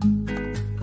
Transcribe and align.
¿Qué 0.00 0.77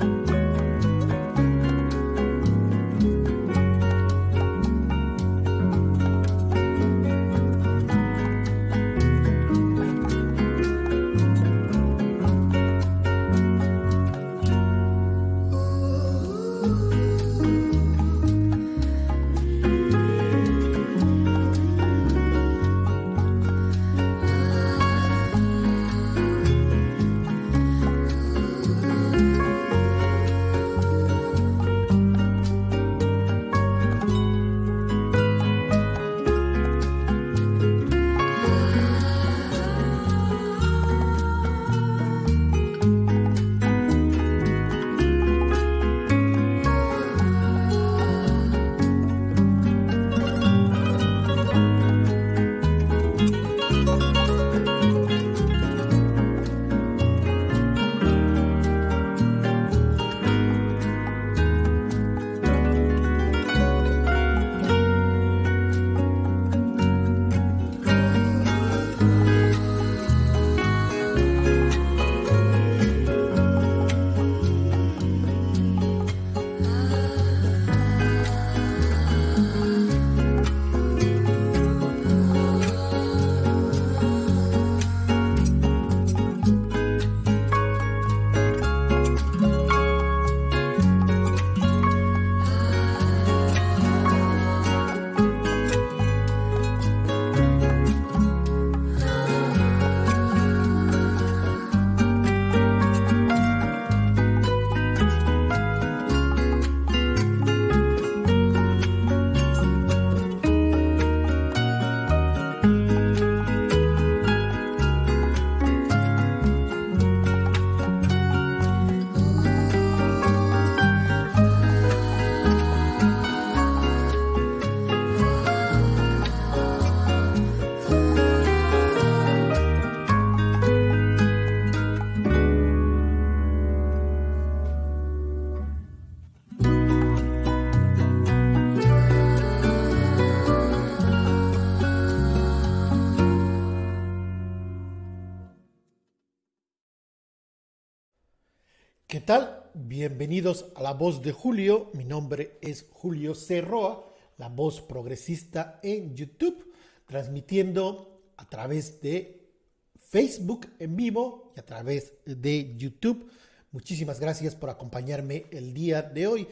Bienvenidos 150.08 150.68
a 150.76 150.84
La 150.84 150.94
Voz 150.94 151.24
de 151.24 151.32
Julio. 151.32 151.90
Mi 151.94 152.06
nombre 152.06 152.60
es 152.62 152.86
Julio 152.92 153.34
Cerroa, 153.34 154.08
la 154.38 154.50
voz 154.50 154.80
progresista 154.80 155.80
en 155.82 156.16
YouTube, 156.16 156.72
transmitiendo 157.08 158.22
a 158.38 158.48
través 158.48 159.02
de 159.02 159.50
Facebook 159.98 160.68
en 160.78 160.96
vivo 160.96 161.52
y 161.56 161.60
a 161.60 161.66
través 161.66 162.14
de 162.24 162.76
YouTube. 162.78 163.32
Muchísimas 163.72 164.20
gracias 164.20 164.54
por 164.54 164.70
acompañarme 164.70 165.48
el 165.50 165.74
día 165.74 166.04
de 166.04 166.28
hoy. 166.28 166.48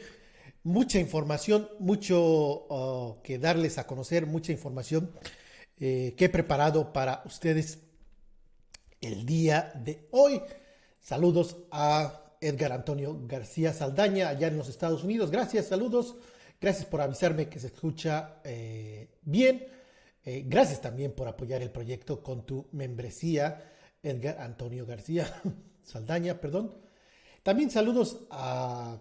Mucha 0.64 0.98
información, 0.98 1.68
mucho 1.78 2.66
uh, 2.66 3.22
que 3.22 3.38
darles 3.38 3.78
a 3.78 3.86
conocer, 3.86 4.26
mucha 4.26 4.50
información 4.50 5.12
eh, 5.78 6.14
que 6.16 6.24
he 6.24 6.28
preparado 6.28 6.92
para 6.92 7.22
ustedes 7.24 7.78
el 9.00 9.24
día 9.24 9.70
de 9.76 10.08
hoy. 10.10 10.42
Saludos 11.00 11.56
a 11.70 12.23
Edgar 12.44 12.72
Antonio 12.72 13.18
García 13.26 13.72
Saldaña, 13.72 14.28
allá 14.28 14.48
en 14.48 14.58
los 14.58 14.68
Estados 14.68 15.02
Unidos. 15.02 15.30
Gracias, 15.30 15.66
saludos. 15.66 16.16
Gracias 16.60 16.84
por 16.84 17.00
avisarme 17.00 17.48
que 17.48 17.58
se 17.58 17.68
escucha 17.68 18.40
eh, 18.44 19.08
bien. 19.22 19.66
Eh, 20.24 20.44
gracias 20.46 20.80
también 20.80 21.12
por 21.12 21.26
apoyar 21.26 21.62
el 21.62 21.70
proyecto 21.70 22.22
con 22.22 22.44
tu 22.44 22.68
membresía, 22.72 23.72
Edgar 24.02 24.38
Antonio 24.40 24.84
García 24.84 25.26
Saldaña, 25.82 26.40
perdón. 26.40 26.74
También 27.42 27.70
saludos 27.70 28.26
a, 28.30 28.98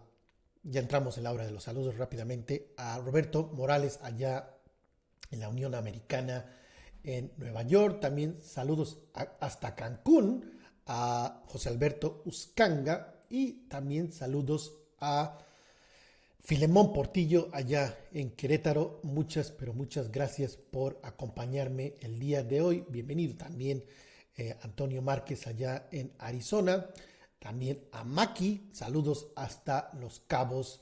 ya 0.63 0.79
entramos 0.79 1.17
en 1.17 1.25
la 1.25 1.33
hora 1.33 1.45
de 1.45 1.51
los 1.51 1.63
saludos 1.63 1.97
rápidamente, 1.97 2.73
a 2.77 2.97
Roberto 2.99 3.51
Morales 3.53 3.99
allá 4.03 4.55
en 5.31 5.41
la 5.41 5.49
Unión 5.49 5.75
Americana 5.75 6.45
en 7.03 7.33
Nueva 7.37 7.63
York. 7.63 7.99
También 7.99 8.41
saludos 8.41 8.99
hasta 9.13 9.75
Cancún 9.75 10.59
a 10.85 11.43
José 11.47 11.69
Alberto 11.69 12.21
Uscanga 12.25 13.13
y 13.33 13.53
también 13.67 14.11
saludos 14.11 14.75
a 14.99 15.39
Filemón 16.39 16.93
Portillo 16.93 17.49
allá 17.51 17.97
en 18.13 18.29
Querétaro. 18.29 18.99
Muchas, 19.01 19.49
pero 19.49 19.73
muchas 19.73 20.11
gracias 20.11 20.55
por 20.55 20.99
acompañarme 21.01 21.95
el 22.01 22.19
día 22.19 22.43
de 22.43 22.61
hoy. 22.61 22.85
Bienvenido 22.89 23.35
también 23.35 23.83
eh, 24.37 24.55
Antonio 24.61 25.01
Márquez 25.01 25.47
allá 25.47 25.87
en 25.91 26.11
Arizona. 26.19 26.85
También 27.39 27.79
a 27.91 28.03
Maki. 28.03 28.69
Saludos 28.71 29.29
hasta 29.35 29.89
Los 29.99 30.19
Cabos 30.19 30.81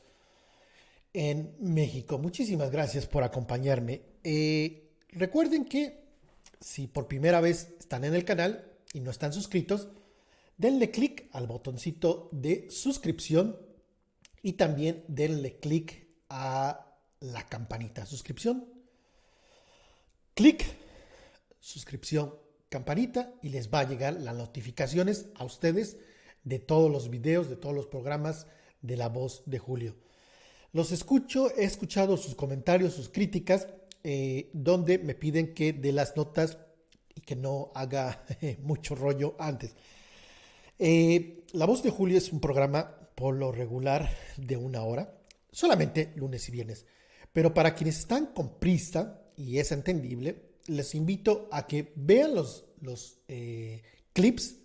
en 1.13 1.55
México. 1.61 2.17
Muchísimas 2.17 2.69
gracias 2.69 3.05
por 3.05 3.23
acompañarme. 3.23 4.01
Eh, 4.25 4.89
recuerden 5.13 5.63
que 5.63 6.03
si 6.59 6.87
por 6.87 7.07
primera 7.07 7.39
vez 7.39 7.69
están 7.79 8.03
en 8.03 8.13
el 8.13 8.25
canal 8.25 8.69
y 8.91 8.99
no 8.99 9.09
están 9.09 9.31
suscritos, 9.31 9.87
denle 10.61 10.91
clic 10.91 11.27
al 11.31 11.47
botoncito 11.47 12.29
de 12.31 12.69
suscripción 12.69 13.57
y 14.43 14.53
también 14.53 15.03
denle 15.07 15.59
clic 15.59 16.07
a 16.29 16.99
la 17.19 17.47
campanita 17.47 18.05
suscripción. 18.05 18.67
Clic, 20.35 20.63
suscripción, 21.59 22.35
campanita 22.69 23.33
y 23.41 23.49
les 23.49 23.73
va 23.73 23.79
a 23.79 23.89
llegar 23.89 24.13
las 24.21 24.35
notificaciones 24.35 25.29
a 25.33 25.45
ustedes 25.45 25.97
de 26.43 26.59
todos 26.59 26.91
los 26.91 27.09
videos, 27.09 27.49
de 27.49 27.55
todos 27.55 27.73
los 27.73 27.87
programas 27.87 28.45
de 28.83 28.97
La 28.97 29.09
Voz 29.09 29.41
de 29.47 29.57
Julio. 29.57 29.95
Los 30.73 30.91
escucho, 30.91 31.49
he 31.57 31.63
escuchado 31.63 32.17
sus 32.17 32.35
comentarios, 32.35 32.93
sus 32.93 33.09
críticas, 33.09 33.67
eh, 34.03 34.51
donde 34.53 34.99
me 34.99 35.15
piden 35.15 35.55
que 35.55 35.73
dé 35.73 35.91
las 35.91 36.15
notas 36.15 36.59
y 37.15 37.21
que 37.21 37.35
no 37.35 37.71
haga 37.73 38.23
mucho 38.61 38.93
rollo 38.93 39.35
antes. 39.39 39.75
Eh, 40.83 41.45
la 41.51 41.67
voz 41.67 41.83
de 41.83 41.91
Julio 41.91 42.17
es 42.17 42.33
un 42.33 42.39
programa 42.39 43.07
por 43.13 43.35
lo 43.35 43.51
regular 43.51 44.09
de 44.35 44.57
una 44.57 44.81
hora, 44.81 45.13
solamente 45.51 46.11
lunes 46.15 46.49
y 46.49 46.51
viernes. 46.51 46.87
Pero 47.31 47.53
para 47.53 47.75
quienes 47.75 47.99
están 47.99 48.33
con 48.33 48.57
prisa, 48.57 49.21
y 49.37 49.59
es 49.59 49.71
entendible, 49.71 50.53
les 50.65 50.95
invito 50.95 51.49
a 51.51 51.67
que 51.67 51.93
vean 51.95 52.33
los, 52.33 52.65
eh, 53.27 53.83
clips 54.11 54.57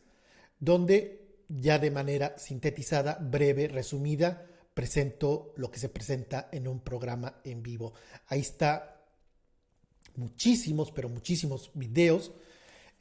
donde 0.58 1.42
ya 1.48 1.78
de 1.78 1.90
manera 1.90 2.38
sintetizada, 2.38 3.18
breve, 3.20 3.68
resumida, 3.68 4.46
presento 4.72 5.52
lo 5.56 5.70
que 5.70 5.78
se 5.78 5.90
presenta 5.90 6.48
en 6.50 6.66
un 6.66 6.80
programa 6.80 7.42
en 7.44 7.62
vivo. 7.62 7.92
Ahí 8.28 8.40
está 8.40 9.04
muchísimos, 10.14 10.92
pero 10.92 11.10
muchísimos 11.10 11.70
videos. 11.74 12.32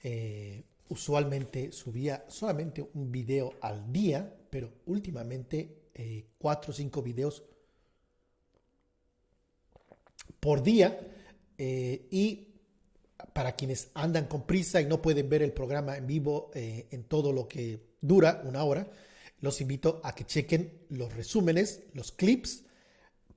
Eh, 0.03 0.65
usualmente 0.89 1.71
subía 1.71 2.25
solamente 2.27 2.87
un 2.93 3.11
video 3.11 3.53
al 3.61 3.91
día, 3.91 4.33
pero 4.49 4.71
últimamente 4.85 5.89
eh, 5.93 6.25
cuatro 6.37 6.71
o 6.71 6.73
cinco 6.73 7.01
videos 7.01 7.43
por 10.39 10.61
día. 10.61 10.99
Eh, 11.57 12.07
y 12.11 12.51
para 13.33 13.55
quienes 13.55 13.89
andan 13.93 14.27
con 14.27 14.45
prisa 14.45 14.81
y 14.81 14.85
no 14.85 15.01
pueden 15.01 15.29
ver 15.29 15.41
el 15.41 15.53
programa 15.53 15.97
en 15.97 16.05
vivo 16.05 16.51
eh, 16.53 16.87
en 16.91 17.05
todo 17.05 17.31
lo 17.31 17.47
que 17.47 17.95
dura, 18.01 18.41
una 18.45 18.63
hora, 18.63 18.89
los 19.41 19.61
invito 19.61 20.01
a 20.03 20.13
que 20.13 20.25
chequen 20.25 20.85
los 20.89 21.13
resúmenes, 21.13 21.83
los 21.93 22.11
clips, 22.11 22.63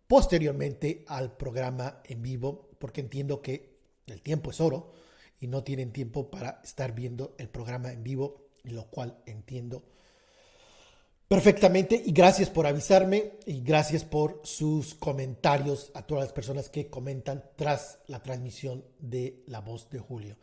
posteriormente 0.07 1.05
al 1.07 1.37
programa 1.37 2.01
en 2.05 2.23
vivo, 2.23 2.71
porque 2.79 3.01
entiendo 3.01 3.41
que 3.41 3.79
el 4.07 4.23
tiempo 4.23 4.51
es 4.51 4.61
oro 4.61 4.93
y 5.41 5.47
no 5.47 5.63
tienen 5.63 5.93
tiempo 5.93 6.31
para 6.31 6.61
estar 6.65 6.95
viendo 6.95 7.35
el 7.39 7.49
programa 7.49 7.93
en 7.93 8.03
vivo, 8.03 8.49
lo 8.65 8.87
cual 8.87 9.19
entiendo 9.27 9.83
perfectamente. 11.29 12.03
Y 12.05 12.13
gracias 12.13 12.51
por 12.51 12.67
avisarme 12.67 13.35
y 13.47 13.61
gracias 13.61 14.05
por 14.05 14.41
sus 14.45 14.95
comentarios 14.95 15.93
a 15.95 16.03
todas 16.03 16.25
las 16.25 16.33
personas 16.33 16.69
que 16.69 16.89
comentan 16.89 17.45
tras 17.57 18.01
la 18.07 18.23
transmisión 18.23 18.85
de 18.99 19.45
La 19.47 19.61
Voz 19.61 19.89
de 19.91 19.99
Julio. 19.99 20.37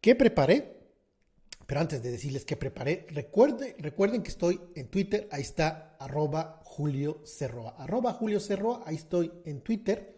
¿Qué 0.00 0.14
preparé? 0.14 0.84
Pero 1.66 1.80
antes 1.80 2.02
de 2.02 2.10
decirles 2.10 2.44
qué 2.44 2.56
preparé, 2.56 3.06
recuerden, 3.10 3.74
recuerden 3.78 4.22
que 4.22 4.28
estoy 4.28 4.60
en 4.74 4.88
Twitter, 4.88 5.28
ahí 5.32 5.40
está 5.40 5.96
Julio 6.62 7.20
Cerroa. 7.24 7.76
Arroba 7.78 8.12
Julio 8.12 8.38
Cerroa, 8.38 8.82
ahí 8.84 8.96
estoy 8.96 9.32
en 9.46 9.60
Twitter, 9.62 10.14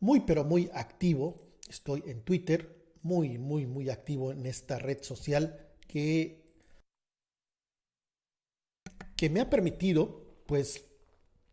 muy 0.00 0.20
pero 0.20 0.42
muy 0.42 0.70
activo, 0.74 1.52
estoy 1.68 2.02
en 2.06 2.22
Twitter, 2.22 2.81
muy, 3.02 3.38
muy, 3.38 3.66
muy 3.66 3.90
activo 3.90 4.32
en 4.32 4.46
esta 4.46 4.78
red 4.78 5.02
social 5.02 5.58
que, 5.86 6.42
que 9.16 9.30
me 9.30 9.40
ha 9.40 9.50
permitido, 9.50 10.42
pues, 10.46 10.84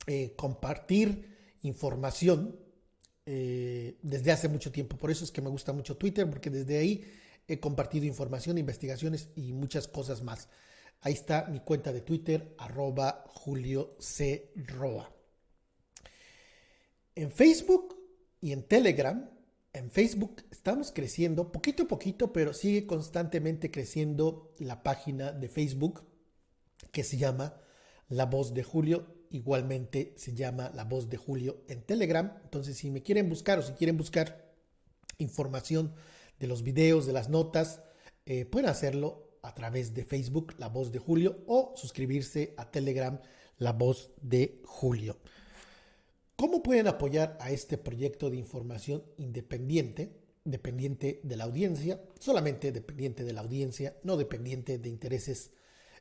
eh, 0.07 0.33
compartir 0.35 1.57
información 1.61 2.59
eh, 3.25 3.97
desde 4.01 4.31
hace 4.31 4.47
mucho 4.47 4.71
tiempo. 4.71 4.97
Por 4.97 5.11
eso 5.11 5.23
es 5.23 5.31
que 5.31 5.41
me 5.41 5.49
gusta 5.49 5.73
mucho 5.73 5.97
Twitter, 5.97 6.29
porque 6.29 6.49
desde 6.49 6.77
ahí 6.77 7.05
he 7.47 7.59
compartido 7.59 8.05
información, 8.05 8.57
investigaciones 8.57 9.29
y 9.35 9.53
muchas 9.53 9.87
cosas 9.87 10.23
más. 10.23 10.49
Ahí 11.01 11.13
está 11.13 11.45
mi 11.45 11.59
cuenta 11.61 11.93
de 11.93 12.01
Twitter, 12.01 12.55
arroba 12.57 13.23
Julio. 13.27 13.97
En 17.15 17.31
Facebook 17.31 17.97
y 18.41 18.51
en 18.51 18.63
Telegram 18.63 19.29
en 19.73 19.91
Facebook 19.91 20.43
estamos 20.51 20.91
creciendo 20.91 21.51
poquito 21.51 21.83
a 21.83 21.87
poquito, 21.87 22.33
pero 22.33 22.53
sigue 22.53 22.87
constantemente 22.87 23.71
creciendo 23.71 24.53
la 24.57 24.83
página 24.83 25.31
de 25.31 25.47
Facebook 25.47 26.03
que 26.91 27.03
se 27.03 27.17
llama 27.17 27.61
La 28.07 28.25
Voz 28.25 28.53
de 28.53 28.63
Julio. 28.63 29.15
Igualmente 29.29 30.13
se 30.17 30.33
llama 30.33 30.71
La 30.73 30.85
Voz 30.85 31.09
de 31.09 31.17
Julio 31.17 31.63
en 31.67 31.83
Telegram. 31.83 32.39
Entonces, 32.43 32.77
si 32.77 32.89
me 32.89 33.03
quieren 33.03 33.29
buscar 33.29 33.59
o 33.59 33.61
si 33.61 33.73
quieren 33.73 33.97
buscar 33.97 34.53
información 35.19 35.93
de 36.39 36.47
los 36.47 36.63
videos, 36.63 37.05
de 37.05 37.13
las 37.13 37.29
notas, 37.29 37.83
eh, 38.25 38.45
pueden 38.45 38.69
hacerlo 38.69 39.37
a 39.43 39.53
través 39.53 39.93
de 39.93 40.03
Facebook, 40.03 40.55
La 40.57 40.69
Voz 40.69 40.91
de 40.91 40.99
Julio, 40.99 41.43
o 41.47 41.73
suscribirse 41.75 42.55
a 42.57 42.71
Telegram, 42.71 43.21
La 43.57 43.73
Voz 43.73 44.11
de 44.21 44.61
Julio. 44.65 45.17
¿Cómo 46.39 46.63
pueden 46.63 46.87
apoyar 46.87 47.37
a 47.41 47.51
este 47.51 47.77
proyecto 47.77 48.29
de 48.29 48.37
información 48.37 49.03
independiente, 49.17 50.15
dependiente 50.45 51.19
de 51.21 51.35
la 51.35 51.43
audiencia, 51.43 52.01
solamente 52.17 52.71
dependiente 52.71 53.25
de 53.25 53.33
la 53.33 53.41
audiencia, 53.41 53.97
no 54.03 54.15
dependiente 54.15 54.77
de 54.77 54.87
intereses 54.87 55.51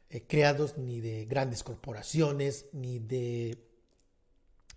eh, 0.08 0.29
creados 0.29 0.79
ni 0.79 1.00
de 1.00 1.25
grandes 1.25 1.64
corporaciones, 1.64 2.67
ni 2.73 3.00
de 3.00 3.67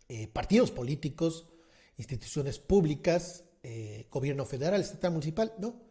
eh, 0.09 0.27
partidos 0.29 0.71
políticos, 0.71 1.47
instituciones 1.95 2.57
públicas, 2.57 3.45
eh, 3.61 4.07
gobierno 4.09 4.45
federal, 4.45 4.81
estatal, 4.81 5.11
municipal? 5.11 5.53
No, 5.59 5.83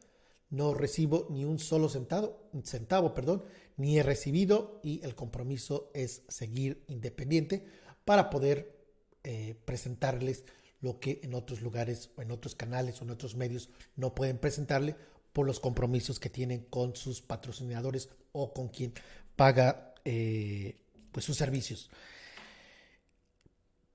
no 0.49 0.75
recibo 0.75 1.28
ni 1.31 1.44
un 1.44 1.61
solo 1.61 1.88
centavo, 1.88 2.50
centavo, 2.64 3.14
perdón, 3.14 3.44
ni 3.76 4.00
he 4.00 4.02
recibido 4.02 4.81
y 4.82 5.00
el 5.05 5.14
compromiso 5.14 5.93
es 5.94 6.25
seguir 6.26 6.82
independiente 6.88 7.64
para 8.05 8.31
poder 8.31 8.79
eh, 9.25 9.56
presentarles 9.64 10.44
lo 10.81 10.99
que 10.99 11.20
en 11.22 11.34
otros 11.34 11.61
lugares 11.61 12.11
o 12.17 12.22
en 12.22 12.31
otros 12.31 12.55
canales 12.55 13.00
o 13.00 13.05
en 13.05 13.11
otros 13.11 13.37
medios 13.37 13.69
no 13.96 14.14
pueden 14.14 14.38
presentarle 14.38 14.96
por 15.32 15.46
los 15.46 15.61
compromisos 15.61 16.19
que 16.19 16.31
tienen 16.31 16.64
con 16.70 16.96
sus 16.96 17.20
patrocinadores 17.20 18.08
o 18.32 18.52
con 18.52 18.69
quien 18.69 18.93
paga 19.37 19.94
eh, 20.05 20.76
pues 21.12 21.25
sus 21.25 21.37
servicios. 21.37 21.90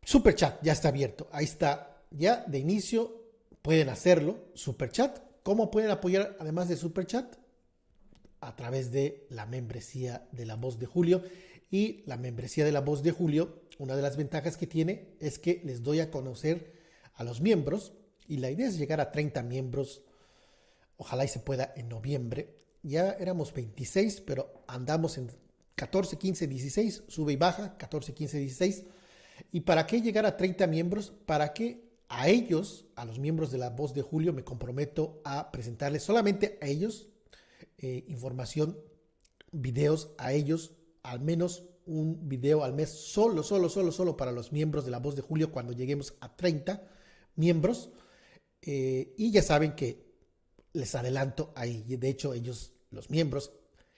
Super 0.04 0.36
chat 0.36 0.62
ya 0.62 0.74
está 0.74 0.90
abierto. 0.90 1.28
Ahí 1.32 1.46
está. 1.46 2.04
Ya 2.12 2.46
de 2.48 2.60
inicio 2.60 3.24
pueden 3.62 3.90
hacerlo. 3.90 4.50
Super 4.54 4.92
chat. 4.92 5.20
¿Cómo 5.44 5.72
pueden 5.72 5.92
apoyar 5.92 6.38
además 6.40 6.70
de 6.70 6.78
super 6.78 7.06
chat? 7.08 7.36
A 8.40 8.56
través 8.56 8.92
de 8.92 9.26
la 9.30 9.46
membresía 9.46 10.28
de 10.32 10.46
la 10.46 10.56
voz 10.56 10.80
de 10.80 10.86
Julio. 10.86 11.24
Y 11.72 12.04
la 12.06 12.18
membresía 12.18 12.64
de 12.64 12.72
la 12.72 12.82
voz 12.82 13.02
de 13.02 13.12
Julio 13.12 13.64
una 13.78 13.96
de 13.96 14.02
las 14.02 14.18
ventajas 14.18 14.58
que 14.58 14.68
tiene 14.68 15.16
es 15.20 15.40
que 15.40 15.62
les 15.64 15.84
doy 15.84 16.00
a 16.00 16.12
conocer 16.12 16.74
a 17.14 17.24
los 17.24 17.42
miembros 17.42 17.94
y 18.28 18.38
la 18.38 18.52
idea 18.52 18.68
es 18.68 18.78
llegar 18.78 19.00
a 19.02 19.12
30 19.12 19.44
miembros. 19.44 20.04
Ojalá 20.98 21.26
y 21.26 21.28
se 21.28 21.40
pueda 21.40 21.74
en 21.76 21.90
noviembre. 21.90 22.56
Ya 22.84 23.12
éramos 23.12 23.54
26, 23.54 24.22
pero 24.22 24.64
andamos 24.68 25.18
en 25.18 25.32
14, 25.76 26.18
15, 26.18 26.48
16, 26.48 27.04
sube 27.08 27.34
y 27.34 27.36
baja, 27.36 27.78
14, 27.78 28.14
15, 28.14 28.40
16. 28.40 28.84
¿Y 29.52 29.62
para 29.62 29.86
qué 29.86 30.02
llegar 30.02 30.26
a 30.26 30.38
30 30.38 30.68
miembros? 30.68 31.14
Para 31.26 31.54
que 31.54 31.86
a 32.08 32.30
ellos, 32.30 32.86
a 32.96 33.06
los 33.06 33.20
miembros 33.20 33.52
de 33.52 33.58
la 33.58 33.72
voz 33.72 33.94
de 33.94 34.02
Julio, 34.02 34.32
me 34.32 34.44
comprometo 34.44 35.22
a 35.26 35.52
presentarles 35.52 36.04
solamente 36.04 36.58
a 36.62 36.68
ellos 36.68 37.10
eh, 37.78 38.06
información, 38.08 38.80
videos 39.52 40.12
a 40.18 40.32
ellos, 40.32 40.72
al 41.04 41.20
menos 41.20 41.66
un 41.86 42.28
video 42.28 42.64
al 42.64 42.74
mes 42.74 42.90
solo, 42.90 43.44
solo, 43.44 43.70
solo, 43.70 43.92
solo 43.92 44.18
para 44.18 44.32
los 44.32 44.52
miembros 44.52 44.86
de 44.86 44.92
La 44.92 45.00
Voz 45.00 45.16
de 45.16 45.22
Julio 45.22 45.52
cuando 45.52 45.74
lleguemos 45.74 46.16
a 46.20 46.36
30 46.36 46.84
miembros. 47.36 47.90
Eh, 48.62 49.14
y 49.18 49.32
ya 49.32 49.42
saben 49.42 49.74
que 49.76 50.06
les 50.74 50.96
adelanto 50.96 51.54
ahí. 51.56 51.84
De 51.88 52.10
hecho, 52.10 52.34
ellos, 52.34 52.74
los 52.90 53.10
miembros, 53.10 53.52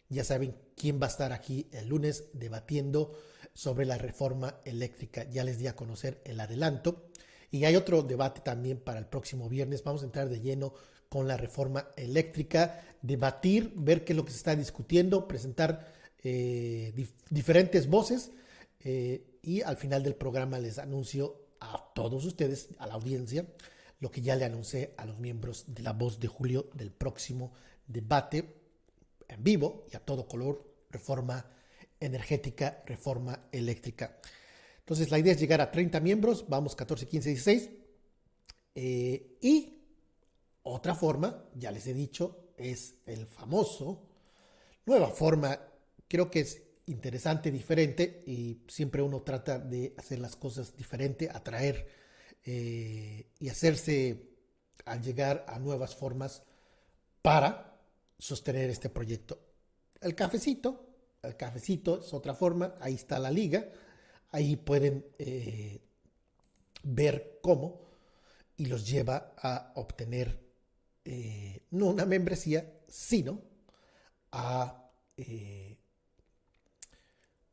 ya 0.10 0.24
saben 0.24 0.56
quién 0.76 1.02
va 1.02 1.08
a 1.08 1.10
estar 1.10 1.32
aquí 1.32 1.68
el 1.72 1.88
lunes 1.88 2.26
debatiendo 2.34 3.14
sobre 3.54 3.86
la 3.86 3.98
reforma 3.98 4.60
eléctrica. 4.66 5.24
Ya 5.30 5.44
les 5.44 5.60
di 5.60 5.68
a 5.68 5.76
conocer 5.76 6.22
el 6.26 6.40
adelanto. 6.40 7.10
Y 7.50 7.64
hay 7.64 7.76
otro 7.76 8.04
debate 8.04 8.42
también 8.42 8.80
para 8.80 9.00
el 9.00 9.08
próximo 9.08 9.48
viernes. 9.50 9.84
Vamos 9.84 10.02
a 10.02 10.06
entrar 10.06 10.30
de 10.30 10.42
lleno 10.42 10.74
con 11.10 11.28
la 11.28 11.38
reforma 11.38 11.88
eléctrica, 11.96 12.82
debatir, 13.02 13.72
ver 13.76 14.04
qué 14.04 14.14
es 14.14 14.18
lo 14.18 14.26
que 14.26 14.32
se 14.32 14.38
está 14.38 14.56
discutiendo, 14.56 15.28
presentar 15.28 15.94
eh, 16.30 16.94
diferentes 17.30 17.88
voces 17.88 18.32
eh, 18.82 19.40
y 19.42 19.62
al 19.62 19.78
final 19.78 20.04
del 20.04 20.16
programa 20.16 20.60
les 20.60 20.78
anuncio 20.78 21.54
a 21.62 21.94
todos 21.96 22.26
ustedes, 22.26 22.68
a 22.80 22.86
la 22.86 22.96
audiencia, 22.96 23.48
lo 24.02 24.12
que 24.12 24.20
ya 24.20 24.36
le 24.36 24.44
anuncié 24.44 24.94
a 24.98 25.06
los 25.06 25.18
miembros 25.20 25.64
de 25.68 25.84
la 25.84 25.94
voz 25.94 26.20
de 26.20 26.28
Julio 26.28 26.70
del 26.74 26.92
próximo 26.92 27.54
debate 27.88 28.58
en 29.30 29.42
vivo 29.42 29.86
y 29.90 29.96
a 29.96 30.02
todo 30.02 30.28
color, 30.28 30.70
reforma 30.90 31.50
energética, 31.98 32.84
reforma 32.86 33.48
eléctrica. 33.50 34.20
Entonces 34.80 35.10
la 35.10 35.20
idea 35.20 35.32
es 35.32 35.40
llegar 35.40 35.62
a 35.62 35.72
30 35.72 36.02
miembros, 36.02 36.46
vamos 36.50 36.76
14, 36.76 37.08
15, 37.08 37.30
16. 37.30 37.70
y 38.76 39.82
otra 40.64 40.94
forma, 40.94 41.46
ya 41.56 41.72
les 41.72 41.88
he 41.88 41.94
dicho, 41.94 42.52
es 42.58 42.96
el 43.06 43.28
famoso, 43.28 44.10
nueva 44.86 45.08
forma 45.10 45.58
creo 46.08 46.30
que 46.30 46.42
es 46.42 46.62
interesante, 46.88 47.52
diferente 47.52 48.24
y 48.26 48.62
siempre 48.68 49.02
uno 49.02 49.22
trata 49.22 49.60
de 49.60 49.94
hacer 49.98 50.20
las 50.20 50.36
cosas 50.36 50.76
diferente, 50.76 51.30
atraer 51.30 51.88
eh, 52.44 53.28
y 53.40 53.50
hacerse 53.50 54.30
al 54.86 55.02
llegar 55.02 55.46
a 55.48 55.60
nuevas 55.60 55.96
formas 55.96 56.44
para 57.22 57.78
sostener 58.18 58.70
este 58.70 58.90
proyecto. 58.90 59.38
El 60.00 60.16
cafecito, 60.16 60.86
el 61.22 61.36
cafecito 61.36 62.00
es 62.00 62.14
otra 62.14 62.34
forma, 62.34 62.76
ahí 62.80 62.96
está 62.96 63.20
la 63.20 63.32
liga, 63.32 63.68
ahí 64.32 64.56
pueden 64.56 65.06
eh, 65.20 65.82
ver 66.84 67.40
cómo 67.42 67.82
y 68.56 68.68
los 68.68 68.88
lleva 68.88 69.34
a 69.38 69.74
obtener 69.76 70.40
eh, 71.04 71.64
no 71.72 71.88
una 71.88 72.06
membresía, 72.06 72.80
sino 72.88 73.42
a 74.32 74.84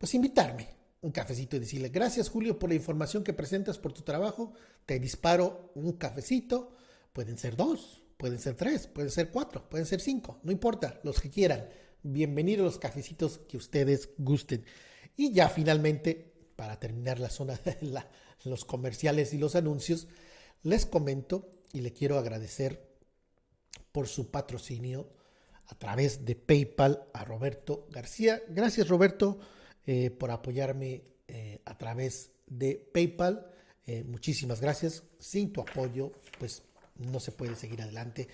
pues 0.04 0.14
invitarme 0.16 0.68
un 1.00 1.12
cafecito 1.12 1.56
y 1.56 1.60
decirle, 1.60 1.88
gracias 1.88 2.28
Julio 2.28 2.58
por 2.58 2.68
la 2.68 2.74
información 2.74 3.24
que 3.24 3.32
presentas 3.32 3.78
por 3.78 3.94
tu 3.94 4.02
trabajo, 4.02 4.52
te 4.84 4.98
disparo 4.98 5.72
un 5.76 5.94
cafecito, 5.94 6.76
pueden 7.14 7.38
ser 7.38 7.56
dos, 7.56 8.02
pueden 8.18 8.38
ser 8.38 8.54
tres, 8.54 8.86
pueden 8.86 9.10
ser 9.10 9.30
cuatro, 9.30 9.66
pueden 9.66 9.86
ser 9.86 10.02
cinco, 10.02 10.40
no 10.42 10.52
importa, 10.52 11.00
los 11.04 11.22
que 11.22 11.30
quieran. 11.30 11.70
Bienvenidos 12.02 12.66
los 12.66 12.78
cafecitos 12.78 13.38
que 13.48 13.56
ustedes 13.56 14.10
gusten. 14.18 14.66
Y 15.16 15.32
ya 15.32 15.48
finalmente, 15.48 16.34
para 16.54 16.78
terminar 16.78 17.18
la 17.18 17.30
zona 17.30 17.54
de 17.64 18.04
los 18.44 18.66
comerciales 18.66 19.32
y 19.32 19.38
los 19.38 19.56
anuncios, 19.56 20.06
les 20.64 20.84
comento 20.84 21.48
y 21.72 21.80
le 21.80 21.94
quiero 21.94 22.18
agradecer 22.18 22.90
por 23.90 24.06
su 24.06 24.30
patrocinio 24.30 25.08
a 25.68 25.78
través 25.78 26.26
de 26.26 26.34
PayPal 26.34 27.08
a 27.14 27.24
Roberto 27.24 27.86
García. 27.90 28.42
Gracias 28.50 28.86
Roberto 28.88 29.38
eh, 29.86 30.10
por 30.10 30.30
apoyarme 30.30 31.04
eh, 31.28 31.60
a 31.64 31.76
través 31.76 32.32
de 32.46 32.76
PayPal. 32.92 33.50
Eh, 33.86 34.04
muchísimas 34.04 34.60
gracias. 34.60 35.02
Sin 35.18 35.52
tu 35.52 35.60
apoyo, 35.60 36.12
pues 36.38 36.62
no 36.96 37.20
se 37.20 37.32
puede 37.32 37.56
seguir 37.56 37.82
adelante. 37.82 38.28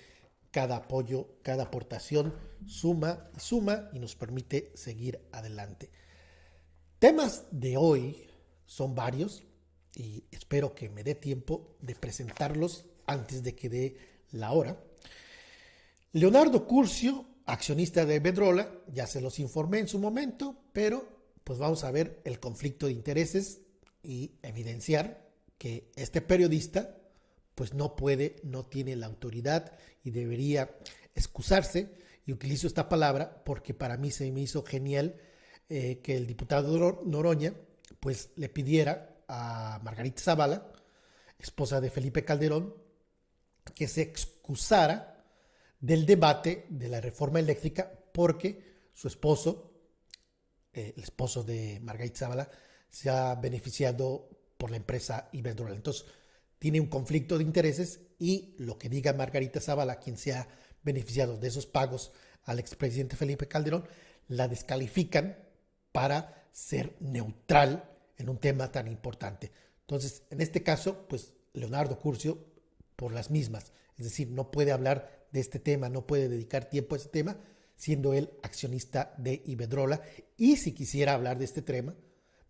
Cada 0.50 0.76
apoyo, 0.76 1.38
cada 1.42 1.64
aportación 1.64 2.34
suma 2.66 3.30
y 3.36 3.40
suma 3.40 3.88
y 3.92 3.98
nos 3.98 4.16
permite 4.16 4.72
seguir 4.74 5.20
adelante. 5.32 5.90
Temas 6.98 7.44
de 7.50 7.76
hoy 7.76 8.26
son 8.66 8.94
varios 8.94 9.42
y 9.94 10.24
espero 10.30 10.74
que 10.74 10.88
me 10.88 11.02
dé 11.02 11.14
tiempo 11.14 11.76
de 11.80 11.94
presentarlos 11.94 12.86
antes 13.06 13.42
de 13.42 13.54
que 13.54 13.68
dé 13.68 13.96
la 14.32 14.52
hora. 14.52 14.76
Leonardo 16.12 16.66
Curcio, 16.66 17.24
accionista 17.46 18.04
de 18.04 18.20
Bedrola, 18.20 18.70
ya 18.92 19.06
se 19.06 19.20
los 19.20 19.38
informé 19.38 19.78
en 19.78 19.88
su 19.88 19.98
momento, 19.98 20.56
pero 20.72 21.19
pues 21.44 21.58
vamos 21.58 21.84
a 21.84 21.90
ver 21.90 22.20
el 22.24 22.40
conflicto 22.40 22.86
de 22.86 22.92
intereses 22.92 23.60
y 24.02 24.32
evidenciar 24.42 25.28
que 25.58 25.90
este 25.96 26.20
periodista 26.20 26.96
pues 27.54 27.74
no 27.74 27.96
puede, 27.96 28.36
no 28.42 28.64
tiene 28.64 28.96
la 28.96 29.06
autoridad 29.06 29.72
y 30.02 30.10
debería 30.10 30.70
excusarse. 31.14 31.90
Y 32.24 32.32
utilizo 32.32 32.66
esta 32.66 32.88
palabra 32.88 33.42
porque 33.44 33.74
para 33.74 33.96
mí 33.96 34.10
se 34.10 34.30
me 34.30 34.40
hizo 34.40 34.64
genial 34.64 35.16
eh, 35.68 36.00
que 36.02 36.16
el 36.16 36.26
diputado 36.26 37.02
Noroña 37.04 37.54
pues 37.98 38.30
le 38.36 38.48
pidiera 38.48 39.16
a 39.28 39.80
Margarita 39.82 40.22
Zavala, 40.22 40.72
esposa 41.38 41.80
de 41.80 41.90
Felipe 41.90 42.24
Calderón, 42.24 42.74
que 43.74 43.88
se 43.88 44.02
excusara 44.02 45.24
del 45.80 46.06
debate 46.06 46.66
de 46.68 46.88
la 46.88 47.00
reforma 47.00 47.40
eléctrica 47.40 47.90
porque 48.12 48.70
su 48.94 49.08
esposo, 49.08 49.69
eh, 50.72 50.94
el 50.96 51.02
esposo 51.02 51.42
de 51.42 51.80
Margarita 51.80 52.20
Zavala, 52.20 52.50
se 52.88 53.10
ha 53.10 53.34
beneficiado 53.34 54.28
por 54.56 54.70
la 54.70 54.76
empresa 54.76 55.28
Iberdrola. 55.32 55.74
Entonces, 55.74 56.06
tiene 56.58 56.80
un 56.80 56.88
conflicto 56.88 57.38
de 57.38 57.44
intereses 57.44 58.00
y 58.18 58.54
lo 58.58 58.78
que 58.78 58.88
diga 58.88 59.12
Margarita 59.12 59.60
Zavala, 59.60 59.98
quien 59.98 60.16
se 60.16 60.34
ha 60.34 60.46
beneficiado 60.82 61.38
de 61.38 61.48
esos 61.48 61.66
pagos 61.66 62.12
al 62.44 62.58
expresidente 62.58 63.16
Felipe 63.16 63.48
Calderón, 63.48 63.86
la 64.28 64.48
descalifican 64.48 65.36
para 65.92 66.46
ser 66.52 66.96
neutral 67.00 67.90
en 68.16 68.28
un 68.28 68.38
tema 68.38 68.70
tan 68.70 68.86
importante. 68.86 69.50
Entonces, 69.80 70.22
en 70.30 70.40
este 70.40 70.62
caso, 70.62 71.06
pues 71.08 71.32
Leonardo 71.52 71.98
Curcio, 71.98 72.38
por 72.96 73.12
las 73.12 73.30
mismas, 73.30 73.72
es 73.96 74.04
decir, 74.04 74.30
no 74.30 74.50
puede 74.50 74.72
hablar 74.72 75.26
de 75.32 75.40
este 75.40 75.58
tema, 75.58 75.88
no 75.88 76.06
puede 76.06 76.28
dedicar 76.28 76.66
tiempo 76.66 76.94
a 76.94 76.98
ese 76.98 77.08
tema, 77.08 77.38
siendo 77.80 78.12
él 78.12 78.28
accionista 78.42 79.14
de 79.16 79.40
Iberdrola, 79.46 80.02
y 80.36 80.58
si 80.58 80.72
quisiera 80.72 81.14
hablar 81.14 81.38
de 81.38 81.46
este 81.46 81.62
tema, 81.62 81.94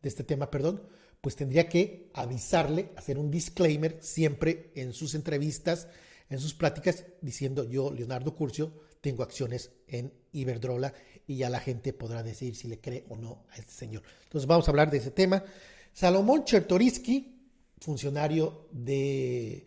de 0.02 0.08
este 0.08 0.24
tema, 0.24 0.50
perdón, 0.50 0.82
pues 1.20 1.36
tendría 1.36 1.68
que 1.68 2.10
avisarle, 2.14 2.90
hacer 2.96 3.16
un 3.16 3.30
disclaimer 3.30 3.98
siempre 4.00 4.72
en 4.74 4.92
sus 4.92 5.14
entrevistas, 5.14 5.86
en 6.30 6.40
sus 6.40 6.52
pláticas, 6.52 7.04
diciendo 7.20 7.62
yo, 7.62 7.92
Leonardo 7.92 8.34
Curcio, 8.34 8.72
tengo 9.00 9.22
acciones 9.22 9.70
en 9.86 10.12
Iberdrola 10.32 10.92
y 11.28 11.36
ya 11.36 11.48
la 11.48 11.60
gente 11.60 11.92
podrá 11.92 12.24
decir 12.24 12.56
si 12.56 12.66
le 12.66 12.80
cree 12.80 13.04
o 13.08 13.16
no 13.16 13.44
a 13.50 13.56
este 13.56 13.72
señor. 13.72 14.02
Entonces 14.24 14.48
vamos 14.48 14.66
a 14.66 14.72
hablar 14.72 14.90
de 14.90 14.98
ese 14.98 15.12
tema. 15.12 15.44
Salomón 15.92 16.42
Chertoriski, 16.42 17.40
funcionario 17.78 18.66
de 18.72 19.64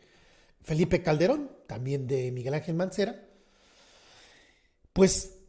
Felipe 0.62 1.02
Calderón, 1.02 1.52
también 1.68 2.06
de 2.06 2.34
Miguel 2.34 2.54
Ángel 2.56 2.76
Mancera, 2.76 3.30
pues 4.92 5.43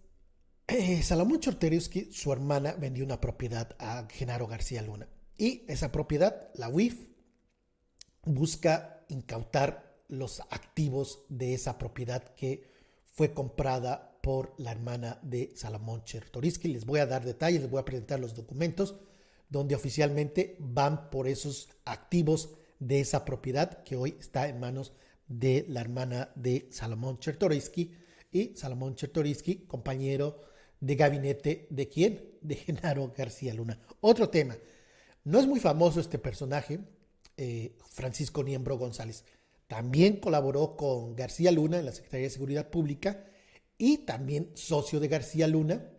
eh, 0.68 1.02
Salomón 1.02 1.40
Chertoriski, 1.40 2.12
su 2.12 2.32
hermana, 2.32 2.72
vendió 2.72 3.04
una 3.04 3.20
propiedad 3.20 3.74
a 3.78 4.06
Genaro 4.10 4.46
García 4.46 4.82
Luna. 4.82 5.08
Y 5.36 5.64
esa 5.68 5.92
propiedad, 5.92 6.50
la 6.54 6.68
UIF, 6.68 7.08
busca 8.24 9.04
incautar 9.08 10.02
los 10.08 10.40
activos 10.40 11.24
de 11.28 11.54
esa 11.54 11.78
propiedad 11.78 12.34
que 12.34 12.70
fue 13.06 13.32
comprada 13.32 14.18
por 14.22 14.54
la 14.58 14.72
hermana 14.72 15.18
de 15.22 15.52
Salomón 15.54 16.04
Chertoriski. 16.04 16.68
Les 16.68 16.86
voy 16.86 17.00
a 17.00 17.06
dar 17.06 17.24
detalles, 17.24 17.60
les 17.60 17.70
voy 17.70 17.80
a 17.80 17.84
presentar 17.84 18.20
los 18.20 18.34
documentos 18.34 18.96
donde 19.48 19.74
oficialmente 19.74 20.56
van 20.58 21.10
por 21.10 21.28
esos 21.28 21.68
activos 21.84 22.54
de 22.78 23.00
esa 23.00 23.24
propiedad 23.24 23.82
que 23.84 23.96
hoy 23.96 24.16
está 24.18 24.48
en 24.48 24.60
manos 24.60 24.92
de 25.28 25.64
la 25.68 25.80
hermana 25.80 26.32
de 26.34 26.68
Salomón 26.70 27.18
Chertoriski 27.18 27.94
y 28.32 28.56
Salomón 28.56 28.96
Chertoriski, 28.96 29.66
compañero 29.66 30.53
de 30.84 30.96
gabinete 30.96 31.66
de 31.70 31.88
quién? 31.88 32.30
De 32.44 32.56
Genaro 32.56 33.10
García 33.16 33.54
Luna. 33.54 33.78
Otro 34.02 34.28
tema, 34.28 34.54
no 35.24 35.40
es 35.40 35.46
muy 35.46 35.60
famoso 35.60 35.98
este 35.98 36.18
personaje, 36.18 36.78
eh, 37.38 37.74
Francisco 37.90 38.44
Niembro 38.44 38.76
González. 38.76 39.24
También 39.66 40.20
colaboró 40.20 40.76
con 40.76 41.16
García 41.16 41.50
Luna 41.52 41.78
en 41.78 41.86
la 41.86 41.92
Secretaría 41.92 42.26
de 42.26 42.34
Seguridad 42.34 42.68
Pública 42.68 43.24
y 43.78 43.98
también 43.98 44.50
socio 44.52 45.00
de 45.00 45.08
García 45.08 45.48
Luna, 45.48 45.90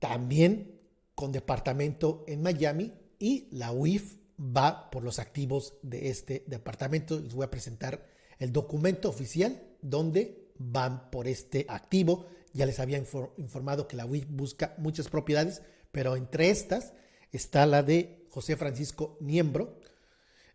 también 0.00 0.80
con 1.14 1.30
departamento 1.30 2.24
en 2.26 2.42
Miami 2.42 2.92
y 3.20 3.46
la 3.52 3.70
UIF 3.70 4.16
va 4.38 4.90
por 4.90 5.04
los 5.04 5.20
activos 5.20 5.74
de 5.82 6.10
este 6.10 6.42
departamento. 6.48 7.20
Les 7.20 7.34
voy 7.34 7.44
a 7.44 7.50
presentar 7.52 8.04
el 8.40 8.52
documento 8.52 9.08
oficial 9.08 9.62
donde 9.80 10.50
van 10.58 11.08
por 11.08 11.28
este 11.28 11.66
activo. 11.68 12.26
Ya 12.56 12.64
les 12.64 12.80
había 12.80 12.96
informado 13.36 13.86
que 13.86 13.96
la 13.96 14.06
UIF 14.06 14.26
busca 14.30 14.74
muchas 14.78 15.08
propiedades, 15.08 15.60
pero 15.92 16.16
entre 16.16 16.48
estas 16.48 16.94
está 17.30 17.66
la 17.66 17.82
de 17.82 18.26
José 18.30 18.56
Francisco 18.56 19.18
Niembro, 19.20 19.78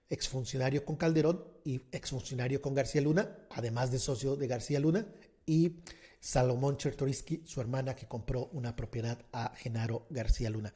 exfuncionario 0.09 0.83
con 0.83 0.95
Calderón 0.95 1.45
y 1.63 1.83
exfuncionario 1.91 2.59
con 2.59 2.73
García 2.73 3.01
Luna, 3.01 3.37
además 3.51 3.91
de 3.91 3.99
socio 3.99 4.35
de 4.35 4.47
García 4.47 4.79
Luna, 4.79 5.05
y 5.45 5.83
Salomón 6.19 6.77
Chertoriski, 6.77 7.43
su 7.45 7.61
hermana, 7.61 7.95
que 7.95 8.07
compró 8.07 8.49
una 8.53 8.75
propiedad 8.75 9.23
a 9.31 9.53
Genaro 9.55 10.07
García 10.09 10.49
Luna. 10.49 10.73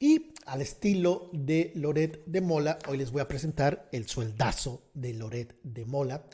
Y 0.00 0.34
al 0.46 0.62
estilo 0.62 1.30
de 1.32 1.70
Loret 1.76 2.24
de 2.26 2.40
Mola, 2.40 2.80
hoy 2.88 2.98
les 2.98 3.12
voy 3.12 3.20
a 3.20 3.28
presentar 3.28 3.88
el 3.92 4.08
sueldazo 4.08 4.90
de 4.94 5.14
Loret 5.14 5.60
de 5.62 5.84
Mola 5.84 6.24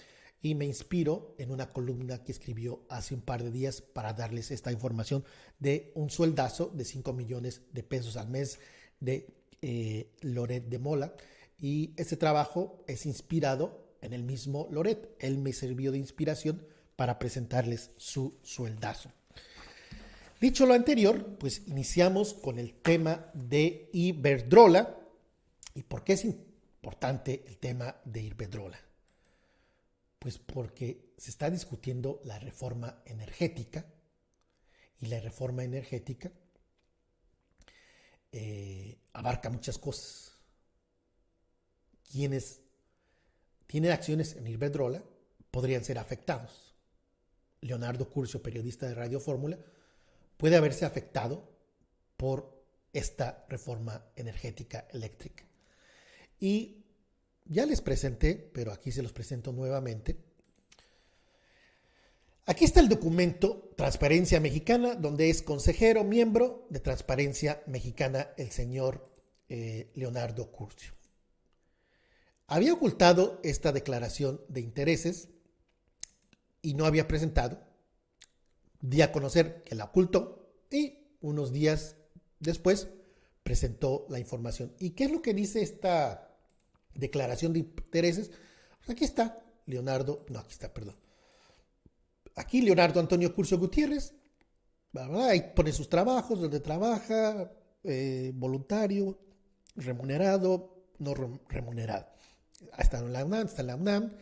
y 0.43 0.55
me 0.55 0.67
inspiro 0.67 1.35
en 1.39 1.51
una 1.51 1.73
columna 1.73 2.23
que 2.23 2.33
escribió 2.33 2.85
hace 2.89 3.15
un 3.15 3.21
par 3.21 3.43
de 3.43 3.51
días 3.51 3.81
para 3.81 4.13
darles 4.13 4.51
esta 4.51 4.73
información 4.73 5.25
de 5.59 5.93
un 5.95 6.11
sueldazo 6.11 6.71
de 6.75 6.85
5 6.85 7.13
millones 7.13 7.63
de 7.73 7.83
pesos 7.83 8.17
al 8.17 8.29
mes 8.29 8.59
de 9.01 9.35
eh, 9.63 10.13
Loret 10.21 10.69
de 10.69 10.79
Mola. 10.79 11.15
Y 11.59 11.95
este 11.97 12.17
trabajo 12.17 12.85
es 12.87 13.07
inspirado 13.07 13.97
en 14.03 14.13
el 14.13 14.23
mismo 14.23 14.69
Loret. 14.71 15.17
Él 15.19 15.39
me 15.39 15.53
sirvió 15.53 15.91
de 15.91 15.99
inspiración 15.99 16.65
para 16.97 17.19
presentarles 17.19 17.91
su 17.97 18.39
sueldazo. 18.43 19.11
Dicho 20.41 20.67
lo 20.67 20.75
anterior, 20.75 21.39
pues 21.39 21.63
iniciamos 21.67 22.35
con 22.35 22.59
el 22.59 22.75
tema 22.75 23.31
de 23.33 23.89
Iberdrola. 23.93 24.99
¿Y 25.75 25.83
por 25.83 26.05
qué 26.05 26.13
es 26.13 26.25
importante 26.25 27.43
el 27.47 27.57
tema 27.57 27.97
de 28.05 28.23
Iberdrola? 28.23 28.79
Pues 30.19 30.39
porque 30.39 31.15
se 31.19 31.31
está 31.31 31.51
discutiendo 31.51 32.21
la 32.25 32.39
reforma 32.39 33.03
energética 33.05 33.87
y 35.01 35.07
la 35.07 35.21
reforma 35.21 35.65
energética 35.65 36.33
eh, 38.33 38.99
abarca 39.13 39.51
muchas 39.51 39.79
cosas. 39.79 40.33
Quienes 42.11 42.63
tienen 43.67 43.93
acciones 43.93 44.37
en 44.37 44.47
Iberdrola 44.47 45.03
podrían 45.51 45.85
ser 45.85 45.99
afectados. 45.99 46.75
Leonardo 47.61 48.09
Curcio, 48.11 48.43
periodista 48.43 48.87
de 48.87 48.95
Radio 48.95 49.21
Fórmula, 49.21 49.59
puede 50.37 50.57
haberse 50.57 50.85
afectado 50.85 51.51
por 52.17 52.65
esta 52.93 53.45
reforma 53.49 54.07
energética 54.17 54.87
eléctrica. 54.91 55.45
Y 56.39 56.86
ya 57.49 57.67
les 57.67 57.81
presenté, 57.81 58.51
pero 58.53 58.73
aquí 58.73 58.93
se 58.93 59.03
los 59.03 59.13
presento 59.13 59.53
nuevamente, 59.53 60.17
Aquí 62.49 62.65
está 62.65 62.79
el 62.79 62.89
documento 62.89 63.73
Transparencia 63.77 64.39
Mexicana, 64.39 64.95
donde 64.95 65.31
es 65.31 65.43
consejero, 65.43 66.05
miembro 66.05 66.69
de 66.71 66.79
Transparencia 66.79 67.61
Mexicana 67.67 68.29
el 68.37 68.53
señor 68.53 69.11
eh, 69.49 69.91
Leonardo 69.97 70.53
Curcio. 70.53 70.93
Había 72.47 72.73
ocultado 72.73 73.41
esta 73.43 73.73
declaración 73.73 74.41
de 74.47 74.61
intereses 74.61 75.29
y 76.63 76.75
no 76.75 76.87
había 76.87 77.09
presentado, 77.09 77.59
di 78.81 79.03
a 79.03 79.11
conocer 79.11 79.65
que 79.65 79.75
la 79.75 79.87
ocultó 79.87 80.55
y 80.71 81.01
unos 81.21 81.53
días 81.53 81.97
después 82.39 82.87
presentó 83.43 84.07
la 84.09 84.21
información. 84.21 84.73
¿Y 84.79 84.91
qué 84.91 85.07
es 85.07 85.11
lo 85.11 85.21
que 85.21 85.35
dice 85.35 85.63
esta 85.63 86.26
declaración 86.97 87.53
de 87.53 87.61
intereses? 87.61 88.31
Pues 88.79 88.91
aquí 88.91 89.05
está, 89.05 89.43
Leonardo, 89.67 90.25
no, 90.29 90.41
aquí 90.41 90.53
está, 90.53 90.73
perdón. 90.73 90.97
Aquí 92.37 92.61
Leonardo 92.61 93.01
Antonio 93.01 93.35
Curso 93.35 93.59
Gutiérrez, 93.59 94.15
ahí 94.95 95.53
pone 95.55 95.73
sus 95.73 95.89
trabajos, 95.89 96.41
donde 96.41 96.61
trabaja, 96.61 97.51
eh, 97.83 98.33
voluntario, 98.35 99.19
remunerado, 99.75 100.87
no 100.99 101.15
remunerado. 101.49 102.07
Ha 102.73 102.83
estado 102.83 103.07
en 103.07 103.13
la 103.13 103.25
UNAM, 103.25 103.47
está 103.47 103.63
en 103.63 103.67
la 103.67 103.77
UNAM, 103.77 104.13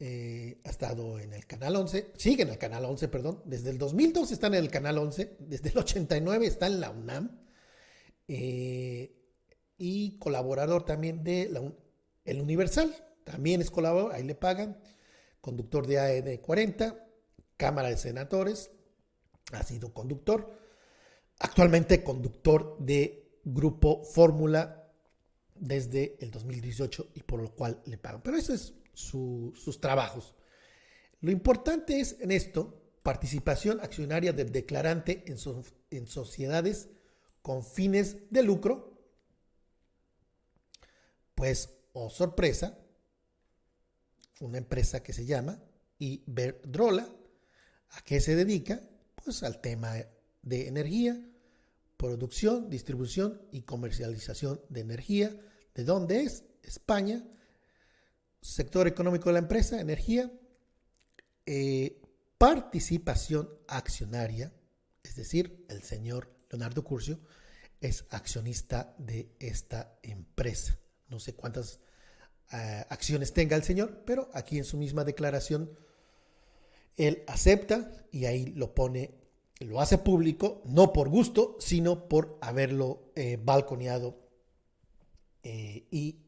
eh, 0.00 0.60
ha 0.64 0.70
estado 0.70 1.18
en 1.18 1.32
el 1.32 1.46
Canal 1.46 1.76
11, 1.76 2.12
sigue 2.16 2.42
en 2.42 2.50
el 2.50 2.58
Canal 2.58 2.84
11, 2.84 3.08
perdón, 3.08 3.42
desde 3.44 3.70
el 3.70 3.78
2002 3.78 4.30
está 4.30 4.46
en 4.46 4.54
el 4.54 4.70
Canal 4.70 4.98
11, 4.98 5.36
desde 5.40 5.70
el 5.70 5.78
89 5.78 6.46
está 6.46 6.66
en 6.66 6.80
la 6.80 6.90
UNAM 6.90 7.40
eh, 8.28 9.12
y 9.76 10.18
colaborador 10.18 10.84
también 10.84 11.24
de 11.24 11.48
la, 11.50 11.60
El 12.28 12.40
Universal, 12.40 12.94
también 13.24 13.60
es 13.60 13.70
colaborador, 13.70 14.14
ahí 14.14 14.22
le 14.22 14.34
pagan, 14.34 14.78
conductor 15.40 15.86
de 15.86 15.98
AED 15.98 16.40
40, 16.40 17.06
Cámara 17.56 17.88
de 17.88 17.96
Senadores, 17.96 18.70
ha 19.52 19.62
sido 19.62 19.94
conductor, 19.94 20.52
actualmente 21.38 22.04
conductor 22.04 22.76
de 22.78 23.40
Grupo 23.44 24.04
Fórmula 24.04 24.90
desde 25.54 26.16
el 26.20 26.30
2018 26.30 27.12
y 27.14 27.22
por 27.22 27.40
lo 27.40 27.50
cual 27.54 27.80
le 27.86 27.98
pagan. 27.98 28.22
Pero 28.22 28.36
eso 28.36 28.52
es 28.52 28.74
sus 28.92 29.80
trabajos. 29.80 30.34
Lo 31.20 31.30
importante 31.30 32.00
es 32.00 32.16
en 32.20 32.30
esto, 32.30 32.82
participación 33.02 33.80
accionaria 33.80 34.32
del 34.32 34.52
declarante 34.52 35.24
en, 35.26 35.38
en 35.90 36.06
sociedades 36.06 36.90
con 37.42 37.64
fines 37.64 38.30
de 38.30 38.42
lucro, 38.42 39.00
pues, 41.34 41.77
oh 41.92 42.10
sorpresa, 42.10 42.78
una 44.40 44.58
empresa 44.58 45.02
que 45.02 45.12
se 45.12 45.26
llama 45.26 45.60
Iberdrola, 45.98 47.08
¿a 47.90 48.00
qué 48.02 48.20
se 48.20 48.36
dedica? 48.36 48.80
Pues 49.14 49.42
al 49.42 49.60
tema 49.60 49.94
de 50.42 50.68
energía, 50.68 51.20
producción, 51.96 52.70
distribución 52.70 53.42
y 53.50 53.62
comercialización 53.62 54.60
de 54.68 54.80
energía. 54.80 55.36
¿De 55.74 55.84
dónde 55.84 56.22
es? 56.22 56.44
España 56.62 57.24
sector 58.40 58.86
económico 58.86 59.28
de 59.28 59.34
la 59.34 59.38
empresa, 59.40 59.80
energía, 59.80 60.30
eh, 61.46 62.00
participación 62.36 63.48
accionaria, 63.66 64.52
es 65.02 65.16
decir, 65.16 65.64
el 65.68 65.82
señor 65.82 66.30
Leonardo 66.50 66.84
Curcio 66.84 67.20
es 67.80 68.04
accionista 68.10 68.94
de 68.98 69.34
esta 69.38 69.98
empresa. 70.02 70.78
No 71.08 71.20
sé 71.20 71.34
cuántas 71.34 71.80
eh, 72.52 72.84
acciones 72.88 73.32
tenga 73.32 73.56
el 73.56 73.62
señor, 73.62 74.02
pero 74.04 74.28
aquí 74.32 74.58
en 74.58 74.64
su 74.64 74.76
misma 74.76 75.04
declaración 75.04 75.70
él 76.96 77.22
acepta 77.26 78.04
y 78.10 78.24
ahí 78.24 78.46
lo 78.46 78.74
pone, 78.74 79.14
lo 79.60 79.80
hace 79.80 79.98
público, 79.98 80.62
no 80.64 80.92
por 80.92 81.08
gusto, 81.08 81.56
sino 81.60 82.08
por 82.08 82.38
haberlo 82.40 83.12
eh, 83.14 83.38
balconeado 83.42 84.26
y 85.42 86.18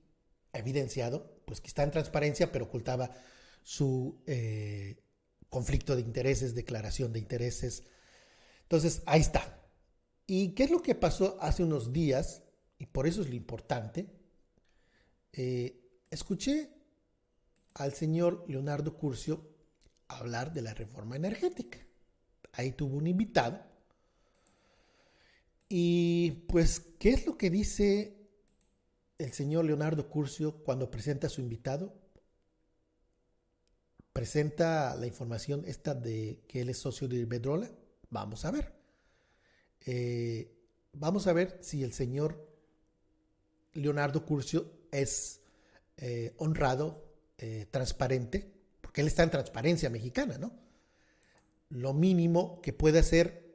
evidenciado 0.54 1.40
pues 1.50 1.60
que 1.60 1.66
está 1.66 1.82
en 1.82 1.90
transparencia, 1.90 2.52
pero 2.52 2.66
ocultaba 2.66 3.10
su 3.64 4.22
eh, 4.28 5.02
conflicto 5.48 5.96
de 5.96 6.02
intereses, 6.02 6.54
declaración 6.54 7.12
de 7.12 7.18
intereses. 7.18 7.82
Entonces, 8.62 9.02
ahí 9.04 9.20
está. 9.20 9.60
¿Y 10.28 10.50
qué 10.50 10.62
es 10.62 10.70
lo 10.70 10.80
que 10.80 10.94
pasó 10.94 11.38
hace 11.40 11.64
unos 11.64 11.92
días? 11.92 12.44
Y 12.78 12.86
por 12.86 13.08
eso 13.08 13.22
es 13.22 13.28
lo 13.28 13.34
importante. 13.34 14.06
Eh, 15.32 15.80
escuché 16.10 16.70
al 17.74 17.92
señor 17.94 18.44
Leonardo 18.48 18.96
Curcio 18.96 19.46
hablar 20.08 20.52
de 20.52 20.62
la 20.62 20.74
reforma 20.74 21.16
energética. 21.16 21.78
Ahí 22.52 22.72
tuvo 22.72 22.96
un 22.96 23.06
invitado. 23.06 23.60
Y 25.68 26.32
pues, 26.48 26.80
¿qué 26.98 27.10
es 27.10 27.26
lo 27.26 27.38
que 27.38 27.48
dice 27.48 28.20
el 29.20 29.32
señor 29.32 29.66
Leonardo 29.66 30.08
Curcio, 30.08 30.64
cuando 30.64 30.90
presenta 30.90 31.26
a 31.26 31.30
su 31.30 31.42
invitado, 31.42 31.94
presenta 34.14 34.96
la 34.96 35.06
información 35.06 35.62
esta 35.66 35.94
de 35.94 36.42
que 36.48 36.62
él 36.62 36.70
es 36.70 36.78
socio 36.78 37.06
de 37.06 37.18
Iberdrola. 37.18 37.70
Vamos 38.08 38.46
a 38.46 38.50
ver. 38.50 38.72
Eh, 39.84 40.56
vamos 40.94 41.26
a 41.26 41.34
ver 41.34 41.58
si 41.60 41.82
el 41.82 41.92
señor 41.92 42.48
Leonardo 43.74 44.24
Curcio 44.24 44.79
es 44.92 45.40
eh, 45.96 46.34
honrado, 46.38 47.04
eh, 47.38 47.66
transparente, 47.70 48.52
porque 48.80 49.00
él 49.00 49.06
está 49.06 49.22
en 49.22 49.30
transparencia 49.30 49.90
mexicana, 49.90 50.38
¿no? 50.38 50.52
Lo 51.68 51.92
mínimo 51.92 52.60
que 52.62 52.72
puede 52.72 52.98
hacer 52.98 53.48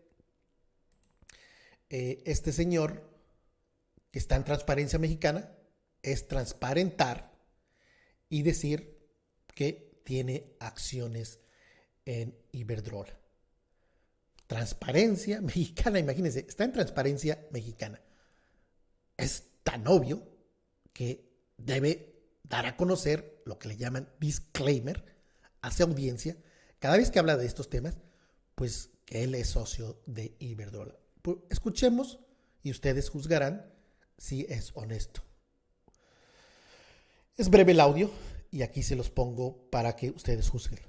este 1.89 2.51
señor 2.51 3.09
que 4.11 4.19
está 4.19 4.35
en 4.35 4.43
transparencia 4.43 4.99
mexicana 4.99 5.55
es 6.01 6.27
transparentar 6.27 7.31
y 8.29 8.43
decir 8.43 8.97
que 9.53 10.01
tiene 10.03 10.55
acciones 10.59 11.39
en 12.05 12.37
Iberdrola. 12.51 13.17
Transparencia 14.47 15.41
mexicana, 15.41 15.99
imagínense, 15.99 16.45
está 16.47 16.63
en 16.63 16.73
transparencia 16.73 17.47
mexicana. 17.51 17.99
Es 19.17 19.43
tan 19.63 19.87
obvio 19.87 20.23
que 20.93 21.24
debe 21.57 22.15
dar 22.43 22.65
a 22.65 22.77
conocer 22.77 23.41
lo 23.45 23.59
que 23.59 23.67
le 23.67 23.77
llaman 23.77 24.09
disclaimer 24.19 25.03
hacia 25.61 25.85
audiencia 25.85 26.37
cada 26.79 26.97
vez 26.97 27.09
que 27.09 27.19
habla 27.19 27.37
de 27.37 27.45
estos 27.45 27.69
temas, 27.69 27.97
pues 28.53 28.91
que 29.05 29.23
él 29.23 29.35
es 29.35 29.49
socio 29.49 30.01
de 30.05 30.35
Iberdrola. 30.39 30.95
Escuchemos 31.49 32.19
y 32.61 32.71
ustedes 32.71 33.09
juzgarán 33.09 33.73
si 34.17 34.45
es 34.49 34.71
honesto. 34.75 35.21
Es 37.37 37.49
breve 37.49 37.71
el 37.71 37.79
audio 37.79 38.11
y 38.51 38.61
aquí 38.61 38.83
se 38.83 38.95
los 38.95 39.09
pongo 39.09 39.69
para 39.69 39.95
que 39.95 40.11
ustedes 40.11 40.49
juzguen. 40.49 40.79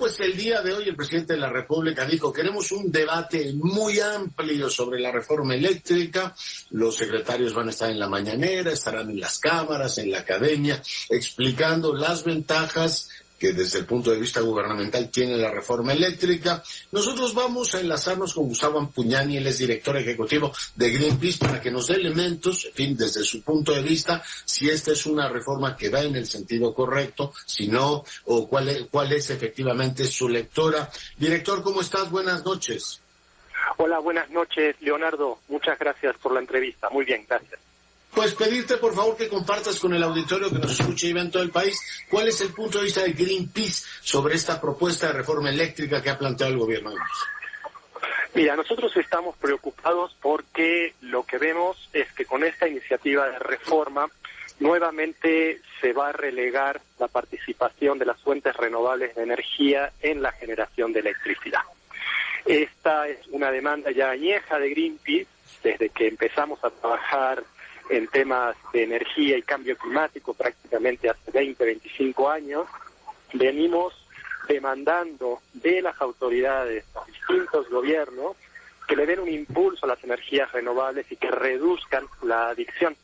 Pues 0.00 0.18
el 0.20 0.34
día 0.34 0.62
de 0.62 0.72
hoy 0.72 0.88
el 0.88 0.96
presidente 0.96 1.34
de 1.34 1.40
la 1.40 1.50
República 1.50 2.06
dijo, 2.06 2.32
queremos 2.32 2.72
un 2.72 2.90
debate 2.90 3.52
muy 3.52 4.00
amplio 4.00 4.70
sobre 4.70 4.98
la 4.98 5.12
reforma 5.12 5.54
eléctrica. 5.54 6.34
Los 6.70 6.96
secretarios 6.96 7.52
van 7.52 7.66
a 7.66 7.70
estar 7.70 7.90
en 7.90 7.98
la 7.98 8.08
mañanera, 8.08 8.72
estarán 8.72 9.10
en 9.10 9.20
las 9.20 9.38
cámaras, 9.38 9.98
en 9.98 10.10
la 10.10 10.20
academia, 10.20 10.82
explicando 11.10 11.94
las 11.94 12.24
ventajas 12.24 13.10
que 13.40 13.54
desde 13.54 13.78
el 13.78 13.86
punto 13.86 14.10
de 14.10 14.20
vista 14.20 14.42
gubernamental 14.42 15.08
tiene 15.08 15.38
la 15.38 15.50
reforma 15.50 15.94
eléctrica. 15.94 16.62
Nosotros 16.92 17.34
vamos 17.34 17.74
a 17.74 17.80
enlazarnos 17.80 18.34
con 18.34 18.48
Gustavo 18.48 18.78
Ampuñani, 18.78 19.38
él 19.38 19.46
es 19.46 19.58
director 19.58 19.96
ejecutivo 19.96 20.52
de 20.76 20.90
Greenpeace, 20.90 21.38
para 21.38 21.58
que 21.58 21.70
nos 21.70 21.86
dé 21.86 21.94
elementos, 21.94 22.66
en 22.66 22.74
fin, 22.74 22.96
desde 22.96 23.22
su 23.22 23.42
punto 23.42 23.72
de 23.72 23.82
vista, 23.82 24.22
si 24.44 24.68
esta 24.68 24.92
es 24.92 25.06
una 25.06 25.28
reforma 25.30 25.74
que 25.74 25.88
va 25.88 26.02
en 26.02 26.16
el 26.16 26.26
sentido 26.26 26.74
correcto, 26.74 27.32
si 27.46 27.66
no, 27.66 28.04
o 28.26 28.46
cuál 28.46 28.68
es, 28.68 28.86
cuál 28.90 29.10
es 29.12 29.30
efectivamente 29.30 30.04
su 30.04 30.28
lectora. 30.28 30.90
Director, 31.16 31.62
¿cómo 31.62 31.80
estás? 31.80 32.10
Buenas 32.10 32.44
noches. 32.44 33.00
Hola, 33.78 33.98
buenas 34.00 34.28
noches, 34.28 34.76
Leonardo. 34.80 35.38
Muchas 35.48 35.78
gracias 35.78 36.14
por 36.18 36.32
la 36.32 36.40
entrevista. 36.40 36.90
Muy 36.90 37.06
bien, 37.06 37.24
gracias. 37.26 37.69
Pues 38.14 38.34
pedirte 38.34 38.76
por 38.76 38.94
favor 38.94 39.16
que 39.16 39.28
compartas 39.28 39.78
con 39.78 39.94
el 39.94 40.02
auditorio 40.02 40.50
que 40.50 40.58
nos 40.58 40.78
escucha 40.78 41.06
y 41.06 41.12
ve 41.12 41.20
en 41.20 41.30
todo 41.30 41.42
el 41.42 41.50
país 41.50 41.78
cuál 42.10 42.28
es 42.28 42.40
el 42.40 42.52
punto 42.52 42.78
de 42.78 42.84
vista 42.84 43.02
de 43.02 43.12
Greenpeace 43.12 43.84
sobre 44.00 44.34
esta 44.34 44.60
propuesta 44.60 45.06
de 45.06 45.12
reforma 45.14 45.50
eléctrica 45.50 46.02
que 46.02 46.10
ha 46.10 46.18
planteado 46.18 46.52
el 46.52 46.58
gobierno. 46.58 46.92
Mira, 48.34 48.56
nosotros 48.56 48.96
estamos 48.96 49.36
preocupados 49.36 50.16
porque 50.20 50.94
lo 51.00 51.24
que 51.24 51.38
vemos 51.38 51.88
es 51.92 52.12
que 52.12 52.24
con 52.24 52.44
esta 52.44 52.68
iniciativa 52.68 53.28
de 53.28 53.38
reforma 53.38 54.08
nuevamente 54.60 55.60
se 55.80 55.92
va 55.92 56.10
a 56.10 56.12
relegar 56.12 56.80
la 56.98 57.08
participación 57.08 57.98
de 57.98 58.06
las 58.06 58.20
fuentes 58.20 58.56
renovables 58.56 59.14
de 59.14 59.22
energía 59.22 59.92
en 60.00 60.22
la 60.22 60.32
generación 60.32 60.92
de 60.92 61.00
electricidad. 61.00 61.62
Esta 62.44 63.08
es 63.08 63.26
una 63.28 63.50
demanda 63.50 63.90
ya 63.90 64.10
añeja 64.10 64.58
de 64.58 64.70
Greenpeace 64.70 65.26
desde 65.62 65.88
que 65.90 66.08
empezamos 66.08 66.62
a 66.64 66.70
trabajar 66.70 67.42
en 67.90 68.06
temas 68.08 68.56
de 68.72 68.84
energía 68.84 69.36
y 69.36 69.42
cambio 69.42 69.76
climático 69.76 70.32
prácticamente 70.32 71.10
hace 71.10 71.30
20, 71.30 71.64
25 71.64 72.30
años, 72.30 72.66
venimos 73.32 73.94
demandando 74.48 75.40
de 75.52 75.82
las 75.82 76.00
autoridades, 76.00 76.84
distintos 77.06 77.68
gobiernos, 77.68 78.36
que 78.86 78.96
le 78.96 79.06
den 79.06 79.20
un 79.20 79.28
impulso 79.28 79.86
a 79.86 79.88
las 79.88 80.02
energías 80.04 80.50
renovables 80.52 81.10
y 81.10 81.16
que 81.16 81.30
reduzcan 81.30 82.06
la 82.22 82.48
adicción 82.48 82.96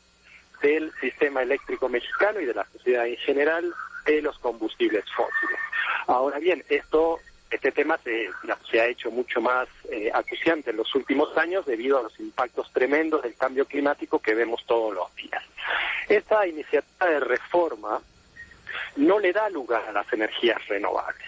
del 0.61 0.91
sistema 0.99 1.43
eléctrico 1.43 1.87
mexicano 1.87 2.39
y 2.39 2.45
de 2.45 2.53
la 2.53 2.65
sociedad 2.65 3.07
en 3.07 3.17
general 3.17 3.73
de 4.05 4.21
los 4.21 4.39
combustibles 4.39 5.05
fósiles. 5.15 5.59
Ahora 6.07 6.39
bien, 6.39 6.63
esto 6.69 7.19
este 7.49 7.71
tema 7.71 7.97
se, 8.03 8.29
se, 8.69 8.81
ha 8.81 8.87
hecho 8.87 9.09
mucho 9.09 9.41
más 9.41 9.67
eh, 9.89 10.11
acuciante 10.13 10.71
en 10.71 10.77
los 10.77 10.93
últimos 10.95 11.35
años 11.37 11.65
debido 11.65 11.97
a 11.99 12.03
los 12.03 12.19
impactos 12.19 12.71
tremendos 12.73 13.23
del 13.23 13.35
cambio 13.35 13.65
climático 13.65 14.19
que 14.19 14.35
vemos 14.35 14.65
todos 14.65 14.93
los 14.93 15.15
días. 15.15 15.43
Esta 16.09 16.45
iniciativa 16.45 17.07
de 17.07 17.19
reforma 17.19 18.01
no 18.97 19.19
le 19.19 19.31
da 19.31 19.49
lugar 19.49 19.83
a 19.87 19.91
las 19.91 20.11
energías 20.11 20.65
renovables. 20.67 21.27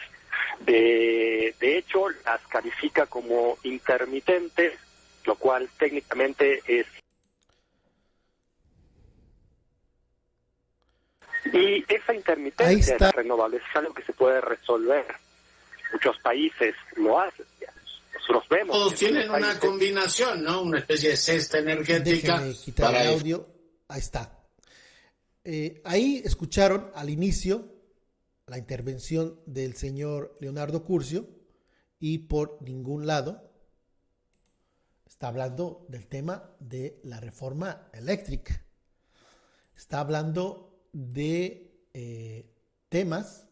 De, 0.59 1.55
de 1.59 1.77
hecho, 1.77 2.09
las 2.09 2.45
califica 2.47 3.05
como 3.05 3.57
intermitentes, 3.63 4.73
lo 5.25 5.35
cual 5.35 5.69
técnicamente 5.77 6.61
es 6.65 6.85
Y 11.45 11.83
esa 11.87 12.13
intermitencia 12.13 12.93
de 12.93 12.99
las 12.99 13.15
renovables 13.15 13.61
es 13.67 13.75
algo 13.75 13.93
que 13.93 14.03
se 14.03 14.13
puede 14.13 14.41
resolver. 14.41 15.05
Muchos 15.91 16.17
países 16.19 16.75
lo 16.95 17.19
hacen. 17.19 17.45
Nosotros 18.13 18.49
vemos. 18.49 18.75
Todos 18.75 18.95
tienen 18.95 19.29
una 19.29 19.59
combinación, 19.59 20.43
¿no? 20.43 20.61
Una 20.61 20.79
especie 20.79 21.09
de 21.11 21.17
cesta 21.17 21.59
energética. 21.59 22.43
quitar 22.63 22.95
el 22.95 23.07
audio. 23.13 23.47
Ahí 23.87 23.99
está. 23.99 24.39
Eh, 25.43 25.81
ahí 25.85 26.21
escucharon 26.23 26.91
al 26.93 27.09
inicio 27.09 27.65
la 28.45 28.57
intervención 28.57 29.39
del 29.45 29.75
señor 29.75 30.35
Leonardo 30.39 30.83
Curcio 30.83 31.27
y 31.99 32.19
por 32.19 32.61
ningún 32.61 33.07
lado 33.07 33.49
está 35.05 35.27
hablando 35.27 35.85
del 35.89 36.07
tema 36.07 36.55
de 36.59 36.99
la 37.03 37.19
reforma 37.19 37.89
eléctrica. 37.93 38.63
Está 39.75 39.99
hablando 39.99 40.87
de 40.93 41.85
eh, 41.93 42.53
temas 42.89 43.47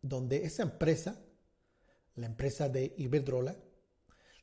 donde 0.00 0.44
esa 0.44 0.62
empresa, 0.62 1.20
la 2.16 2.26
empresa 2.26 2.68
de 2.68 2.94
Iberdrola, 2.96 3.56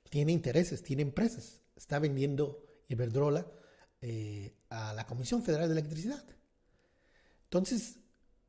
tiene 0.10 0.32
intereses, 0.32 0.84
tiene 0.84 1.02
empresas, 1.02 1.62
está 1.76 2.00
vendiendo 2.00 2.64
Iberdrola 2.88 3.48
eh, 4.02 4.54
a 4.70 4.94
la 4.94 5.06
Comisión 5.06 5.44
Federal 5.44 5.68
de 5.68 5.74
Electricidad. 5.74 6.24
Entonces, 7.46 7.98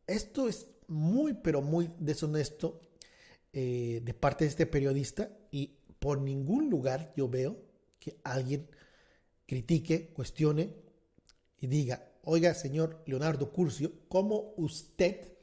esto 0.06 0.48
es 0.48 0.66
muy, 0.88 1.34
pero 1.34 1.62
muy 1.62 1.90
deshonesto 1.98 2.80
eh, 3.52 4.02
de 4.04 4.14
parte 4.14 4.44
de 4.44 4.50
este 4.50 4.66
periodista 4.66 5.30
y 5.50 5.78
por 5.98 6.20
ningún 6.20 6.68
lugar 6.70 7.12
yo 7.16 7.28
veo 7.28 7.56
que 7.98 8.18
alguien 8.24 8.68
critique, 9.46 10.12
cuestione 10.12 10.74
y 11.58 11.66
diga, 11.66 12.12
oiga, 12.24 12.52
señor 12.54 13.02
Leonardo 13.06 13.52
Curcio, 13.52 13.92
¿cómo 14.08 14.52
usted 14.56 15.33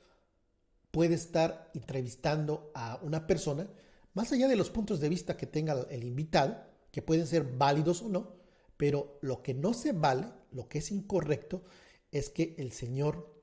puede 0.91 1.15
estar 1.15 1.71
entrevistando 1.73 2.71
a 2.75 2.99
una 3.01 3.25
persona, 3.27 3.67
más 4.13 4.32
allá 4.32 4.47
de 4.47 4.56
los 4.56 4.69
puntos 4.69 4.99
de 4.99 5.10
vista 5.10 5.38
que 5.38 5.47
tenga 5.47 5.88
el 5.89 6.04
invitado, 6.04 6.58
que 6.91 7.01
pueden 7.01 7.27
ser 7.27 7.43
válidos 7.43 8.01
o 8.01 8.10
no, 8.10 8.36
pero 8.77 9.17
lo 9.21 9.41
que 9.41 9.54
no 9.54 9.73
se 9.73 9.93
vale, 9.93 10.27
lo 10.51 10.67
que 10.67 10.80
es 10.80 10.91
incorrecto, 10.91 11.63
es 12.12 12.30
que 12.30 12.56
el 12.58 12.73
señor 12.73 13.41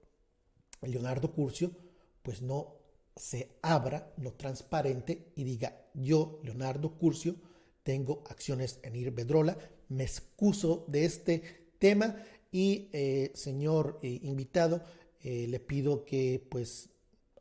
Leonardo 0.83 1.33
Curcio, 1.33 1.73
pues 2.23 2.43
no 2.43 2.77
se 3.17 3.59
abra, 3.63 4.13
no 4.17 4.35
transparente 4.35 5.33
y 5.35 5.45
diga, 5.45 5.87
yo, 5.95 6.41
Leonardo 6.45 6.99
Curcio, 6.99 7.37
tengo 7.83 8.23
acciones 8.29 8.81
en 8.83 8.95
Irbedrola, 8.95 9.57
me 9.89 10.05
excuso 10.05 10.85
de 10.89 11.05
este 11.05 11.43
tema 11.79 12.17
y 12.53 12.91
eh, 12.93 13.33
señor 13.35 13.99
eh, 14.03 14.21
invitado, 14.23 14.83
eh, 15.21 15.47
le 15.49 15.59
pido 15.61 16.05
que 16.05 16.47
pues 16.51 16.91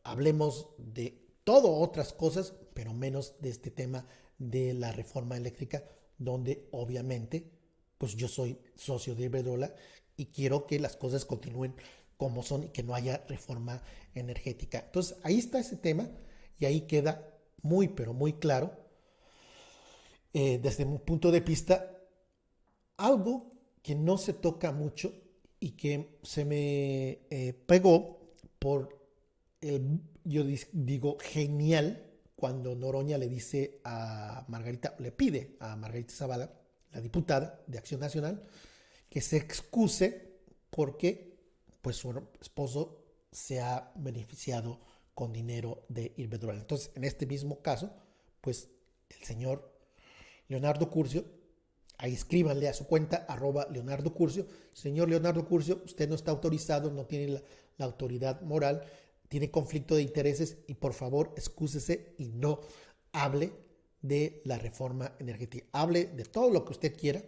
hablemos 0.09 0.69
de 0.77 1.23
todo 1.43 1.75
otras 1.75 2.13
cosas, 2.13 2.53
pero 2.73 2.93
menos 2.93 3.35
de 3.39 3.49
este 3.49 3.71
tema 3.71 4.07
de 4.37 4.73
la 4.73 4.91
reforma 4.91 5.37
eléctrica, 5.37 5.83
donde 6.17 6.67
obviamente 6.71 7.51
pues 7.97 8.15
yo 8.15 8.27
soy 8.27 8.59
socio 8.75 9.15
de 9.15 9.25
Iberdrola 9.25 9.73
y 10.15 10.27
quiero 10.27 10.67
que 10.67 10.79
las 10.79 10.95
cosas 10.95 11.25
continúen 11.25 11.75
como 12.17 12.43
son 12.43 12.63
y 12.63 12.69
que 12.69 12.83
no 12.83 12.93
haya 12.95 13.23
reforma 13.27 13.81
energética. 14.13 14.83
Entonces 14.85 15.17
ahí 15.23 15.39
está 15.39 15.59
ese 15.59 15.77
tema 15.77 16.09
y 16.59 16.65
ahí 16.65 16.81
queda 16.81 17.37
muy 17.61 17.87
pero 17.87 18.13
muy 18.13 18.33
claro 18.33 18.87
desde 20.33 20.85
mi 20.85 20.99
punto 20.99 21.31
de 21.31 21.39
vista 21.39 21.97
algo 22.97 23.53
que 23.81 23.95
no 23.95 24.17
se 24.17 24.33
toca 24.33 24.71
mucho 24.71 25.13
y 25.59 25.71
que 25.71 26.19
se 26.23 26.45
me 26.45 27.19
eh, 27.29 27.53
pegó 27.65 28.33
por 28.59 28.96
yo 30.23 30.43
digo, 30.71 31.17
genial, 31.19 32.03
cuando 32.35 32.75
Noroña 32.75 33.17
le 33.17 33.27
dice 33.27 33.81
a 33.83 34.45
Margarita, 34.47 34.95
le 34.99 35.11
pide 35.11 35.55
a 35.59 35.75
Margarita 35.75 36.13
Zavala, 36.13 36.51
la 36.91 37.01
diputada 37.01 37.63
de 37.67 37.77
Acción 37.77 37.99
Nacional, 37.99 38.43
que 39.09 39.21
se 39.21 39.37
excuse 39.37 40.39
porque 40.69 41.37
pues 41.81 41.95
su 41.95 42.27
esposo 42.41 43.03
se 43.31 43.59
ha 43.59 43.91
beneficiado 43.95 44.79
con 45.13 45.33
dinero 45.33 45.85
de 45.89 46.13
Iberdrola. 46.17 46.59
Entonces, 46.59 46.91
en 46.95 47.03
este 47.03 47.25
mismo 47.25 47.61
caso, 47.61 47.91
pues 48.41 48.69
el 49.09 49.23
señor 49.25 49.73
Leonardo 50.47 50.89
Curcio 50.89 51.25
Ahí 51.99 52.13
escríbanle 52.13 52.69
a 52.69 52.73
su 52.73 52.85
cuenta, 52.85 53.25
arroba 53.27 53.67
Leonardo 53.71 54.13
Curcio. 54.13 54.45
Señor 54.71 55.09
Leonardo 55.09 55.45
Curcio, 55.45 55.81
usted 55.83 56.07
no 56.07 56.13
está 56.13 56.29
autorizado, 56.29 56.91
no 56.91 57.05
tiene 57.05 57.41
la, 57.77 57.85
autoridad 57.85 58.41
moral, 58.41 58.83
tiene 59.27 59.51
conflicto 59.51 59.95
de 59.95 60.03
intereses 60.03 60.57
y 60.67 60.75
por 60.75 60.93
favor 60.93 61.33
excúsese 61.35 62.13
y 62.17 62.29
no 62.29 62.61
hable 63.11 63.51
de 64.01 64.41
la 64.45 64.57
reforma 64.57 65.15
energética. 65.19 65.67
Hable 65.73 66.05
de 66.05 66.25
todo 66.25 66.49
lo 66.49 66.63
que 66.63 66.71
usted 66.71 66.95
quiera, 66.95 67.21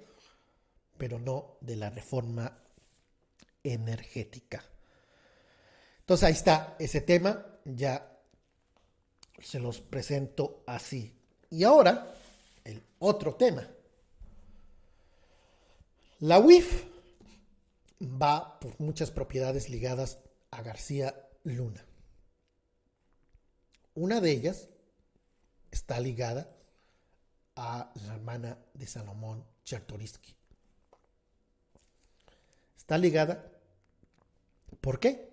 pero 0.98 1.20
no 1.20 1.58
de 1.62 1.76
la 1.76 1.90
reforma 1.90 2.58
energética. 3.64 4.64
Entonces 6.00 6.24
ahí 6.24 6.34
está 6.34 6.76
ese 6.80 7.02
tema, 7.02 7.46
ya 7.66 8.20
se 9.42 9.60
los 9.60 9.82
presento 9.82 10.64
así. 10.66 11.16
Y 11.50 11.64
ahora, 11.64 12.14
el 12.64 12.84
otro 13.00 13.36
tema. 13.36 13.68
La 16.20 16.40
UIF 16.40 16.84
va 18.02 18.60
por 18.60 18.80
muchas 18.80 19.12
propiedades 19.12 19.70
ligadas 19.70 20.20
a 20.52 20.62
García 20.62 21.16
Luna. 21.44 21.86
Una 23.96 24.22
de 24.22 24.32
ellas 24.32 24.70
está 25.72 26.00
ligada 26.00 26.50
a 27.56 27.92
la 27.96 28.16
hermana 28.16 28.58
de 28.74 28.88
Salomón 28.88 29.44
Chertorisky. 29.66 30.36
Está 32.78 32.98
ligada, 32.98 33.52
¿por 34.82 35.00
qué? 35.00 35.30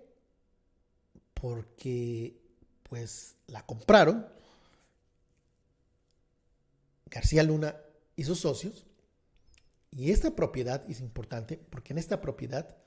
Porque 1.33 2.39
pues 2.83 3.35
la 3.47 3.65
compraron 3.65 4.27
García 7.05 7.43
Luna 7.43 7.75
y 8.15 8.23
sus 8.23 8.39
socios 8.41 8.85
y 9.91 10.11
esta 10.11 10.35
propiedad 10.35 10.87
es 10.89 10.99
importante 10.99 11.57
porque 11.57 11.93
en 11.93 11.99
esta 11.99 12.21
propiedad 12.21 12.77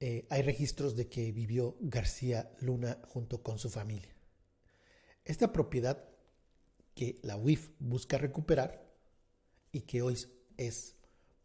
eh, 0.00 0.26
hay 0.30 0.42
registros 0.42 0.96
de 0.96 1.08
que 1.08 1.30
vivió 1.32 1.76
García 1.80 2.50
Luna 2.60 2.98
junto 3.08 3.42
con 3.42 3.58
su 3.58 3.70
familia. 3.70 4.13
Esta 5.24 5.52
propiedad 5.52 6.04
que 6.94 7.18
la 7.22 7.36
UIF 7.36 7.70
busca 7.78 8.18
recuperar 8.18 8.84
y 9.72 9.82
que 9.82 10.02
hoy 10.02 10.18
es 10.56 10.96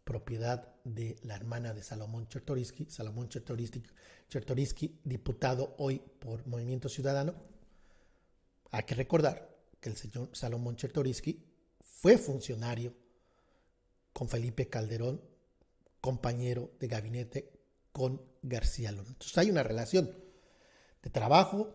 propiedad 0.03 0.75
de 0.83 1.17
la 1.23 1.35
hermana 1.35 1.73
de 1.73 1.83
Salomón 1.83 2.27
Chertorisky, 2.27 2.85
Salomón 2.89 3.29
Chertorisky, 3.29 4.99
diputado 5.03 5.75
hoy 5.77 5.99
por 6.19 6.45
Movimiento 6.47 6.89
Ciudadano. 6.89 7.35
Hay 8.71 8.83
que 8.83 8.95
recordar 8.95 9.55
que 9.79 9.89
el 9.89 9.95
señor 9.95 10.29
Salomón 10.33 10.75
Chertorisky 10.75 11.45
fue 11.79 12.17
funcionario 12.17 12.93
con 14.13 14.27
Felipe 14.27 14.67
Calderón, 14.67 15.21
compañero 16.01 16.71
de 16.79 16.87
gabinete 16.87 17.51
con 17.91 18.21
García 18.41 18.91
Luna. 18.91 19.09
Entonces 19.09 19.37
hay 19.37 19.49
una 19.49 19.63
relación 19.63 20.11
de 21.01 21.09
trabajo, 21.09 21.73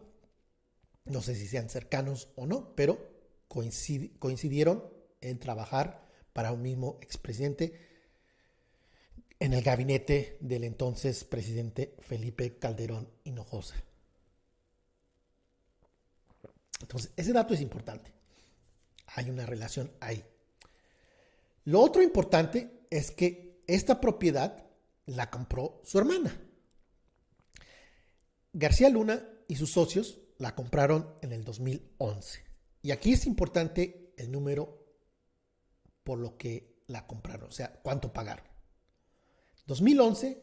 no 1.04 1.22
sé 1.22 1.34
si 1.34 1.46
sean 1.46 1.68
cercanos 1.68 2.28
o 2.36 2.46
no, 2.46 2.74
pero 2.74 3.12
coincidieron 3.48 4.84
en 5.20 5.38
trabajar 5.38 6.08
para 6.32 6.52
un 6.52 6.62
mismo 6.62 6.98
expresidente 7.02 7.78
en 9.38 9.52
el 9.52 9.62
gabinete 9.62 10.38
del 10.40 10.64
entonces 10.64 11.24
presidente 11.24 11.94
Felipe 12.00 12.58
Calderón 12.58 13.08
Hinojosa. 13.24 13.76
Entonces, 16.80 17.12
ese 17.16 17.32
dato 17.32 17.54
es 17.54 17.60
importante. 17.60 18.12
Hay 19.14 19.30
una 19.30 19.46
relación 19.46 19.92
ahí. 20.00 20.24
Lo 21.64 21.80
otro 21.80 22.02
importante 22.02 22.86
es 22.90 23.10
que 23.10 23.60
esta 23.66 24.00
propiedad 24.00 24.66
la 25.06 25.30
compró 25.30 25.80
su 25.84 25.98
hermana. 25.98 26.36
García 28.52 28.88
Luna 28.88 29.26
y 29.48 29.56
sus 29.56 29.72
socios 29.72 30.20
la 30.38 30.54
compraron 30.54 31.14
en 31.22 31.32
el 31.32 31.44
2011. 31.44 32.44
Y 32.82 32.90
aquí 32.90 33.12
es 33.12 33.26
importante 33.26 34.12
el 34.16 34.30
número 34.30 34.84
por 36.02 36.18
lo 36.18 36.36
que 36.36 36.82
la 36.86 37.06
compraron, 37.06 37.48
o 37.48 37.52
sea, 37.52 37.80
cuánto 37.82 38.12
pagaron. 38.12 38.44
2011, 39.66 40.42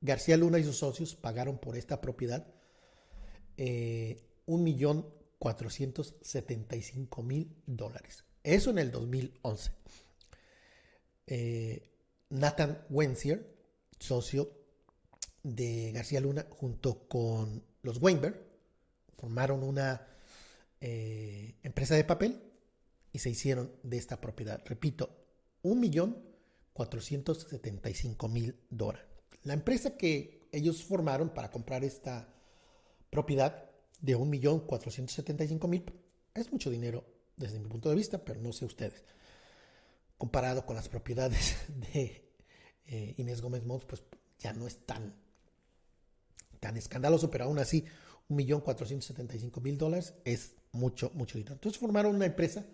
García 0.00 0.36
Luna 0.36 0.58
y 0.58 0.64
sus 0.64 0.76
socios 0.76 1.16
pagaron 1.16 1.58
por 1.58 1.76
esta 1.76 2.00
propiedad 2.00 2.46
eh, 3.56 4.22
un 4.46 4.62
millón 4.62 5.08
mil 7.22 7.56
dólares. 7.66 8.24
Eso 8.42 8.70
en 8.70 8.78
el 8.78 8.90
2011. 8.90 9.72
Eh, 11.26 11.90
Nathan 12.30 12.84
Wenzier, 12.90 13.54
socio 13.98 14.50
de 15.42 15.92
García 15.92 16.20
Luna, 16.20 16.46
junto 16.50 17.08
con 17.08 17.62
los 17.82 18.02
Weinberg, 18.02 18.53
formaron 19.16 19.62
una 19.62 20.06
eh, 20.80 21.56
empresa 21.62 21.94
de 21.94 22.04
papel 22.04 22.42
y 23.12 23.18
se 23.18 23.30
hicieron 23.30 23.72
de 23.82 23.96
esta 23.96 24.20
propiedad. 24.20 24.62
Repito, 24.66 25.10
un 25.62 25.80
millón 25.80 26.22
mil 28.28 28.56
dólares. 28.68 29.06
La 29.44 29.54
empresa 29.54 29.96
que 29.96 30.48
ellos 30.52 30.82
formaron 30.84 31.30
para 31.30 31.50
comprar 31.50 31.84
esta 31.84 32.28
propiedad 33.10 33.70
de 34.00 34.16
un 34.16 34.28
millón 34.28 34.66
mil 35.68 35.84
es 36.34 36.52
mucho 36.52 36.70
dinero 36.70 37.04
desde 37.36 37.58
mi 37.58 37.68
punto 37.68 37.88
de 37.88 37.96
vista, 37.96 38.24
pero 38.24 38.40
no 38.40 38.52
sé 38.52 38.64
ustedes. 38.64 39.04
Comparado 40.18 40.66
con 40.66 40.76
las 40.76 40.88
propiedades 40.88 41.56
de 41.92 42.30
eh, 42.86 43.14
Inés 43.16 43.40
Gómez 43.40 43.64
Mons, 43.64 43.84
pues 43.84 44.02
ya 44.38 44.52
no 44.52 44.66
es 44.66 44.84
tan, 44.84 45.14
tan 46.60 46.76
escandaloso, 46.76 47.30
pero 47.30 47.44
aún 47.44 47.58
así, 47.58 47.84
un 48.28 48.36
millón 48.36 48.62
mil 49.62 49.78
dólares 49.78 50.14
es 50.24 50.54
mucho, 50.72 51.10
mucho 51.14 51.38
dinero. 51.38 51.54
Entonces 51.54 51.78
formaron 51.78 52.14
una 52.14 52.26
empresa 52.26 52.66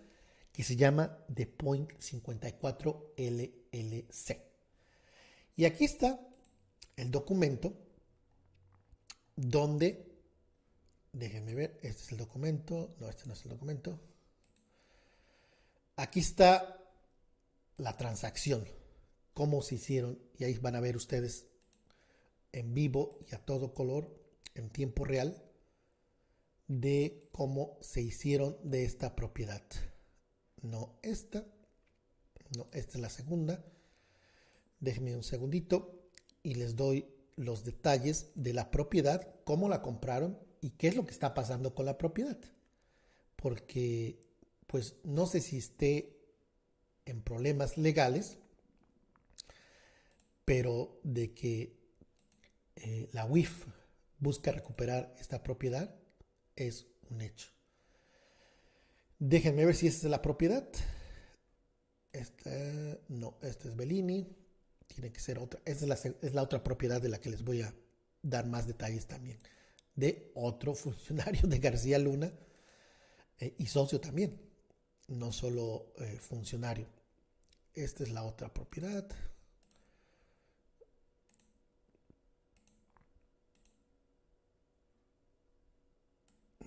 que 0.51 0.63
se 0.63 0.75
llama 0.75 1.17
The 1.33 1.47
Point 1.47 1.91
54 1.97 3.13
LLC. 3.17 4.37
Y 5.55 5.65
aquí 5.65 5.85
está 5.85 6.19
el 6.95 7.11
documento 7.11 7.73
donde, 9.35 10.19
déjenme 11.13 11.55
ver, 11.55 11.79
este 11.81 12.03
es 12.03 12.11
el 12.11 12.17
documento, 12.17 12.95
no, 12.99 13.09
este 13.09 13.25
no 13.27 13.33
es 13.33 13.43
el 13.43 13.51
documento. 13.51 13.99
Aquí 15.95 16.19
está 16.19 16.77
la 17.77 17.97
transacción, 17.97 18.67
cómo 19.33 19.61
se 19.61 19.75
hicieron, 19.75 20.19
y 20.37 20.43
ahí 20.43 20.57
van 20.57 20.75
a 20.75 20.79
ver 20.79 20.95
ustedes 20.95 21.47
en 22.51 22.73
vivo 22.73 23.19
y 23.29 23.35
a 23.35 23.39
todo 23.39 23.73
color, 23.73 24.20
en 24.55 24.69
tiempo 24.69 25.05
real, 25.05 25.43
de 26.67 27.27
cómo 27.31 27.77
se 27.81 28.01
hicieron 28.01 28.57
de 28.63 28.85
esta 28.85 29.15
propiedad. 29.15 29.63
No 30.61 30.99
esta, 31.01 31.45
no, 32.55 32.67
esta 32.71 32.97
es 32.97 33.01
la 33.01 33.09
segunda. 33.09 33.65
Déjenme 34.79 35.15
un 35.15 35.23
segundito 35.23 36.01
y 36.43 36.55
les 36.55 36.75
doy 36.75 37.07
los 37.35 37.63
detalles 37.63 38.31
de 38.35 38.53
la 38.53 38.71
propiedad, 38.71 39.35
cómo 39.43 39.69
la 39.69 39.81
compraron 39.81 40.39
y 40.61 40.71
qué 40.71 40.87
es 40.87 40.95
lo 40.95 41.05
que 41.05 41.11
está 41.11 41.33
pasando 41.33 41.73
con 41.75 41.85
la 41.85 41.97
propiedad. 41.97 42.39
Porque, 43.35 44.19
pues, 44.67 44.95
no 45.03 45.25
sé 45.25 45.41
si 45.41 45.57
esté 45.57 46.17
en 47.05 47.21
problemas 47.21 47.77
legales, 47.77 48.37
pero 50.45 50.99
de 51.03 51.33
que 51.33 51.75
eh, 52.75 53.09
la 53.11 53.25
UIF 53.25 53.65
busca 54.21 54.51
recuperar 54.51 55.13
esta 55.19 55.43
propiedad 55.43 55.93
es 56.55 56.87
un 57.09 57.21
hecho. 57.21 57.49
Déjenme 59.19 59.65
ver 59.65 59.75
si 59.75 59.87
esta 59.87 60.07
es 60.07 60.11
la 60.11 60.21
propiedad. 60.21 60.67
Esta, 62.13 62.49
no, 63.09 63.37
esta 63.41 63.67
es 63.67 63.75
Bellini. 63.75 64.35
Tiene 64.87 65.11
que 65.11 65.19
ser 65.19 65.39
otra. 65.39 65.59
Esta 65.65 65.93
es 66.21 66.33
la, 66.33 66.41
otra 66.41 66.63
propiedad 66.63 67.01
de 67.01 67.09
la 67.09 67.19
que 67.19 67.29
les 67.29 67.43
voy 67.43 67.61
a 67.61 67.73
dar 68.21 68.47
más 68.47 68.67
detalles 68.67 69.07
también. 69.07 69.39
De 69.95 70.31
otro 70.35 70.73
funcionario 70.75 71.47
de 71.47 71.59
García 71.59 71.99
Luna 71.99 72.31
eh, 73.39 73.55
y 73.57 73.65
socio 73.65 73.99
también. 73.99 74.39
No 75.07 75.31
solo 75.31 75.93
eh, 75.97 76.17
funcionario. 76.19 76.87
Esta 77.73 78.03
es 78.03 78.11
la 78.11 78.23
otra 78.23 78.53
propiedad. 78.53 79.07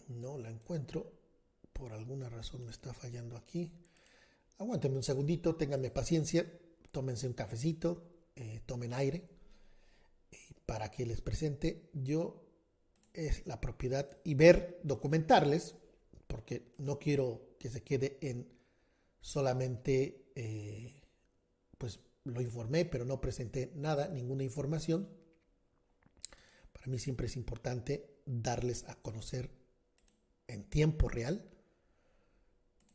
No 0.08 0.38
la 0.38 0.50
encuentro. 0.50 1.12
Por 1.72 1.92
alguna 1.92 2.28
razón 2.28 2.64
me 2.64 2.70
está 2.70 2.92
fallando 2.94 3.36
aquí. 3.36 3.72
Aguántenme 4.58 4.96
un 4.96 5.02
segundito, 5.02 5.56
ténganme 5.56 5.90
paciencia, 5.90 6.46
tómense 6.92 7.26
un 7.26 7.32
cafecito, 7.32 8.04
eh, 8.36 8.62
tomen 8.66 8.94
aire 8.94 9.28
para 10.66 10.90
que 10.90 11.06
les 11.06 11.20
presente 11.20 11.90
yo 11.92 12.42
es 13.12 13.46
la 13.46 13.60
propiedad 13.60 14.18
y 14.24 14.34
ver, 14.34 14.80
documentarles, 14.82 15.76
porque 16.26 16.72
no 16.78 16.98
quiero 16.98 17.56
que 17.58 17.70
se 17.70 17.82
quede 17.82 18.18
en 18.20 18.48
solamente, 19.20 20.30
eh, 20.34 21.02
pues 21.78 22.00
lo 22.24 22.40
informé, 22.40 22.84
pero 22.84 23.04
no 23.04 23.20
presenté 23.20 23.72
nada, 23.76 24.08
ninguna 24.08 24.42
información. 24.42 25.08
Para 26.72 26.86
mí 26.86 26.98
siempre 26.98 27.26
es 27.26 27.36
importante 27.36 28.18
darles 28.26 28.84
a 28.88 28.96
conocer 28.96 29.50
en 30.46 30.64
tiempo 30.64 31.08
real 31.08 31.50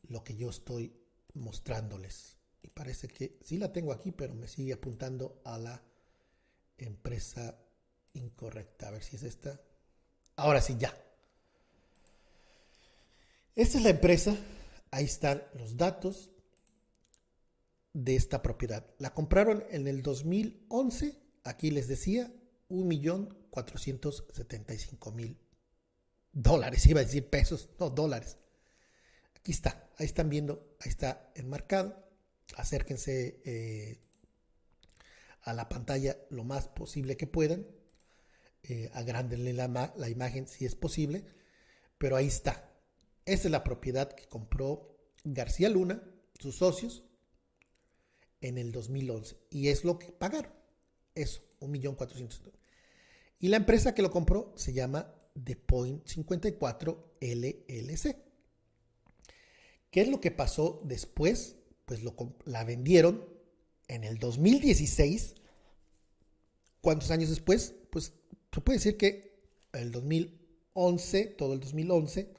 lo 0.07 0.23
que 0.23 0.35
yo 0.35 0.49
estoy 0.49 0.93
mostrándoles. 1.33 2.37
Y 2.61 2.69
parece 2.69 3.07
que 3.07 3.39
sí 3.43 3.57
la 3.57 3.71
tengo 3.71 3.93
aquí, 3.93 4.11
pero 4.11 4.35
me 4.35 4.47
sigue 4.47 4.73
apuntando 4.73 5.41
a 5.45 5.57
la 5.57 5.83
empresa 6.77 7.57
incorrecta. 8.13 8.87
A 8.87 8.91
ver 8.91 9.03
si 9.03 9.15
es 9.15 9.23
esta. 9.23 9.59
Ahora 10.35 10.61
sí, 10.61 10.75
ya. 10.77 10.93
Esta 13.55 13.77
es 13.77 13.83
la 13.83 13.91
empresa. 13.91 14.35
Ahí 14.91 15.05
están 15.05 15.43
los 15.53 15.77
datos 15.77 16.31
de 17.93 18.15
esta 18.15 18.41
propiedad. 18.41 18.85
La 18.97 19.13
compraron 19.13 19.63
en 19.69 19.87
el 19.87 20.01
2011. 20.01 21.15
Aquí 21.43 21.69
les 21.71 21.87
decía, 21.87 22.33
1.475.000 22.69 25.37
dólares, 26.31 26.85
iba 26.87 27.01
a 27.01 27.03
decir 27.03 27.29
pesos, 27.29 27.69
no 27.79 27.89
dólares. 27.89 28.37
Aquí 29.35 29.51
está, 29.51 29.89
ahí 29.97 30.05
están 30.05 30.29
viendo, 30.29 30.75
ahí 30.79 30.89
está 30.89 31.31
enmarcado. 31.35 32.07
Acérquense 32.55 33.41
eh, 33.45 33.99
a 35.41 35.53
la 35.53 35.69
pantalla 35.69 36.17
lo 36.29 36.43
más 36.43 36.67
posible 36.67 37.17
que 37.17 37.27
puedan. 37.27 37.65
Eh, 38.63 38.89
agrándenle 38.93 39.53
la, 39.53 39.93
la 39.95 40.09
imagen 40.09 40.47
si 40.47 40.65
es 40.65 40.75
posible. 40.75 41.25
Pero 41.97 42.15
ahí 42.15 42.27
está. 42.27 42.71
Esta 43.25 43.47
es 43.47 43.51
la 43.51 43.63
propiedad 43.63 44.11
que 44.11 44.27
compró 44.27 44.97
García 45.23 45.69
Luna, 45.69 46.03
sus 46.39 46.57
socios, 46.57 47.03
en 48.41 48.57
el 48.57 48.71
2011. 48.71 49.37
Y 49.49 49.69
es 49.69 49.83
lo 49.83 49.99
que 49.99 50.11
pagaron. 50.11 50.53
Eso, 51.15 51.41
1.400.000. 51.59 52.51
Y 53.39 53.47
la 53.49 53.57
empresa 53.57 53.93
que 53.93 54.01
lo 54.01 54.11
compró 54.11 54.53
se 54.55 54.73
llama 54.73 55.13
The 55.43 55.55
Point 55.55 56.05
54 56.07 57.15
LLC. 57.21 58.15
¿Qué 59.91 60.01
es 60.01 60.07
lo 60.07 60.21
que 60.21 60.31
pasó 60.31 60.81
después? 60.85 61.55
Pues 61.85 62.03
lo, 62.03 62.15
la 62.45 62.63
vendieron 62.63 63.25
en 63.87 64.03
el 64.03 64.19
2016. 64.19 65.35
¿Cuántos 66.81 67.11
años 67.11 67.29
después? 67.29 67.73
Pues 67.91 68.13
se 68.53 68.61
puede 68.61 68.77
decir 68.77 68.97
que 68.97 69.39
el 69.73 69.91
2011, 69.91 71.25
todo 71.37 71.53
el 71.53 71.59
2011, 71.59 72.33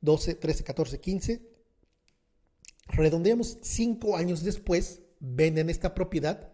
12, 0.00 0.34
13, 0.34 0.64
14, 0.64 1.00
15, 1.00 1.48
redondeamos 2.88 3.58
cinco 3.62 4.16
años 4.16 4.42
después, 4.42 5.02
venden 5.20 5.70
esta 5.70 5.94
propiedad 5.94 6.52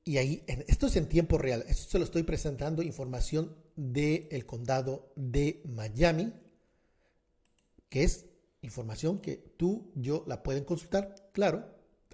Y 0.07 0.19
ahí, 0.19 0.45
esto 0.47 0.87
es 0.87 0.97
en 0.97 1.09
tiempo 1.09 1.39
real, 1.39 1.65
esto 1.67 1.91
se 1.91 1.99
lo 1.99 2.05
estoy 2.05 2.25
presentando 2.25 2.83
información 2.83 3.57
del 3.75 4.45
condado 4.45 5.13
de 5.17 5.63
Miami, 5.65 6.35
que 7.89 8.05
es 8.05 8.27
información 8.61 9.19
que 9.19 9.37
tú, 9.57 9.91
yo 9.95 10.25
la 10.27 10.43
pueden 10.43 10.65
consultar. 10.65 11.15
Claro, 11.33 11.65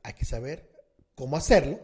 hay 0.04 0.14
que 0.14 0.24
saber 0.24 0.70
cómo 1.16 1.36
hacerlo, 1.36 1.80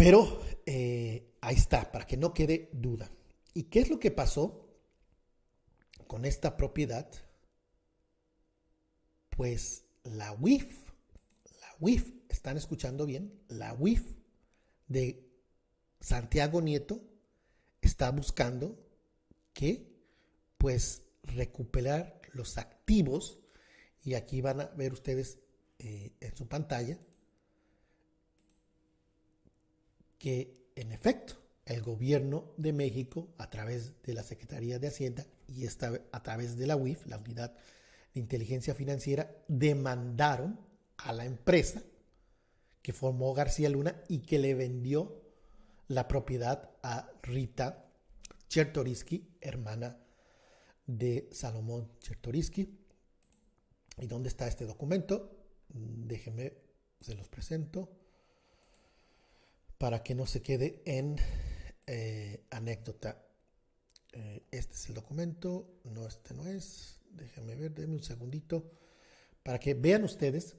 pero 0.00 0.40
eh, 0.64 1.34
ahí 1.42 1.56
está, 1.56 1.92
para 1.92 2.06
que 2.06 2.16
no 2.16 2.32
quede 2.32 2.70
duda. 2.72 3.10
¿Y 3.52 3.64
qué 3.64 3.80
es 3.80 3.90
lo 3.90 4.00
que 4.00 4.10
pasó 4.10 4.66
con 6.06 6.24
esta 6.24 6.56
propiedad? 6.56 7.06
Pues 9.28 9.84
la 10.04 10.32
WIF, 10.32 10.86
la 11.60 11.76
WIF, 11.80 12.14
¿están 12.30 12.56
escuchando 12.56 13.04
bien? 13.04 13.42
La 13.48 13.74
WIF 13.74 14.16
de 14.88 15.28
Santiago 16.00 16.62
Nieto 16.62 17.02
está 17.82 18.10
buscando 18.10 18.82
que, 19.52 19.86
pues, 20.56 21.02
recuperar 21.24 22.22
los 22.32 22.56
activos, 22.56 23.38
y 24.02 24.14
aquí 24.14 24.40
van 24.40 24.62
a 24.62 24.66
ver 24.68 24.94
ustedes 24.94 25.40
eh, 25.78 26.14
en 26.20 26.34
su 26.34 26.48
pantalla, 26.48 26.98
que 30.20 30.70
en 30.76 30.92
efecto 30.92 31.34
el 31.64 31.82
gobierno 31.82 32.52
de 32.58 32.72
México, 32.72 33.32
a 33.38 33.48
través 33.48 34.00
de 34.02 34.12
la 34.12 34.22
Secretaría 34.22 34.78
de 34.78 34.88
Hacienda 34.88 35.26
y 35.48 35.64
esta, 35.64 35.98
a 36.12 36.22
través 36.22 36.56
de 36.56 36.66
la 36.66 36.76
UIF, 36.76 37.06
la 37.06 37.18
Unidad 37.18 37.54
de 38.12 38.20
Inteligencia 38.20 38.74
Financiera, 38.74 39.34
demandaron 39.48 40.60
a 40.98 41.12
la 41.12 41.24
empresa 41.24 41.82
que 42.82 42.92
formó 42.92 43.32
García 43.32 43.70
Luna 43.70 44.02
y 44.08 44.18
que 44.20 44.38
le 44.38 44.54
vendió 44.54 45.22
la 45.88 46.06
propiedad 46.06 46.70
a 46.82 47.10
Rita 47.22 47.86
Chertoriski, 48.48 49.36
hermana 49.40 49.98
de 50.86 51.30
Salomón 51.32 51.90
Chertoriski. 52.00 52.78
¿Y 53.96 54.06
dónde 54.06 54.28
está 54.28 54.46
este 54.46 54.66
documento? 54.66 55.30
Déjenme, 55.68 56.52
se 57.00 57.14
los 57.14 57.28
presento 57.28 57.99
para 59.80 60.02
que 60.02 60.14
no 60.14 60.26
se 60.26 60.42
quede 60.42 60.82
en 60.84 61.16
eh, 61.86 62.44
anécdota. 62.50 63.24
Eh, 64.12 64.42
este 64.50 64.74
es 64.74 64.88
el 64.90 64.94
documento, 64.94 65.80
no, 65.84 66.06
este 66.06 66.34
no 66.34 66.46
es. 66.46 67.00
Déjenme 67.12 67.54
ver, 67.54 67.72
denme 67.72 67.94
un 67.94 68.02
segundito 68.02 68.70
para 69.42 69.58
que 69.58 69.72
vean 69.72 70.04
ustedes 70.04 70.54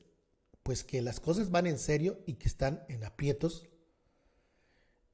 pues 0.63 0.84
que 0.84 1.03
las 1.03 1.19
cosas 1.19 1.51
van 1.51 1.67
en 1.67 1.77
serio 1.77 2.23
y 2.25 2.34
que 2.34 2.47
están 2.47 2.84
en 2.89 3.03
aprietos. 3.03 3.69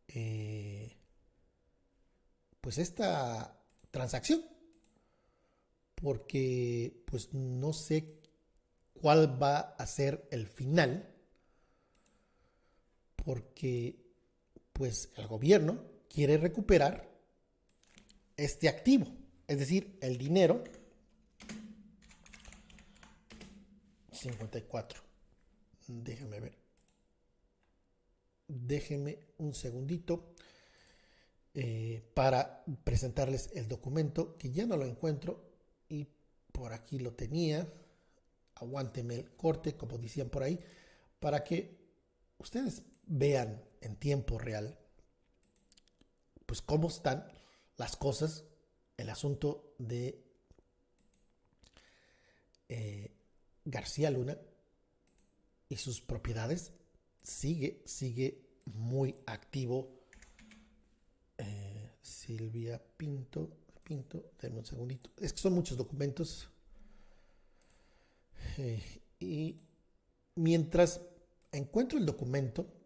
Eh, 0.08 0.96
pues 2.62 2.78
esta 2.78 3.60
transacción 3.92 4.42
porque 5.96 7.04
pues 7.08 7.34
no 7.34 7.74
sé 7.74 8.22
cuál 8.94 9.42
va 9.42 9.60
a 9.60 9.86
ser 9.86 10.30
el 10.32 10.48
final 10.48 11.14
porque 13.28 14.00
pues 14.72 15.10
el 15.18 15.28
gobierno 15.28 15.84
quiere 16.10 16.38
recuperar 16.38 17.12
este 18.38 18.70
activo, 18.70 19.06
es 19.46 19.60
decir, 19.60 19.98
el 20.00 20.18
dinero 20.18 20.64
54. 24.14 25.02
Déjenme 25.90 26.40
ver. 26.40 26.58
Déjenme 28.48 29.20
un 29.40 29.54
segundito 29.54 30.34
eh, 31.54 32.10
para 32.14 32.64
presentarles 32.86 33.50
el 33.56 33.68
documento 33.68 34.38
que 34.38 34.52
ya 34.52 34.66
no 34.66 34.78
lo 34.78 34.86
encuentro 34.86 35.52
y 35.90 36.08
por 36.54 36.72
aquí 36.72 36.98
lo 37.00 37.12
tenía. 37.12 37.68
Aguánteme 38.56 39.16
el 39.16 39.36
corte, 39.36 39.76
como 39.76 39.98
decían 39.98 40.30
por 40.30 40.44
ahí, 40.44 40.58
para 41.20 41.44
que 41.44 41.76
ustedes 42.38 42.84
vean 43.08 43.64
en 43.82 43.96
tiempo 43.96 44.38
real, 44.38 44.78
pues 46.46 46.62
cómo 46.62 46.88
están 46.88 47.26
las 47.78 47.96
cosas, 47.96 48.44
el 48.98 49.10
asunto 49.10 49.76
de 49.78 50.24
eh, 52.70 53.12
García 53.66 54.12
Luna 54.12 54.38
y 55.70 55.76
sus 55.78 56.02
propiedades 56.02 56.72
sigue, 57.22 57.82
sigue 57.86 58.48
muy 58.66 59.16
activo. 59.26 59.90
Eh, 61.38 61.92
Silvia 62.02 62.82
Pinto, 62.98 63.50
Pinto, 63.84 64.32
denme 64.42 64.60
un 64.60 64.66
segundito. 64.66 65.12
Es 65.18 65.34
que 65.34 65.40
son 65.40 65.54
muchos 65.54 65.78
documentos. 65.78 66.50
Eh, 68.58 68.82
y 69.20 69.56
mientras 70.36 71.02
encuentro 71.52 71.98
el 72.00 72.06
documento, 72.06 72.77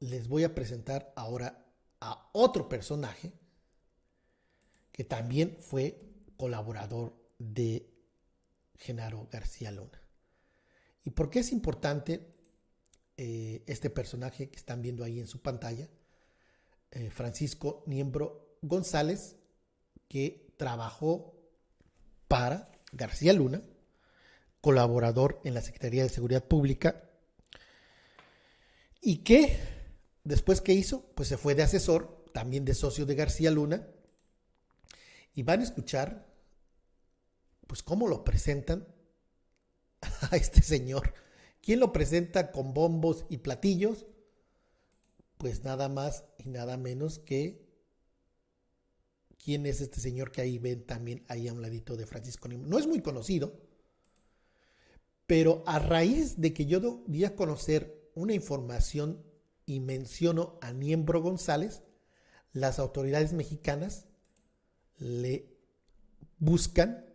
les 0.00 0.28
voy 0.28 0.44
a 0.44 0.54
presentar 0.54 1.12
ahora 1.14 1.66
a 2.00 2.30
otro 2.32 2.68
personaje 2.68 3.32
que 4.92 5.04
también 5.04 5.56
fue 5.60 6.00
colaborador 6.36 7.14
de 7.38 7.90
Genaro 8.76 9.28
García 9.30 9.70
Luna. 9.70 10.00
¿Y 11.04 11.10
por 11.10 11.30
qué 11.30 11.40
es 11.40 11.52
importante 11.52 12.34
eh, 13.16 13.62
este 13.66 13.90
personaje 13.90 14.50
que 14.50 14.56
están 14.56 14.82
viendo 14.82 15.04
ahí 15.04 15.20
en 15.20 15.26
su 15.26 15.40
pantalla? 15.40 15.88
Eh, 16.90 17.10
Francisco 17.10 17.84
Niembro 17.86 18.56
González, 18.62 19.36
que 20.08 20.54
trabajó 20.56 21.34
para 22.26 22.72
García 22.92 23.32
Luna, 23.32 23.62
colaborador 24.60 25.40
en 25.44 25.54
la 25.54 25.62
Secretaría 25.62 26.02
de 26.02 26.08
Seguridad 26.08 26.44
Pública, 26.44 27.08
y 29.00 29.18
que 29.18 29.79
Después, 30.24 30.60
¿qué 30.60 30.72
hizo? 30.72 31.10
Pues 31.14 31.28
se 31.28 31.36
fue 31.36 31.54
de 31.54 31.62
asesor, 31.62 32.24
también 32.32 32.64
de 32.64 32.74
socio 32.74 33.06
de 33.06 33.14
García 33.14 33.50
Luna, 33.50 33.88
y 35.34 35.42
van 35.42 35.60
a 35.60 35.64
escuchar, 35.64 36.26
pues, 37.66 37.82
cómo 37.82 38.08
lo 38.08 38.24
presentan 38.24 38.86
a 40.30 40.36
este 40.36 40.62
señor. 40.62 41.14
¿Quién 41.62 41.80
lo 41.80 41.92
presenta 41.92 42.52
con 42.52 42.74
bombos 42.74 43.26
y 43.28 43.38
platillos? 43.38 44.06
Pues 45.36 45.64
nada 45.64 45.88
más 45.88 46.24
y 46.38 46.48
nada 46.48 46.76
menos 46.76 47.18
que 47.18 47.70
quién 49.42 49.66
es 49.66 49.80
este 49.80 50.00
señor 50.00 50.32
que 50.32 50.42
ahí 50.42 50.58
ven 50.58 50.84
también 50.84 51.24
ahí 51.28 51.48
a 51.48 51.52
un 51.52 51.62
ladito 51.62 51.96
de 51.96 52.06
Francisco 52.06 52.48
Nimo. 52.48 52.66
No 52.66 52.78
es 52.78 52.86
muy 52.86 53.00
conocido, 53.00 53.58
pero 55.26 55.62
a 55.66 55.78
raíz 55.78 56.40
de 56.40 56.52
que 56.52 56.66
yo 56.66 57.04
di 57.06 57.24
a 57.24 57.34
conocer 57.36 58.10
una 58.14 58.34
información 58.34 59.24
y 59.70 59.78
menciono 59.78 60.58
a 60.62 60.72
Niembro 60.72 61.22
González, 61.22 61.84
las 62.52 62.80
autoridades 62.80 63.32
mexicanas 63.32 64.08
le 64.98 65.56
buscan 66.38 67.06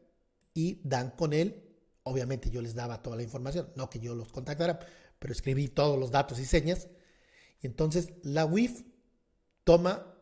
y 0.54 0.80
dan 0.86 1.10
con 1.10 1.34
él. 1.34 1.76
Obviamente 2.04 2.50
yo 2.50 2.62
les 2.62 2.74
daba 2.74 3.02
toda 3.02 3.18
la 3.18 3.24
información, 3.24 3.74
no 3.76 3.90
que 3.90 4.00
yo 4.00 4.16
los 4.16 4.32
contactara, 4.32 4.80
pero 5.20 5.34
escribí 5.34 5.68
todos 5.68 6.00
los 6.00 6.12
datos 6.12 6.40
y 6.40 6.46
señas. 6.46 6.88
Y 7.62 7.68
entonces 7.68 8.14
la 8.24 8.46
UIF 8.46 8.84
toma 9.66 10.16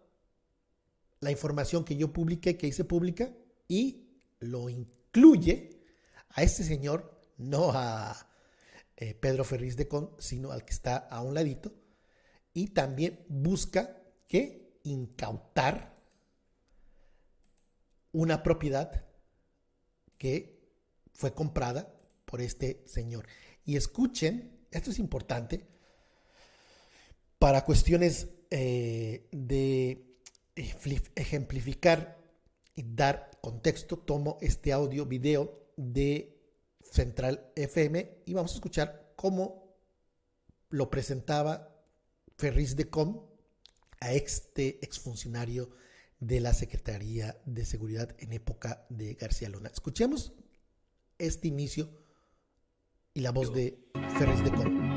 la 1.20 1.30
información 1.30 1.86
que 1.86 1.98
yo 1.98 2.14
publiqué, 2.14 2.58
que 2.58 2.66
hice 2.66 2.84
pública, 2.84 3.32
y 3.68 4.10
lo 4.40 4.70
incluye 4.70 5.84
a 6.30 6.42
este 6.42 6.64
señor, 6.64 7.22
no 7.38 7.74
a 7.76 8.28
eh, 8.96 9.14
Pedro 9.14 9.44
Ferriz 9.44 9.78
de 9.78 9.88
Con, 9.88 10.16
sino 10.18 10.52
al 10.52 10.66
que 10.66 10.74
está 10.74 10.98
a 10.98 11.22
un 11.22 11.36
ladito, 11.36 11.83
y 12.54 12.68
también 12.68 13.26
busca 13.28 13.98
que 14.28 14.80
incautar 14.84 15.94
una 18.12 18.44
propiedad 18.44 19.06
que 20.18 20.60
fue 21.14 21.34
comprada 21.34 21.94
por 22.26 22.42
este 22.42 22.84
señor. 22.86 23.28
Y 23.66 23.76
escuchen, 23.76 24.66
esto 24.72 24.92
es 24.92 25.00
importante, 25.00 25.68
para 27.40 27.66
cuestiones 27.66 28.30
eh, 28.50 29.28
de 29.32 30.18
ejemplificar 30.56 32.18
y 32.76 32.84
dar 32.84 33.32
contexto, 33.42 33.98
tomo 33.98 34.38
este 34.42 34.72
audio 34.72 35.06
video 35.06 35.68
de 35.76 36.40
Central 36.82 37.52
FM 37.56 38.22
y 38.26 38.34
vamos 38.34 38.52
a 38.52 38.56
escuchar 38.56 39.14
cómo 39.16 39.76
lo 40.70 40.90
presentaba 40.90 41.73
Ferris 42.38 42.76
de 42.76 42.90
Com 42.90 43.26
a 44.00 44.14
este 44.14 44.80
exfuncionario 44.82 45.70
de 46.20 46.40
la 46.40 46.54
Secretaría 46.54 47.38
de 47.46 47.66
Seguridad 47.66 48.16
en 48.20 48.34
época 48.34 48.86
de 48.90 49.14
García 49.16 49.50
Luna. 49.50 49.70
Escuchemos 49.72 50.34
este 51.18 51.48
inicio 51.48 51.90
y 53.14 53.22
la 53.22 53.32
voz 53.32 53.54
de 53.54 53.78
Ferris 54.18 54.44
de 54.44 54.52
Com. 54.52 54.94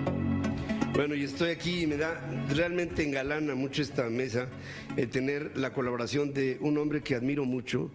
Bueno, 0.95 1.15
y 1.15 1.25
estoy 1.25 1.51
aquí 1.51 1.83
y 1.83 1.87
me 1.87 1.99
da 1.99 2.15
realmente 2.49 3.03
engalana 3.03 3.55
mucho 3.55 3.83
esta 3.83 4.09
mesa 4.09 4.49
el 4.97 5.11
tener 5.11 5.57
la 5.59 5.73
colaboración 5.73 6.33
de 6.33 6.57
un 6.63 6.79
hombre 6.79 7.03
que 7.03 7.15
admiro 7.15 7.45
mucho 7.45 7.91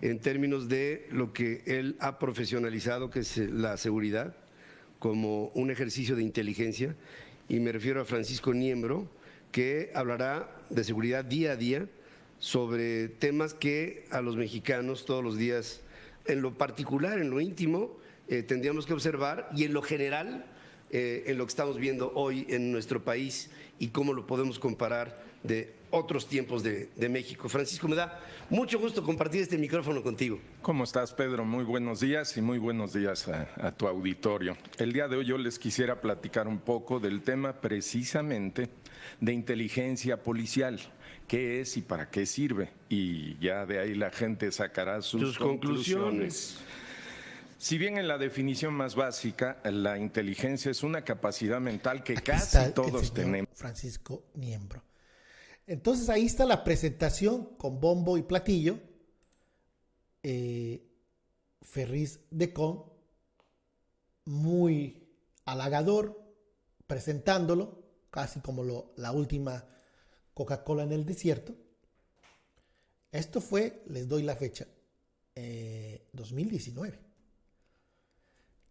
en 0.00 0.20
términos 0.20 0.68
de 0.68 1.06
lo 1.10 1.34
que 1.34 1.62
él 1.66 1.96
ha 2.00 2.18
profesionalizado, 2.18 3.10
que 3.10 3.20
es 3.20 3.36
la 3.36 3.76
seguridad, 3.76 4.34
como 4.98 5.48
un 5.48 5.70
ejercicio 5.70 6.16
de 6.16 6.22
inteligencia, 6.22 6.96
y 7.50 7.58
me 7.58 7.72
refiero 7.72 8.00
a 8.00 8.04
Francisco 8.04 8.54
Niembro, 8.54 9.08
que 9.50 9.90
hablará 9.96 10.56
de 10.70 10.84
seguridad 10.84 11.24
día 11.24 11.52
a 11.52 11.56
día 11.56 11.88
sobre 12.38 13.08
temas 13.08 13.54
que 13.54 14.04
a 14.12 14.20
los 14.20 14.36
mexicanos 14.36 15.04
todos 15.04 15.24
los 15.24 15.36
días, 15.36 15.80
en 16.26 16.42
lo 16.42 16.56
particular, 16.56 17.18
en 17.18 17.28
lo 17.28 17.40
íntimo, 17.40 17.98
eh, 18.28 18.44
tendríamos 18.44 18.86
que 18.86 18.92
observar 18.92 19.50
y 19.56 19.64
en 19.64 19.72
lo 19.72 19.82
general, 19.82 20.46
eh, 20.92 21.24
en 21.26 21.38
lo 21.38 21.44
que 21.44 21.50
estamos 21.50 21.76
viendo 21.76 22.12
hoy 22.14 22.46
en 22.50 22.70
nuestro 22.70 23.02
país 23.02 23.50
y 23.80 23.88
cómo 23.88 24.12
lo 24.12 24.28
podemos 24.28 24.60
comparar 24.60 25.20
de 25.42 25.74
otros 25.90 26.26
tiempos 26.28 26.62
de, 26.62 26.88
México. 27.08 27.48
Francisco, 27.48 27.88
me 27.88 27.96
da 27.96 28.20
mucho 28.48 28.78
gusto 28.78 29.02
compartir 29.02 29.42
este 29.42 29.58
micrófono 29.58 30.02
contigo. 30.02 30.38
¿Cómo 30.62 30.84
estás, 30.84 31.12
Pedro? 31.12 31.44
Muy 31.44 31.64
buenos 31.64 32.00
días 32.00 32.36
y 32.36 32.42
muy 32.42 32.58
buenos 32.58 32.92
días 32.92 33.28
a, 33.28 33.72
tu 33.72 33.86
auditorio. 33.86 34.56
El 34.78 34.92
día 34.92 35.08
de 35.08 35.16
hoy 35.16 35.26
yo 35.26 35.38
les 35.38 35.58
quisiera 35.58 36.00
platicar 36.00 36.46
un 36.46 36.58
poco 36.58 37.00
del 37.00 37.22
tema 37.22 37.60
precisamente 37.60 38.68
de 39.20 39.32
inteligencia 39.32 40.22
policial. 40.22 40.78
¿Qué 41.26 41.60
es 41.60 41.76
y 41.76 41.82
para 41.82 42.10
qué 42.10 42.26
sirve? 42.26 42.70
Y 42.88 43.38
ya 43.38 43.66
de 43.66 43.78
ahí 43.78 43.94
la 43.94 44.10
gente 44.10 44.50
sacará 44.52 45.00
sus, 45.02 45.38
conclusiones. 45.38 46.58
Si 47.58 47.76
bien 47.76 47.98
en 47.98 48.08
la 48.08 48.18
definición 48.18 48.74
más 48.74 48.94
básica, 48.94 49.58
la 49.64 49.98
inteligencia 49.98 50.70
es 50.70 50.82
una 50.82 51.02
capacidad 51.02 51.60
mental 51.60 52.02
que 52.02 52.14
casi 52.14 52.72
todos 52.72 53.12
tenemos. 53.12 53.50
Francisco 53.54 54.24
Niembro. 54.34 54.89
Entonces 55.70 56.08
ahí 56.08 56.26
está 56.26 56.46
la 56.46 56.64
presentación 56.64 57.54
con 57.56 57.78
bombo 57.78 58.18
y 58.18 58.22
platillo. 58.22 58.80
Eh, 60.20 60.84
Ferris 61.62 62.18
de 62.28 62.52
Con, 62.52 62.86
muy 64.24 65.08
halagador, 65.44 66.20
presentándolo, 66.88 67.84
casi 68.10 68.40
como 68.40 68.90
la 68.96 69.12
última 69.12 69.64
Coca-Cola 70.34 70.82
en 70.82 70.90
el 70.90 71.06
desierto. 71.06 71.54
Esto 73.12 73.40
fue, 73.40 73.84
les 73.86 74.08
doy 74.08 74.24
la 74.24 74.34
fecha, 74.34 74.66
2019, 76.12 76.96
eh, 76.96 77.00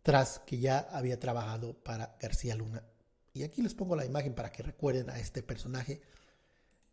tras 0.02 0.39
que 0.39 0.60
ya 0.60 0.80
había 0.91 1.18
trabajado 1.18 1.76
para 1.82 2.18
García 2.20 2.56
Luna. 2.56 2.84
Y 3.34 3.43
aquí 3.43 3.62
les 3.62 3.74
pongo 3.74 3.95
la 3.95 4.06
imagen 4.06 4.36
para 4.36 4.52
que 4.52 4.64
recuerden 4.64 5.10
a 5.10 5.18
este 5.18 5.41
personaje 5.41 6.02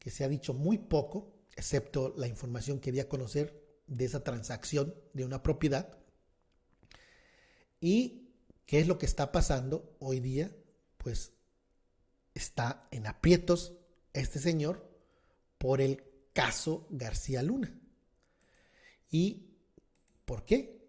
que 0.06 0.12
se 0.12 0.22
ha 0.22 0.28
dicho 0.28 0.54
muy 0.54 0.78
poco, 0.78 1.34
excepto 1.56 2.14
la 2.16 2.28
información 2.28 2.78
que 2.78 2.92
di 2.92 3.00
a 3.00 3.08
conocer 3.08 3.60
de 3.88 4.04
esa 4.04 4.22
transacción 4.22 4.94
de 5.14 5.24
una 5.24 5.42
propiedad. 5.42 5.98
¿Y 7.80 8.30
qué 8.66 8.78
es 8.78 8.86
lo 8.86 8.98
que 8.98 9.06
está 9.06 9.32
pasando 9.32 9.96
hoy 9.98 10.20
día? 10.20 10.56
Pues 10.96 11.32
está 12.34 12.86
en 12.92 13.08
aprietos 13.08 13.72
este 14.12 14.38
señor 14.38 14.88
por 15.58 15.80
el 15.80 16.04
caso 16.32 16.86
García 16.88 17.42
Luna. 17.42 17.76
¿Y 19.10 19.56
por 20.24 20.44
qué? 20.44 20.86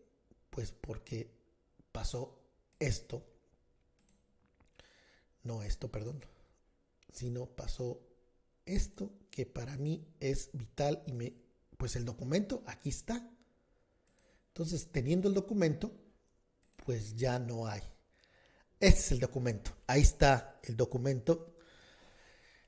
Pues 0.51 0.71
porque 0.73 1.31
pasó 1.91 2.39
esto, 2.77 3.25
no 5.41 5.63
esto, 5.63 5.91
perdón, 5.91 6.23
sino 7.11 7.47
pasó 7.47 8.06
esto 8.67 9.11
que 9.31 9.45
para 9.45 9.77
mí 9.77 10.05
es 10.19 10.49
vital 10.53 11.03
y 11.07 11.13
me, 11.13 11.33
pues 11.77 11.95
el 11.95 12.05
documento 12.05 12.63
aquí 12.65 12.89
está. 12.89 13.29
Entonces, 14.49 14.91
teniendo 14.91 15.27
el 15.27 15.33
documento, 15.33 15.91
pues 16.85 17.15
ya 17.15 17.37
no 17.39 17.67
hay. 17.67 17.81
Este 18.79 18.99
es 18.99 19.11
el 19.11 19.19
documento. 19.19 19.71
Ahí 19.87 20.01
está 20.01 20.59
el 20.63 20.75
documento. 20.75 21.55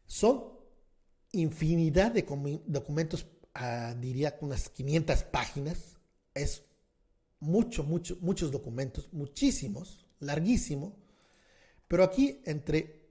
Son 0.06 0.60
infinidad 1.32 2.12
de 2.12 2.26
documentos, 2.66 3.28
ah, 3.54 3.96
diría 4.00 4.38
unas 4.42 4.70
500 4.70 5.24
páginas. 5.24 5.98
Es 6.34 6.64
mucho, 7.40 7.84
mucho, 7.84 8.18
muchos 8.22 8.52
documentos, 8.52 9.10
muchísimos, 9.12 10.06
larguísimo. 10.20 10.98
Pero 11.88 12.04
aquí 12.04 12.42
entre, 12.46 13.10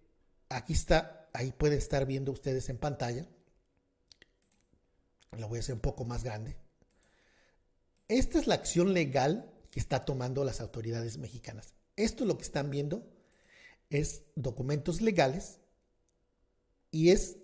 aquí 0.48 0.72
está 0.72 1.17
ahí 1.32 1.52
pueden 1.52 1.78
estar 1.78 2.06
viendo 2.06 2.32
ustedes 2.32 2.68
en 2.68 2.78
pantalla. 2.78 3.26
Lo 5.32 5.48
voy 5.48 5.58
a 5.58 5.60
hacer 5.60 5.74
un 5.74 5.80
poco 5.80 6.04
más 6.04 6.24
grande. 6.24 6.56
Esta 8.08 8.38
es 8.38 8.46
la 8.46 8.54
acción 8.54 8.94
legal 8.94 9.52
que 9.70 9.80
está 9.80 10.04
tomando 10.04 10.44
las 10.44 10.60
autoridades 10.60 11.18
mexicanas. 11.18 11.74
Esto 11.96 12.24
lo 12.24 12.38
que 12.38 12.44
están 12.44 12.70
viendo 12.70 13.06
es 13.90 14.22
documentos 14.34 15.00
legales 15.00 15.58
y 16.90 17.10
es 17.10 17.36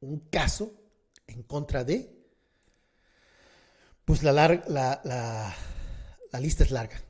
un 0.00 0.18
caso 0.18 0.74
en 1.26 1.42
contra 1.42 1.84
de, 1.84 2.12
pues 4.04 4.22
la, 4.22 4.32
la, 4.32 5.00
la, 5.04 5.54
la 6.32 6.40
lista 6.40 6.64
es 6.64 6.70
larga. 6.72 7.00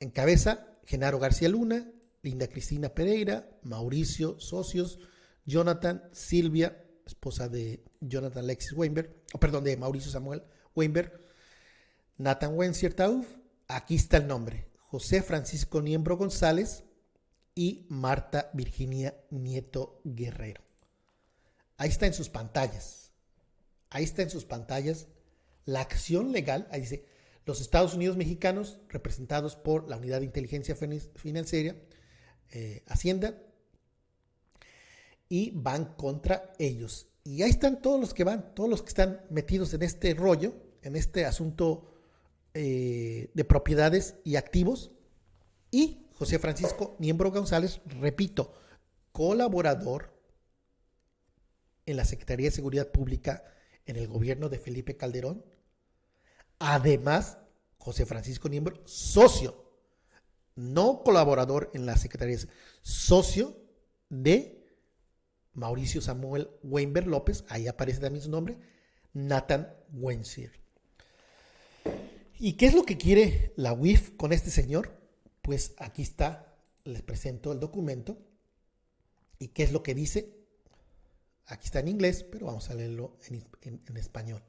Encabeza 0.00 0.66
Genaro 0.86 1.18
García 1.18 1.50
Luna, 1.50 1.92
Linda 2.22 2.48
Cristina 2.48 2.88
Pereira, 2.90 3.48
Mauricio 3.62 4.38
Socios, 4.40 4.98
Jonathan 5.44 6.02
Silvia, 6.12 6.84
esposa 7.06 7.48
de 7.48 7.82
Jonathan 8.00 8.44
Alexis 8.44 8.72
Weinberg, 8.72 9.14
perdón, 9.38 9.64
de 9.64 9.76
Mauricio 9.76 10.10
Samuel 10.10 10.42
Weinberg, 10.74 11.20
Nathan 12.18 12.54
Wensier 12.56 12.94
Tauf, 12.94 13.26
aquí 13.68 13.94
está 13.94 14.18
el 14.18 14.26
nombre, 14.26 14.68
José 14.78 15.22
Francisco 15.22 15.80
Niembro 15.80 16.16
González 16.16 16.84
y 17.54 17.86
Marta 17.88 18.50
Virginia 18.54 19.14
Nieto 19.30 20.00
Guerrero. 20.04 20.62
Ahí 21.76 21.88
está 21.88 22.06
en 22.06 22.14
sus 22.14 22.28
pantallas. 22.28 23.12
Ahí 23.88 24.04
está 24.04 24.22
en 24.22 24.30
sus 24.30 24.44
pantallas 24.44 25.08
la 25.64 25.80
acción 25.80 26.32
legal. 26.32 26.68
Ahí 26.70 26.82
dice, 26.82 27.06
los 27.46 27.60
Estados 27.60 27.94
Unidos 27.94 28.16
mexicanos, 28.16 28.78
representados 28.88 29.56
por 29.56 29.88
la 29.88 29.96
Unidad 29.96 30.20
de 30.20 30.26
Inteligencia 30.26 30.76
Financiera, 31.16 31.76
eh, 32.50 32.82
Hacienda, 32.86 33.34
y 35.28 35.52
van 35.52 35.94
contra 35.94 36.52
ellos. 36.58 37.08
Y 37.24 37.42
ahí 37.42 37.50
están 37.50 37.80
todos 37.80 38.00
los 38.00 38.12
que 38.12 38.24
van, 38.24 38.54
todos 38.54 38.68
los 38.68 38.82
que 38.82 38.88
están 38.88 39.24
metidos 39.30 39.72
en 39.74 39.82
este 39.82 40.14
rollo, 40.14 40.54
en 40.82 40.96
este 40.96 41.24
asunto 41.24 41.94
eh, 42.54 43.30
de 43.32 43.44
propiedades 43.44 44.16
y 44.24 44.36
activos. 44.36 44.90
Y 45.70 46.08
José 46.18 46.38
Francisco 46.38 46.96
Niembro 46.98 47.30
González, 47.30 47.80
repito, 47.86 48.52
colaborador 49.12 50.12
en 51.86 51.96
la 51.96 52.04
Secretaría 52.04 52.48
de 52.48 52.56
Seguridad 52.56 52.90
Pública 52.90 53.44
en 53.86 53.96
el 53.96 54.08
gobierno 54.08 54.48
de 54.48 54.58
Felipe 54.58 54.96
Calderón. 54.96 55.44
Además, 56.58 57.38
José 57.78 58.04
Francisco 58.04 58.48
Niembro, 58.48 58.82
socio, 58.86 59.69
no 60.60 61.02
colaborador 61.02 61.70
en 61.74 61.86
la 61.86 61.96
Secretaría, 61.96 62.38
socio 62.82 63.56
de 64.08 64.64
Mauricio 65.54 66.00
Samuel 66.00 66.50
Weinberg 66.62 67.06
López, 67.06 67.44
ahí 67.48 67.66
aparece 67.66 68.00
también 68.00 68.22
su 68.22 68.30
nombre, 68.30 68.58
Nathan 69.12 69.72
Wensier. 69.92 70.52
¿Y 72.38 72.54
qué 72.54 72.66
es 72.66 72.74
lo 72.74 72.84
que 72.84 72.96
quiere 72.96 73.52
la 73.56 73.72
UIF 73.72 74.16
con 74.16 74.32
este 74.32 74.50
señor? 74.50 74.98
Pues 75.42 75.74
aquí 75.78 76.02
está, 76.02 76.56
les 76.84 77.02
presento 77.02 77.52
el 77.52 77.60
documento. 77.60 78.18
¿Y 79.38 79.48
qué 79.48 79.62
es 79.62 79.72
lo 79.72 79.82
que 79.82 79.94
dice? 79.94 80.40
Aquí 81.46 81.66
está 81.66 81.80
en 81.80 81.88
inglés, 81.88 82.24
pero 82.24 82.46
vamos 82.46 82.70
a 82.70 82.74
leerlo 82.74 83.18
en, 83.62 83.96
español. 83.96 84.42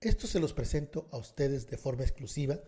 Esto 0.00 0.26
se 0.26 0.38
los 0.38 0.52
presento 0.52 1.08
a 1.12 1.16
ustedes 1.16 1.66
de 1.66 1.78
forma 1.78 2.02
exclusiva. 2.02 2.60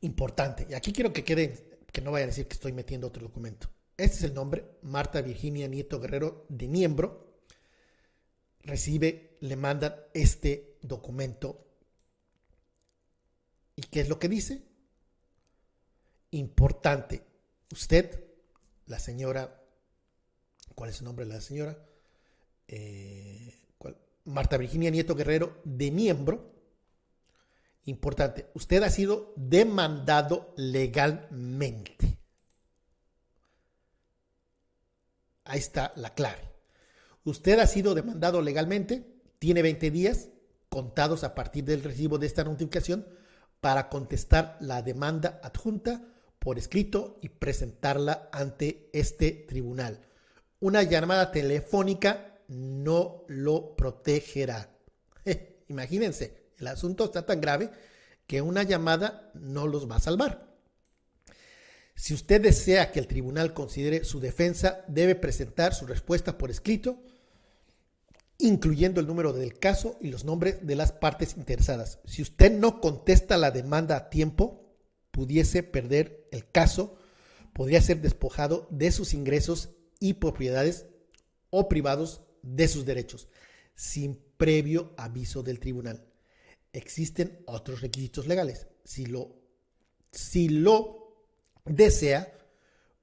Importante. 0.00 0.66
Y 0.68 0.74
aquí 0.74 0.92
quiero 0.92 1.12
que 1.12 1.24
quede, 1.24 1.80
que 1.92 2.00
no 2.00 2.12
vaya 2.12 2.24
a 2.24 2.28
decir 2.28 2.46
que 2.46 2.54
estoy 2.54 2.72
metiendo 2.72 3.06
otro 3.06 3.22
documento. 3.22 3.68
Este 3.96 4.18
es 4.18 4.22
el 4.24 4.34
nombre, 4.34 4.64
Marta 4.82 5.22
Virginia 5.22 5.68
Nieto 5.68 6.00
Guerrero 6.00 6.46
de 6.48 6.68
Niembro. 6.68 7.40
Recibe, 8.60 9.36
le 9.40 9.56
mandan 9.56 9.94
este 10.12 10.78
documento. 10.82 11.66
¿Y 13.74 13.82
qué 13.82 14.00
es 14.00 14.08
lo 14.08 14.18
que 14.18 14.28
dice? 14.28 14.62
importante. 16.30 17.22
Usted, 17.72 18.24
la 18.86 18.98
señora, 18.98 19.62
¿cuál 20.74 20.90
es 20.90 20.98
el 21.00 21.06
nombre 21.06 21.26
de 21.26 21.34
la 21.34 21.40
señora? 21.40 21.78
Eh, 22.68 23.54
Marta 24.24 24.56
Virginia 24.56 24.90
Nieto 24.90 25.14
Guerrero, 25.14 25.60
de 25.64 25.90
miembro. 25.90 26.55
Importante, 27.86 28.50
usted 28.54 28.82
ha 28.82 28.90
sido 28.90 29.32
demandado 29.36 30.52
legalmente. 30.56 32.18
Ahí 35.44 35.60
está 35.60 35.92
la 35.94 36.12
clave. 36.12 36.42
Usted 37.22 37.60
ha 37.60 37.66
sido 37.68 37.94
demandado 37.94 38.42
legalmente, 38.42 39.22
tiene 39.38 39.62
20 39.62 39.92
días 39.92 40.30
contados 40.68 41.22
a 41.22 41.36
partir 41.36 41.64
del 41.64 41.84
recibo 41.84 42.18
de 42.18 42.26
esta 42.26 42.42
notificación 42.42 43.06
para 43.60 43.88
contestar 43.88 44.58
la 44.60 44.82
demanda 44.82 45.40
adjunta 45.44 46.02
por 46.40 46.58
escrito 46.58 47.20
y 47.22 47.28
presentarla 47.28 48.28
ante 48.32 48.90
este 48.92 49.30
tribunal. 49.30 50.00
Una 50.58 50.82
llamada 50.82 51.30
telefónica 51.30 52.40
no 52.48 53.22
lo 53.28 53.76
protegerá. 53.76 54.76
imagínense, 55.68 56.45
el 56.58 56.66
asunto 56.68 57.04
está 57.04 57.26
tan 57.26 57.40
grave 57.40 57.70
que 58.26 58.42
una 58.42 58.62
llamada 58.62 59.30
no 59.34 59.66
los 59.66 59.90
va 59.90 59.96
a 59.96 60.00
salvar. 60.00 60.46
Si 61.94 62.12
usted 62.12 62.42
desea 62.42 62.92
que 62.92 62.98
el 62.98 63.06
tribunal 63.06 63.54
considere 63.54 64.04
su 64.04 64.20
defensa, 64.20 64.84
debe 64.86 65.14
presentar 65.14 65.74
su 65.74 65.86
respuesta 65.86 66.36
por 66.36 66.50
escrito, 66.50 67.02
incluyendo 68.38 69.00
el 69.00 69.06
número 69.06 69.32
del 69.32 69.58
caso 69.58 69.96
y 70.00 70.08
los 70.08 70.24
nombres 70.24 70.66
de 70.66 70.76
las 70.76 70.92
partes 70.92 71.36
interesadas. 71.38 72.00
Si 72.04 72.20
usted 72.20 72.52
no 72.52 72.82
contesta 72.82 73.38
la 73.38 73.50
demanda 73.50 73.96
a 73.96 74.10
tiempo, 74.10 74.76
pudiese 75.10 75.62
perder 75.62 76.28
el 76.32 76.46
caso, 76.50 76.98
podría 77.54 77.80
ser 77.80 78.02
despojado 78.02 78.68
de 78.70 78.92
sus 78.92 79.14
ingresos 79.14 79.70
y 79.98 80.14
propiedades 80.14 80.84
o 81.48 81.68
privados 81.68 82.20
de 82.42 82.68
sus 82.68 82.84
derechos, 82.84 83.28
sin 83.74 84.20
previo 84.36 84.92
aviso 84.98 85.42
del 85.42 85.58
tribunal. 85.58 86.05
Existen 86.76 87.42
otros 87.46 87.80
requisitos 87.80 88.26
legales. 88.26 88.66
Si 88.84 89.06
lo, 89.06 89.40
desea, 91.64 92.36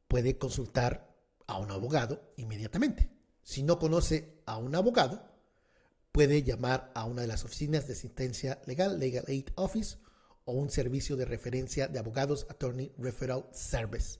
puede 0.07 0.37
consultar 0.37 1.11
a 1.47 1.57
un 1.57 1.71
abogado 1.71 2.21
inmediatamente. 2.37 3.09
Si 3.41 3.63
no 3.63 3.79
conoce 3.79 4.43
a 4.45 4.57
un 4.57 4.75
abogado, 4.75 5.27
puede 6.11 6.43
llamar 6.43 6.91
a 6.93 7.05
una 7.05 7.23
de 7.23 7.27
las 7.27 7.45
oficinas 7.45 7.87
de 7.87 7.93
asistencia 7.93 8.61
legal, 8.67 8.99
Legal 8.99 9.25
Aid 9.27 9.47
Office, 9.55 9.97
o 10.45 10.51
un 10.51 10.69
servicio 10.69 11.15
de 11.15 11.25
referencia 11.25 11.87
de 11.87 11.97
abogados 11.97 12.45
Attorney 12.51 12.93
Referral 12.99 13.47
Service 13.53 14.19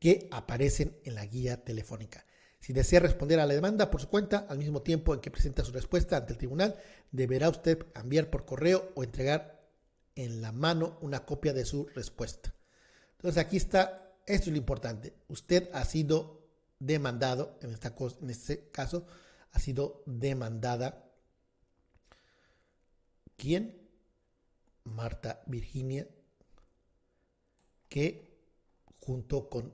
que 0.00 0.26
aparecen 0.32 0.98
en 1.04 1.14
la 1.14 1.26
guía 1.26 1.62
telefónica. 1.62 2.26
Si 2.60 2.74
desea 2.74 3.00
responder 3.00 3.40
a 3.40 3.46
la 3.46 3.54
demanda 3.54 3.90
por 3.90 4.02
su 4.02 4.08
cuenta, 4.08 4.46
al 4.48 4.58
mismo 4.58 4.82
tiempo 4.82 5.14
en 5.14 5.20
que 5.20 5.30
presenta 5.30 5.64
su 5.64 5.72
respuesta 5.72 6.18
ante 6.18 6.34
el 6.34 6.38
tribunal, 6.38 6.76
deberá 7.10 7.48
usted 7.48 7.86
enviar 7.94 8.28
por 8.28 8.44
correo 8.44 8.92
o 8.94 9.02
entregar 9.02 9.66
en 10.14 10.42
la 10.42 10.52
mano 10.52 10.98
una 11.00 11.24
copia 11.24 11.54
de 11.54 11.64
su 11.64 11.86
respuesta. 11.94 12.54
Entonces 13.12 13.42
aquí 13.42 13.56
está, 13.56 14.14
esto 14.26 14.44
es 14.44 14.52
lo 14.52 14.58
importante. 14.58 15.14
Usted 15.28 15.70
ha 15.72 15.84
sido 15.86 16.48
demandado, 16.78 17.58
en, 17.62 17.70
en 17.70 18.30
este 18.30 18.68
caso, 18.70 19.06
ha 19.52 19.58
sido 19.58 20.02
demandada. 20.04 21.10
¿Quién? 23.36 23.88
Marta 24.84 25.42
Virginia, 25.46 26.06
que 27.88 28.38
junto 28.98 29.48
con 29.48 29.72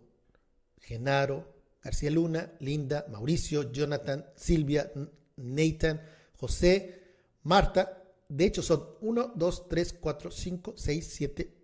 Genaro, 0.79 1.56
García 1.87 2.11
Luna, 2.11 2.51
Linda, 2.59 3.07
Mauricio, 3.13 3.71
Jonathan, 3.71 4.27
Silvia, 4.35 4.91
Nathan, 5.37 6.03
José, 6.37 7.01
Marta, 7.45 8.03
de 8.29 8.45
hecho 8.45 8.61
son 8.61 8.89
1, 9.03 9.35
2, 9.37 9.69
3, 9.69 9.93
4, 10.01 10.31
5, 10.33 10.75
6, 10.77 11.09
7, 11.15 11.55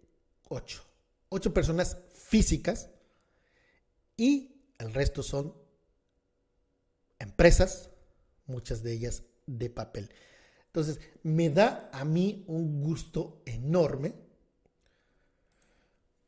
8. 0.49 0.85
8 1.29 1.53
personas 1.53 1.97
físicas 2.15 2.91
y 4.17 4.63
el 4.79 4.95
resto 4.95 5.25
son 5.25 5.57
empresas, 7.19 7.91
muchas 8.47 8.85
de 8.85 8.93
ellas 8.93 9.25
de 9.47 9.71
papel. 9.71 10.09
Entonces, 10.67 11.01
me 11.25 11.51
da 11.51 11.91
a 11.93 12.05
mí 12.05 12.45
un 12.47 12.81
gusto 12.81 13.43
enorme. 13.45 14.15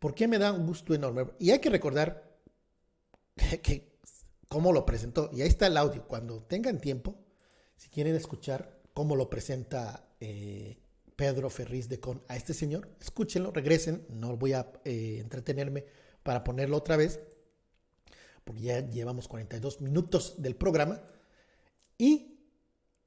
¿Por 0.01 0.17
qué 0.17 0.27
me 0.27 0.39
da 0.39 0.51
un 0.51 0.67
gusto 0.67 0.95
enorme? 0.95 1.29
Y 1.39 1.53
hay 1.53 1.61
que 1.61 1.71
recordar 1.71 2.24
cómo 4.49 4.73
lo 4.73 4.87
presentó. 4.87 5.31
Y 5.33 5.43
ahí 5.43 5.49
está 5.49 5.67
el 5.67 5.77
audio. 5.77 6.07
Cuando 6.07 6.43
tengan 6.43 6.81
tiempo, 6.81 7.17
si 7.77 7.89
quieren 7.89 8.15
escuchar 8.15 8.81
cómo 8.93 9.17
lo 9.17 9.29
presenta 9.29 10.09
eh, 10.21 10.79
Pedro 11.17 11.51
Ferriz 11.51 11.89
de 11.89 12.01
Con 12.01 12.23
a 12.29 12.37
este 12.37 12.55
señor, 12.55 12.89
escúchenlo, 13.01 13.51
regresen. 13.51 14.07
No 14.09 14.37
voy 14.37 14.53
a 14.53 14.73
eh, 14.85 15.19
entretenerme 15.21 15.85
para 16.23 16.43
ponerlo 16.45 16.77
otra 16.77 16.97
vez, 16.97 17.21
porque 18.45 18.63
ya 18.63 18.91
llevamos 18.91 19.29
42 19.29 19.81
minutos 19.81 20.35
del 20.39 20.57
programa. 20.57 21.03
Y 21.99 22.35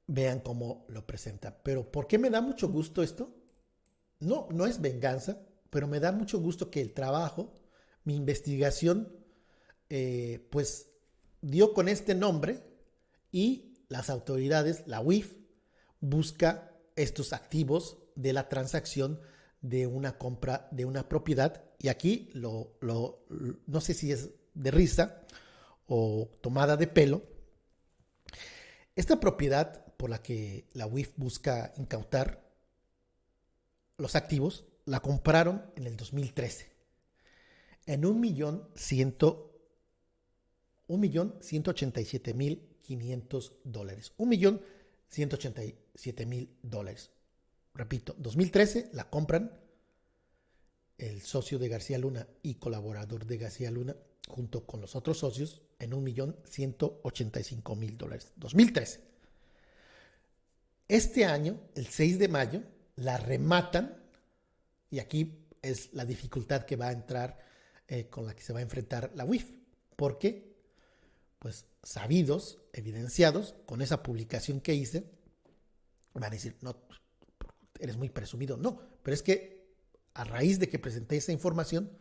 vean 0.06 0.40
cómo 0.40 0.86
lo 0.88 1.06
presenta. 1.06 1.62
Pero 1.62 1.90
¿por 1.90 2.06
qué 2.06 2.18
me 2.18 2.30
da 2.30 2.40
mucho 2.40 2.68
gusto 2.68 3.02
esto? 3.02 3.34
No, 4.20 4.48
no 4.50 4.66
es 4.66 4.80
venganza, 4.80 5.40
pero 5.70 5.86
me 5.86 6.00
da 6.00 6.12
mucho 6.12 6.40
gusto 6.40 6.70
que 6.70 6.80
el 6.80 6.92
trabajo, 6.92 7.52
mi 8.04 8.16
investigación, 8.16 9.17
eh, 9.90 10.46
pues 10.50 10.90
dio 11.40 11.72
con 11.72 11.88
este 11.88 12.14
nombre 12.14 12.62
y 13.30 13.74
las 13.88 14.10
autoridades, 14.10 14.86
la 14.86 15.00
UIF, 15.00 15.36
busca 16.00 16.72
estos 16.96 17.32
activos 17.32 17.98
de 18.14 18.32
la 18.32 18.48
transacción 18.48 19.20
de 19.60 19.86
una 19.86 20.18
compra 20.18 20.68
de 20.70 20.84
una 20.84 21.08
propiedad. 21.08 21.64
Y 21.78 21.88
aquí 21.88 22.30
lo, 22.32 22.76
no 22.80 23.80
sé 23.80 23.94
si 23.94 24.12
es 24.12 24.30
de 24.54 24.70
risa 24.70 25.22
o 25.86 26.30
tomada 26.40 26.76
de 26.76 26.86
pelo. 26.86 27.22
Esta 28.94 29.20
propiedad 29.20 29.86
por 29.96 30.10
la 30.10 30.22
que 30.22 30.68
la 30.72 30.86
UIF 30.86 31.12
busca 31.16 31.72
incautar 31.76 32.44
los 33.96 34.16
activos, 34.16 34.66
la 34.84 35.00
compraron 35.00 35.70
en 35.76 35.86
el 35.86 35.96
2013 35.96 36.78
en 37.88 38.04
un 38.04 38.20
millón 38.20 38.68
ciento, 38.74 39.47
un 40.88 41.00
millón 41.00 41.36
ciento 41.40 41.70
ochenta 41.70 42.00
y 42.00 42.04
siete 42.04 42.34
mil 42.34 42.76
quinientos 42.82 43.52
dólares. 43.64 44.12
Un 44.16 44.28
millón 44.30 44.60
ciento 45.08 45.36
ochenta 45.36 45.64
y 45.64 45.74
siete 45.94 46.26
mil 46.26 46.50
dólares. 46.62 47.10
Repito, 47.74 48.14
2013 48.18 48.90
la 48.94 49.08
compran 49.08 49.52
el 50.96 51.22
socio 51.22 51.58
de 51.58 51.68
García 51.68 51.98
Luna 51.98 52.26
y 52.42 52.54
colaborador 52.54 53.24
de 53.24 53.38
García 53.38 53.70
Luna 53.70 53.94
junto 54.26 54.66
con 54.66 54.80
los 54.80 54.96
otros 54.96 55.18
socios 55.18 55.62
en 55.78 55.94
un 55.94 56.02
millón 56.02 56.36
ciento 56.44 57.00
ochenta 57.04 57.40
y 57.40 57.44
cinco 57.44 57.76
mil 57.76 57.96
dólares. 57.96 58.32
2013. 58.36 59.00
Este 60.88 61.26
año, 61.26 61.60
el 61.74 61.86
6 61.86 62.18
de 62.18 62.28
mayo, 62.28 62.62
la 62.96 63.18
rematan 63.18 64.02
y 64.90 65.00
aquí 65.00 65.46
es 65.60 65.92
la 65.92 66.06
dificultad 66.06 66.64
que 66.64 66.76
va 66.76 66.88
a 66.88 66.92
entrar 66.92 67.38
eh, 67.86 68.08
con 68.08 68.26
la 68.26 68.34
que 68.34 68.42
se 68.42 68.52
va 68.54 68.60
a 68.60 68.62
enfrentar 68.62 69.12
la 69.14 69.24
UIF. 69.24 69.52
porque 69.96 70.47
Pues 71.38 71.66
sabidos, 71.82 72.58
evidenciados, 72.72 73.54
con 73.66 73.82
esa 73.82 74.02
publicación 74.02 74.60
que 74.60 74.74
hice, 74.74 75.10
van 76.12 76.24
a 76.24 76.30
decir, 76.30 76.56
no, 76.60 76.76
eres 77.78 77.96
muy 77.96 78.10
presumido. 78.10 78.56
No, 78.56 78.80
pero 79.02 79.14
es 79.14 79.22
que 79.22 79.68
a 80.14 80.24
raíz 80.24 80.58
de 80.58 80.68
que 80.68 80.78
presenté 80.78 81.16
esa 81.16 81.32
información 81.32 81.96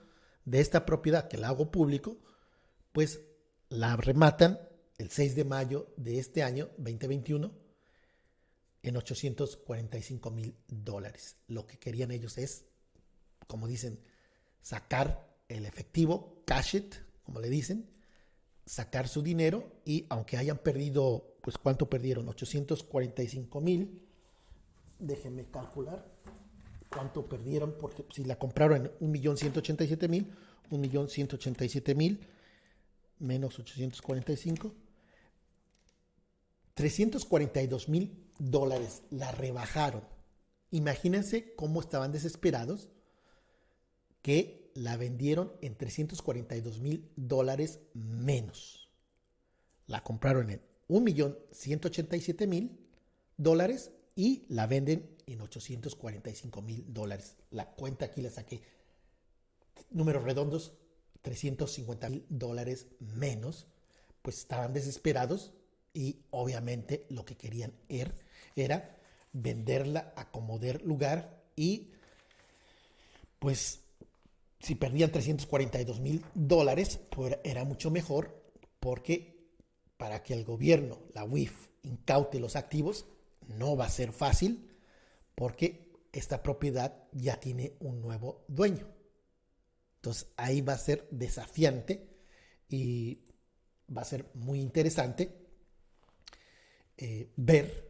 de 0.45 0.59
esta 0.59 0.85
propiedad 0.85 1.27
que 1.27 1.37
la 1.37 1.49
hago 1.49 1.71
público, 1.71 2.17
pues 2.91 3.21
la 3.69 3.95
rematan 3.95 4.59
el 4.97 5.11
6 5.11 5.35
de 5.35 5.43
mayo 5.43 5.93
de 5.97 6.17
este 6.17 6.41
año 6.41 6.69
2021 6.77 7.53
en 8.81 8.97
845 8.97 10.31
mil 10.31 10.55
dólares. 10.67 11.37
Lo 11.47 11.67
que 11.67 11.77
querían 11.77 12.11
ellos 12.11 12.37
es, 12.37 12.65
como 13.45 13.67
dicen, 13.67 13.99
sacar 14.61 15.37
el 15.47 15.65
efectivo, 15.65 16.43
cash 16.45 16.75
it, 16.75 16.95
como 17.23 17.39
le 17.39 17.49
dicen, 17.49 17.89
sacar 18.67 19.07
su 19.07 19.23
dinero 19.23 19.63
y 19.85 20.05
aunque 20.09 20.37
hayan 20.37 20.59
perdido, 20.59 21.37
pues 21.41 21.57
¿cuánto 21.57 21.89
perdieron? 21.89 22.27
845 22.27 23.61
mil. 23.61 24.03
Déjenme 24.99 25.45
calcular 25.45 26.05
cuánto 26.89 27.27
perdieron, 27.27 27.75
porque 27.79 28.05
si 28.13 28.23
la 28.25 28.37
compraron 28.37 28.91
en 28.99 29.13
1.187.000, 29.13 30.27
1.187.000 30.69 32.19
menos 33.19 33.57
845, 33.59 34.73
342 36.73 37.89
mil 37.89 38.31
dólares 38.37 39.01
la 39.09 39.31
rebajaron. 39.31 40.03
Imagínense 40.71 41.55
cómo 41.55 41.79
estaban 41.79 42.11
desesperados 42.11 42.89
que 44.21 44.56
la 44.77 44.95
vendieron 44.95 45.51
en 45.61 45.75
342 45.75 46.79
mil 46.79 47.09
dólares 47.15 47.79
menos. 47.95 48.89
La 49.87 50.03
compraron 50.03 50.51
en 50.51 50.61
1.187.000 50.87 52.77
dólares 53.37 53.91
y 54.15 54.45
la 54.49 54.67
venden 54.67 55.17
en 55.25 55.41
845 55.41 56.61
mil 56.61 56.85
dólares. 56.93 57.35
La 57.49 57.71
cuenta 57.71 58.05
aquí 58.05 58.21
la 58.21 58.29
saqué. 58.29 58.61
Números 59.89 60.23
redondos, 60.23 60.73
350 61.23 62.09
mil 62.09 62.25
dólares 62.29 62.85
menos. 62.99 63.65
Pues 64.21 64.37
estaban 64.37 64.73
desesperados 64.73 65.53
y 65.93 66.19
obviamente 66.29 67.07
lo 67.09 67.25
que 67.25 67.35
querían 67.35 67.73
er, 67.89 68.13
era 68.55 68.95
venderla, 69.33 70.13
acomodar 70.15 70.83
lugar 70.83 71.43
y 71.55 71.89
pues 73.39 73.86
si 74.59 74.75
perdían 74.75 75.11
342 75.11 75.99
mil 75.99 76.25
dólares, 76.33 76.99
pues 77.09 77.37
era 77.43 77.63
mucho 77.63 77.91
mejor 77.91 78.41
porque 78.79 79.37
para 79.97 80.23
que 80.23 80.33
el 80.33 80.43
gobierno, 80.43 80.99
la 81.13 81.23
UIF, 81.23 81.69
incaute 81.83 82.39
los 82.39 82.55
activos, 82.55 83.05
no 83.47 83.75
va 83.75 83.85
a 83.85 83.89
ser 83.89 84.11
fácil 84.11 84.71
porque 85.35 85.91
esta 86.11 86.41
propiedad 86.41 87.03
ya 87.11 87.39
tiene 87.39 87.75
un 87.79 88.01
nuevo 88.01 88.45
dueño. 88.47 88.87
Entonces 89.97 90.27
ahí 90.37 90.61
va 90.61 90.73
a 90.73 90.77
ser 90.77 91.07
desafiante 91.11 92.07
y 92.69 93.21
va 93.95 94.01
a 94.01 94.05
ser 94.05 94.29
muy 94.33 94.59
interesante 94.59 95.47
eh, 96.97 97.31
ver 97.35 97.87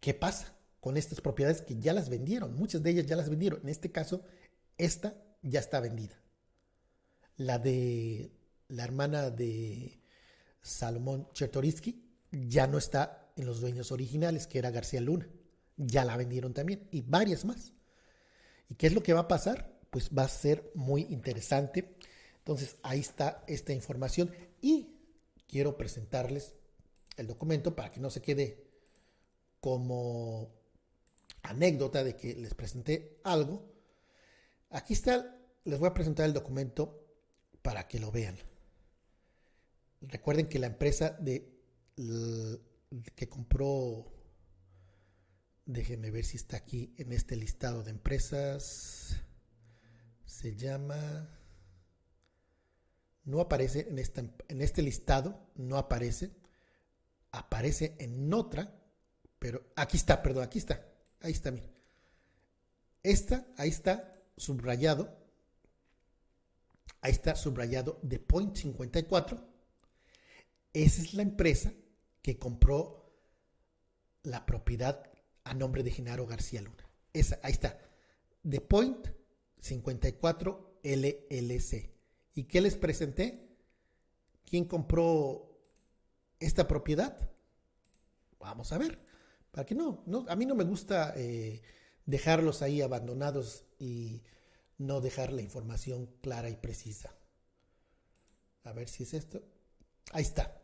qué 0.00 0.14
pasa 0.14 0.56
con 0.80 0.96
estas 0.96 1.20
propiedades 1.20 1.62
que 1.62 1.78
ya 1.78 1.92
las 1.92 2.08
vendieron. 2.08 2.56
Muchas 2.56 2.82
de 2.82 2.90
ellas 2.90 3.06
ya 3.06 3.16
las 3.16 3.28
vendieron. 3.28 3.60
En 3.62 3.68
este 3.68 3.92
caso, 3.92 4.24
esta 4.78 5.14
ya 5.42 5.60
está 5.60 5.80
vendida. 5.80 6.20
La 7.36 7.58
de 7.58 8.32
la 8.68 8.84
hermana 8.84 9.30
de 9.30 10.00
Salomón 10.60 11.28
Chertoriski 11.32 12.04
ya 12.30 12.66
no 12.66 12.78
está 12.78 13.32
en 13.36 13.46
los 13.46 13.60
dueños 13.60 13.92
originales, 13.92 14.46
que 14.46 14.58
era 14.58 14.70
García 14.70 15.00
Luna. 15.00 15.28
Ya 15.76 16.04
la 16.04 16.16
vendieron 16.16 16.54
también. 16.54 16.88
Y 16.90 17.02
varias 17.02 17.44
más. 17.44 17.72
¿Y 18.68 18.74
qué 18.74 18.86
es 18.86 18.94
lo 18.94 19.02
que 19.02 19.12
va 19.12 19.20
a 19.20 19.28
pasar? 19.28 19.78
Pues 19.90 20.10
va 20.16 20.24
a 20.24 20.28
ser 20.28 20.70
muy 20.74 21.02
interesante. 21.10 21.96
Entonces, 22.38 22.76
ahí 22.82 23.00
está 23.00 23.44
esta 23.46 23.72
información. 23.72 24.30
Y 24.60 24.96
quiero 25.46 25.76
presentarles 25.76 26.54
el 27.16 27.26
documento 27.26 27.76
para 27.76 27.90
que 27.90 28.00
no 28.00 28.10
se 28.10 28.22
quede 28.22 28.64
como 29.60 30.54
anécdota 31.42 32.04
de 32.04 32.16
que 32.16 32.34
les 32.34 32.54
presenté 32.54 33.20
algo. 33.24 33.71
Aquí 34.72 34.94
está, 34.94 35.38
les 35.64 35.78
voy 35.78 35.88
a 35.88 35.94
presentar 35.94 36.24
el 36.24 36.32
documento 36.32 37.06
para 37.60 37.88
que 37.88 38.00
lo 38.00 38.10
vean. 38.10 38.38
Recuerden 40.00 40.48
que 40.48 40.58
la 40.58 40.66
empresa 40.66 41.10
de 41.10 41.52
que 43.14 43.28
compró, 43.28 44.10
déjenme 45.66 46.10
ver 46.10 46.24
si 46.24 46.38
está 46.38 46.56
aquí 46.56 46.94
en 46.96 47.12
este 47.12 47.36
listado 47.36 47.82
de 47.82 47.90
empresas, 47.90 49.20
se 50.24 50.56
llama, 50.56 51.28
no 53.24 53.42
aparece 53.42 53.88
en, 53.90 54.34
en 54.48 54.62
este 54.62 54.80
listado, 54.80 55.50
no 55.54 55.76
aparece, 55.76 56.34
aparece 57.30 57.94
en 57.98 58.32
otra, 58.32 58.74
pero 59.38 59.70
aquí 59.76 59.98
está, 59.98 60.22
perdón, 60.22 60.44
aquí 60.44 60.58
está, 60.58 60.82
ahí 61.20 61.32
está, 61.32 61.50
mira. 61.50 61.68
Esta, 63.02 63.46
ahí 63.58 63.68
está 63.68 64.21
subrayado, 64.42 65.16
ahí 67.00 67.12
está 67.12 67.36
subrayado 67.36 67.98
de 68.02 68.18
Point 68.18 68.56
54. 68.56 69.40
Esa 70.72 71.02
es 71.02 71.14
la 71.14 71.22
empresa 71.22 71.72
que 72.22 72.38
compró 72.38 73.12
la 74.22 74.44
propiedad 74.46 75.10
a 75.44 75.54
nombre 75.54 75.82
de 75.82 75.90
Genaro 75.90 76.26
García 76.26 76.62
Luna. 76.62 76.88
Esa, 77.12 77.38
ahí 77.42 77.52
está, 77.52 77.78
de 78.42 78.60
Point 78.60 79.08
54 79.60 80.80
LLC. 80.82 81.90
¿Y 82.34 82.44
qué 82.44 82.60
les 82.60 82.76
presenté? 82.76 83.48
¿Quién 84.44 84.64
compró 84.64 85.60
esta 86.40 86.66
propiedad? 86.66 87.30
Vamos 88.40 88.72
a 88.72 88.78
ver. 88.78 88.98
Para 89.52 89.66
que 89.66 89.74
no, 89.74 90.02
no 90.06 90.24
a 90.28 90.34
mí 90.34 90.46
no 90.46 90.54
me 90.54 90.64
gusta 90.64 91.12
eh, 91.16 91.62
dejarlos 92.06 92.62
ahí 92.62 92.82
abandonados 92.82 93.64
y 93.78 94.22
no 94.78 95.00
dejar 95.00 95.32
la 95.32 95.42
información 95.42 96.06
clara 96.20 96.50
y 96.50 96.56
precisa. 96.56 97.14
A 98.64 98.72
ver 98.72 98.88
si 98.88 99.04
es 99.04 99.14
esto. 99.14 99.42
Ahí 100.12 100.22
está. 100.22 100.60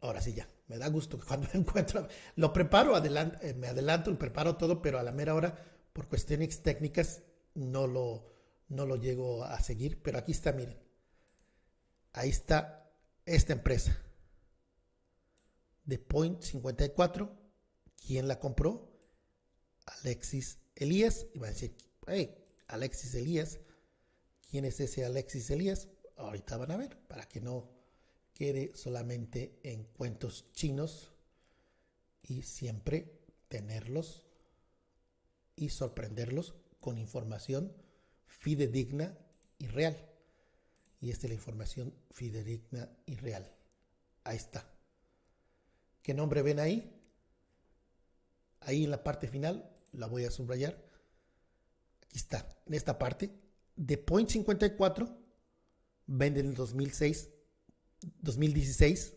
Ahora 0.00 0.20
sí 0.20 0.34
ya. 0.34 0.48
Me 0.68 0.78
da 0.78 0.88
gusto 0.88 1.18
que 1.18 1.26
cuando 1.26 1.48
encuentro, 1.54 2.08
lo 2.36 2.52
preparo, 2.52 2.96
adelanto, 2.96 3.38
eh, 3.42 3.54
me 3.54 3.68
adelanto, 3.68 4.10
lo 4.10 4.18
preparo 4.18 4.56
todo, 4.56 4.80
pero 4.80 4.98
a 4.98 5.02
la 5.02 5.12
mera 5.12 5.34
hora, 5.34 5.54
por 5.92 6.08
cuestiones 6.08 6.62
técnicas, 6.62 7.22
no 7.54 7.86
lo, 7.86 8.26
no 8.68 8.86
lo 8.86 8.96
llego 8.96 9.44
a 9.44 9.60
seguir. 9.60 10.02
Pero 10.02 10.18
aquí 10.18 10.32
está, 10.32 10.52
miren. 10.52 10.78
Ahí 12.12 12.30
está 12.30 12.90
esta 13.26 13.52
empresa 13.52 13.98
de 15.84 15.98
Point 15.98 16.42
54. 16.42 17.44
¿Quién 18.06 18.28
la 18.28 18.38
compró? 18.38 18.93
Alexis 19.86 20.58
Elías. 20.76 21.26
Y 21.34 21.38
va 21.38 21.48
a 21.48 21.50
decir, 21.50 21.76
hey, 22.06 22.34
Alexis 22.68 23.14
Elías. 23.14 23.60
¿Quién 24.50 24.64
es 24.64 24.80
ese 24.80 25.04
Alexis 25.04 25.50
Elías? 25.50 25.88
Ahorita 26.16 26.56
van 26.56 26.70
a 26.70 26.76
ver, 26.76 26.96
para 27.08 27.28
que 27.28 27.40
no 27.40 27.70
quede 28.34 28.74
solamente 28.74 29.58
en 29.62 29.84
cuentos 29.84 30.52
chinos 30.52 31.12
y 32.22 32.42
siempre 32.42 33.20
tenerlos 33.48 34.24
y 35.56 35.68
sorprenderlos 35.68 36.54
con 36.80 36.98
información 36.98 37.72
fidedigna 38.26 39.16
y 39.58 39.66
real. 39.66 39.96
Y 41.00 41.10
esta 41.10 41.26
es 41.26 41.30
la 41.30 41.34
información 41.34 41.94
fidedigna 42.10 42.90
y 43.06 43.16
real. 43.16 43.50
Ahí 44.24 44.36
está. 44.36 44.68
¿Qué 46.02 46.14
nombre 46.14 46.42
ven 46.42 46.60
ahí? 46.60 46.90
Ahí 48.60 48.84
en 48.84 48.90
la 48.90 49.02
parte 49.02 49.28
final, 49.28 49.73
la 49.94 50.06
voy 50.06 50.24
a 50.24 50.30
subrayar. 50.30 50.82
Aquí 52.02 52.18
está, 52.18 52.48
en 52.66 52.74
esta 52.74 52.98
parte. 52.98 53.30
De 53.76 53.98
Point 53.98 54.28
54 54.28 55.08
venden 56.06 56.46
en 56.46 56.54
2006, 56.54 57.30
2016 58.20 59.14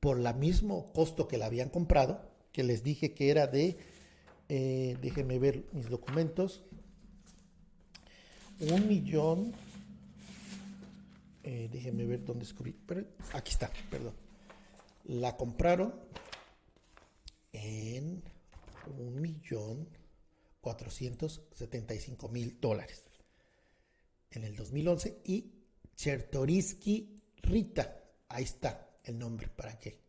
por 0.00 0.18
el 0.18 0.34
mismo 0.36 0.92
costo 0.92 1.26
que 1.26 1.38
la 1.38 1.46
habían 1.46 1.68
comprado, 1.68 2.30
que 2.52 2.62
les 2.62 2.82
dije 2.82 3.12
que 3.12 3.30
era 3.30 3.46
de, 3.46 3.76
eh, 4.48 4.96
déjenme 5.00 5.38
ver 5.38 5.66
mis 5.72 5.88
documentos, 5.88 6.62
un 8.60 8.86
millón, 8.88 9.52
eh, 11.42 11.68
déjenme 11.70 12.06
ver 12.06 12.24
dónde 12.24 12.44
escribí, 12.44 12.78
pero 12.86 13.04
aquí 13.32 13.52
está, 13.52 13.70
perdón 13.90 14.14
la 15.08 15.36
compraron 15.36 15.94
en 17.52 18.22
un 18.88 19.20
millón 19.20 19.88
mil 22.30 22.60
dólares 22.60 23.04
en 24.30 24.44
el 24.44 24.56
2011 24.56 25.22
y 25.24 25.52
Chertoriski 25.94 27.22
Rita, 27.36 28.02
ahí 28.28 28.44
está 28.44 28.98
el 29.04 29.18
nombre 29.18 29.48
para 29.48 29.78
que 29.78 30.00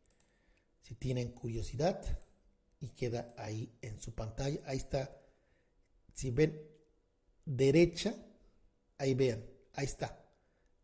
si 0.81 0.95
tienen 0.95 1.31
curiosidad 1.31 2.01
y 2.79 2.89
queda 2.89 3.33
ahí 3.37 3.71
en 3.81 3.99
su 3.99 4.13
pantalla, 4.13 4.59
ahí 4.65 4.77
está, 4.77 5.21
si 6.13 6.31
ven 6.31 6.61
derecha, 7.45 8.15
ahí 8.97 9.13
vean, 9.13 9.45
ahí 9.73 9.85
está, 9.85 10.25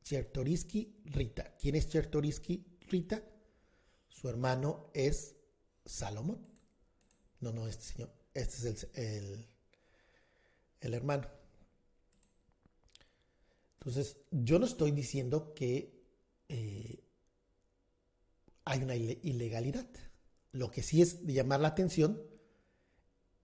Chertoriski 0.04 1.02
Rita. 1.06 1.56
¿Quién 1.58 1.76
es 1.76 1.90
Chertoriski 1.90 2.66
Rita? 2.90 3.24
Su 4.10 4.30
hermano 4.30 4.90
es 4.94 5.36
Salomón. 5.86 6.53
No, 7.44 7.52
no, 7.52 7.68
este 7.68 7.84
señor. 7.84 8.10
Este 8.34 8.70
es 8.70 8.88
el, 8.94 9.46
el, 10.80 10.94
hermano. 10.94 11.28
Entonces, 13.80 14.16
yo 14.32 14.60
no 14.60 14.66
estoy 14.66 14.92
diciendo 14.92 15.54
que 15.54 15.92
eh, 16.48 17.04
hay 18.64 18.82
una 18.82 18.96
ilegalidad. 18.96 19.86
Lo 20.54 20.72
que 20.72 20.84
sí 20.84 21.02
es 21.02 21.28
de 21.28 21.34
llamar 21.34 21.60
la 21.60 21.68
atención 21.68 22.22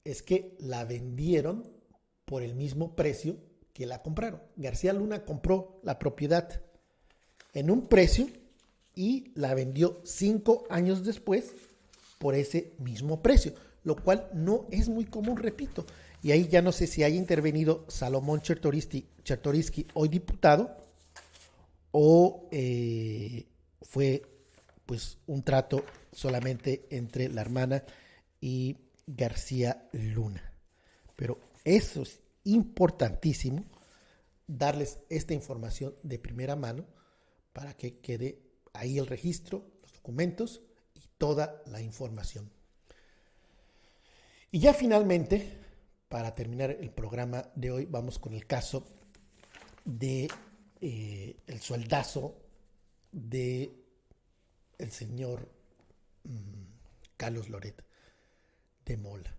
es 0.06 0.24
que 0.24 0.56
la 0.60 0.86
vendieron 0.86 1.70
por 2.24 2.42
el 2.42 2.56
mismo 2.56 2.96
precio 2.96 3.36
que 3.74 3.86
la 3.86 4.02
compraron. 4.02 4.42
García 4.56 4.94
Luna 4.94 5.26
compró 5.26 5.82
la 5.84 6.00
propiedad 6.00 6.62
en 7.52 7.70
un 7.70 7.90
precio 7.90 8.30
y 8.96 9.34
la 9.36 9.54
vendió 9.56 10.00
cinco 10.06 10.64
años 10.70 11.04
después 11.04 11.54
por 12.20 12.36
ese 12.36 12.76
mismo 12.78 13.24
precio, 13.24 13.54
lo 13.84 13.96
cual 13.96 14.30
no 14.34 14.68
es 14.70 14.88
muy 14.90 15.06
común, 15.06 15.38
repito. 15.38 15.86
Y 16.22 16.32
ahí 16.32 16.48
ya 16.48 16.62
no 16.62 16.72
sé 16.72 16.86
si 16.86 17.04
haya 17.04 17.16
intervenido 17.16 17.86
Salomón 17.88 18.42
Chertorisky, 18.42 19.08
hoy 19.94 20.10
diputado, 20.10 20.86
o 21.92 22.48
eh, 22.52 23.48
fue 23.82 24.22
pues 24.86 25.18
un 25.28 25.44
trato 25.44 25.84
solamente 26.12 26.86
entre 26.90 27.30
la 27.30 27.42
hermana 27.42 27.84
y 28.42 28.78
García 29.08 29.88
Luna. 29.94 30.54
Pero 31.16 31.40
eso 31.64 32.02
es 32.02 32.20
importantísimo, 32.44 33.66
darles 34.46 35.00
esta 35.10 35.34
información 35.34 35.96
de 36.04 36.20
primera 36.20 36.56
mano 36.56 36.86
para 37.54 37.76
que 37.76 38.00
quede 38.00 38.42
ahí 38.74 38.98
el 38.98 39.08
registro, 39.08 39.66
los 39.82 39.94
documentos 39.94 40.62
toda 41.20 41.62
la 41.68 41.82
información. 41.82 42.50
Y 44.52 44.60
ya 44.60 44.74
finalmente, 44.74 45.60
para 46.08 46.34
terminar 46.34 46.72
el 46.72 46.90
programa 46.90 47.46
de 47.54 47.70
hoy, 47.70 47.86
vamos 47.86 48.18
con 48.18 48.34
el 48.34 48.48
caso 48.48 48.88
de 49.86 50.28
eh, 50.82 51.36
el 51.46 51.60
sueldazo 51.60 52.36
de 53.12 53.72
el 54.80 54.92
señor 54.92 55.48
mm, 56.24 56.64
Carlos 57.16 57.50
Loret 57.50 57.84
de 58.86 58.98
Mola. 58.98 59.36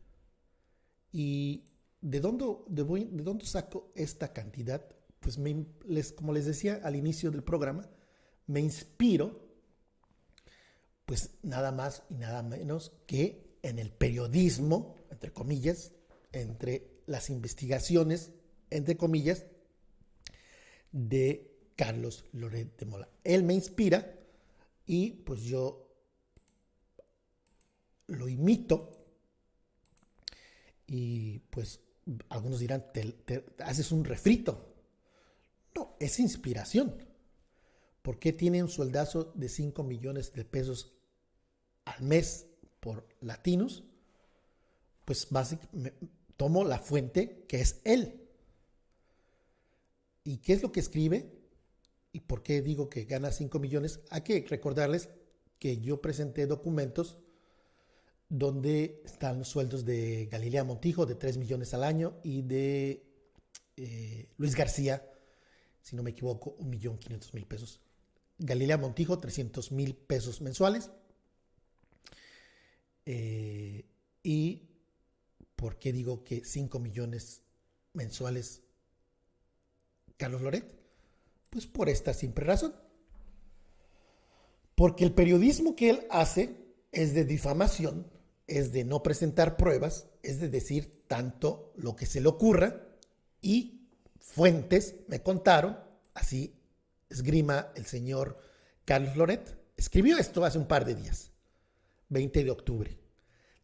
¿Y 1.12 1.64
de 2.00 2.20
dónde, 2.20 2.44
de, 2.68 2.84
de 2.84 3.22
dónde 3.24 3.46
saco 3.46 3.90
esta 3.96 4.32
cantidad? 4.32 4.84
Pues 5.18 5.38
les, 5.88 6.12
como 6.12 6.32
les 6.32 6.46
decía 6.46 6.80
al 6.84 6.94
inicio 6.94 7.30
del 7.30 7.42
programa, 7.42 7.88
me 8.46 8.60
inspiro 8.60 9.49
pues 11.10 11.30
nada 11.42 11.72
más 11.72 12.04
y 12.08 12.14
nada 12.14 12.40
menos 12.40 12.92
que 13.08 13.56
en 13.64 13.80
el 13.80 13.90
periodismo, 13.90 14.94
entre 15.10 15.32
comillas, 15.32 15.90
entre 16.30 17.00
las 17.06 17.30
investigaciones, 17.30 18.30
entre 18.70 18.96
comillas, 18.96 19.46
de 20.92 21.50
Carlos 21.74 22.26
Loret 22.30 22.78
de 22.78 22.86
Mola. 22.86 23.08
Él 23.24 23.42
me 23.42 23.54
inspira 23.54 24.20
y 24.86 25.10
pues 25.10 25.42
yo 25.42 25.92
lo 28.06 28.28
imito 28.28 29.04
y 30.86 31.40
pues 31.50 31.80
algunos 32.28 32.60
dirán, 32.60 32.84
te, 32.92 33.46
haces 33.64 33.90
un 33.90 34.04
refrito. 34.04 34.76
No, 35.74 35.96
es 35.98 36.20
inspiración. 36.20 36.94
¿Por 38.00 38.20
qué 38.20 38.32
tiene 38.32 38.62
un 38.62 38.68
sueldazo 38.68 39.32
de 39.34 39.48
5 39.48 39.82
millones 39.82 40.32
de 40.34 40.44
pesos 40.44 40.94
al 41.90 42.02
mes 42.02 42.46
por 42.80 43.06
latinos? 43.20 43.84
Pues 45.04 45.26
básicamente 45.30 45.94
tomo 46.36 46.64
la 46.64 46.78
fuente 46.78 47.44
que 47.48 47.60
es 47.60 47.80
él. 47.84 48.20
¿Y 50.24 50.38
qué 50.38 50.52
es 50.52 50.62
lo 50.62 50.72
que 50.72 50.80
escribe? 50.80 51.30
¿Y 52.12 52.20
por 52.20 52.42
qué 52.42 52.62
digo 52.62 52.88
que 52.88 53.04
gana 53.04 53.30
5 53.30 53.58
millones? 53.58 54.00
Hay 54.10 54.22
que 54.22 54.44
recordarles 54.48 55.08
que 55.58 55.78
yo 55.78 56.00
presenté 56.00 56.46
documentos 56.46 57.18
donde 58.28 59.02
están 59.04 59.38
los 59.38 59.48
sueldos 59.48 59.84
de 59.84 60.26
Galilea 60.30 60.64
Montijo 60.64 61.04
de 61.04 61.16
3 61.16 61.36
millones 61.36 61.74
al 61.74 61.84
año 61.84 62.20
y 62.22 62.42
de 62.42 63.04
eh, 63.76 64.28
Luis 64.36 64.54
García, 64.54 65.04
si 65.82 65.96
no 65.96 66.02
me 66.02 66.10
equivoco, 66.10 66.56
1.500.000 66.58 67.46
pesos. 67.46 67.80
Galilea 68.40 68.78
Montijo, 68.78 69.18
300 69.18 69.70
mil 69.72 69.94
pesos 69.94 70.40
mensuales. 70.40 70.90
Eh, 73.12 73.86
y 74.22 74.68
¿por 75.56 75.80
qué 75.80 75.92
digo 75.92 76.22
que 76.22 76.44
5 76.44 76.78
millones 76.78 77.42
mensuales 77.92 78.62
Carlos 80.16 80.42
Loret? 80.42 80.64
Pues 81.50 81.66
por 81.66 81.88
esta 81.88 82.14
simple 82.14 82.44
razón. 82.44 82.72
Porque 84.76 85.02
el 85.02 85.12
periodismo 85.12 85.74
que 85.74 85.90
él 85.90 86.06
hace 86.08 86.54
es 86.92 87.12
de 87.12 87.24
difamación, 87.24 88.06
es 88.46 88.72
de 88.72 88.84
no 88.84 89.02
presentar 89.02 89.56
pruebas, 89.56 90.06
es 90.22 90.38
de 90.38 90.48
decir 90.48 91.02
tanto 91.08 91.72
lo 91.74 91.96
que 91.96 92.06
se 92.06 92.20
le 92.20 92.28
ocurra 92.28 92.80
y 93.42 93.88
fuentes 94.20 94.94
me 95.08 95.20
contaron, 95.20 95.76
así 96.14 96.54
esgrima 97.08 97.72
el 97.74 97.86
señor 97.86 98.38
Carlos 98.84 99.16
Loret. 99.16 99.58
Escribió 99.76 100.16
esto 100.16 100.44
hace 100.44 100.58
un 100.58 100.68
par 100.68 100.84
de 100.84 100.94
días, 100.94 101.32
20 102.08 102.44
de 102.44 102.50
octubre. 102.52 102.99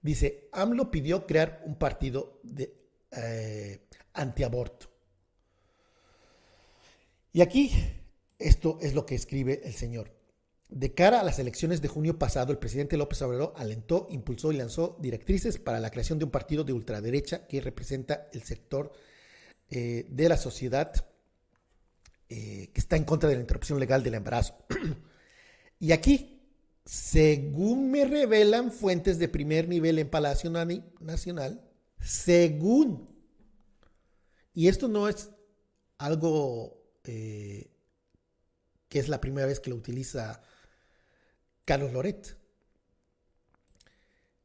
Dice, 0.06 0.48
AMLO 0.52 0.88
pidió 0.92 1.26
crear 1.26 1.64
un 1.66 1.74
partido 1.74 2.38
de 2.44 2.72
eh, 3.10 3.88
antiaborto. 4.12 4.86
Y 7.32 7.40
aquí, 7.40 7.72
esto 8.38 8.78
es 8.80 8.94
lo 8.94 9.04
que 9.04 9.16
escribe 9.16 9.62
el 9.64 9.74
señor. 9.74 10.12
De 10.68 10.94
cara 10.94 11.18
a 11.18 11.24
las 11.24 11.40
elecciones 11.40 11.82
de 11.82 11.88
junio 11.88 12.20
pasado, 12.20 12.52
el 12.52 12.58
presidente 12.58 12.96
López 12.96 13.20
Obrador 13.22 13.52
alentó, 13.56 14.06
impulsó 14.08 14.52
y 14.52 14.56
lanzó 14.56 14.96
directrices 15.00 15.58
para 15.58 15.80
la 15.80 15.90
creación 15.90 16.20
de 16.20 16.24
un 16.24 16.30
partido 16.30 16.62
de 16.62 16.72
ultraderecha 16.72 17.48
que 17.48 17.60
representa 17.60 18.28
el 18.32 18.44
sector 18.44 18.92
eh, 19.70 20.06
de 20.08 20.28
la 20.28 20.36
sociedad 20.36 20.92
eh, 22.28 22.70
que 22.72 22.80
está 22.80 22.94
en 22.94 23.02
contra 23.02 23.28
de 23.28 23.34
la 23.34 23.40
interrupción 23.40 23.80
legal 23.80 24.04
del 24.04 24.14
embarazo. 24.14 24.54
y 25.80 25.90
aquí, 25.90 26.35
según 26.86 27.90
me 27.90 28.04
revelan 28.04 28.70
fuentes 28.70 29.18
de 29.18 29.28
primer 29.28 29.68
nivel 29.68 29.98
en 29.98 30.08
Palacio 30.08 30.50
Nacional, 30.50 31.60
según, 32.00 33.08
y 34.54 34.68
esto 34.68 34.86
no 34.86 35.08
es 35.08 35.30
algo 35.98 36.80
eh, 37.04 37.70
que 38.88 39.00
es 39.00 39.08
la 39.08 39.20
primera 39.20 39.48
vez 39.48 39.58
que 39.58 39.70
lo 39.70 39.76
utiliza 39.76 40.40
Carlos 41.64 41.92
Loret, 41.92 42.36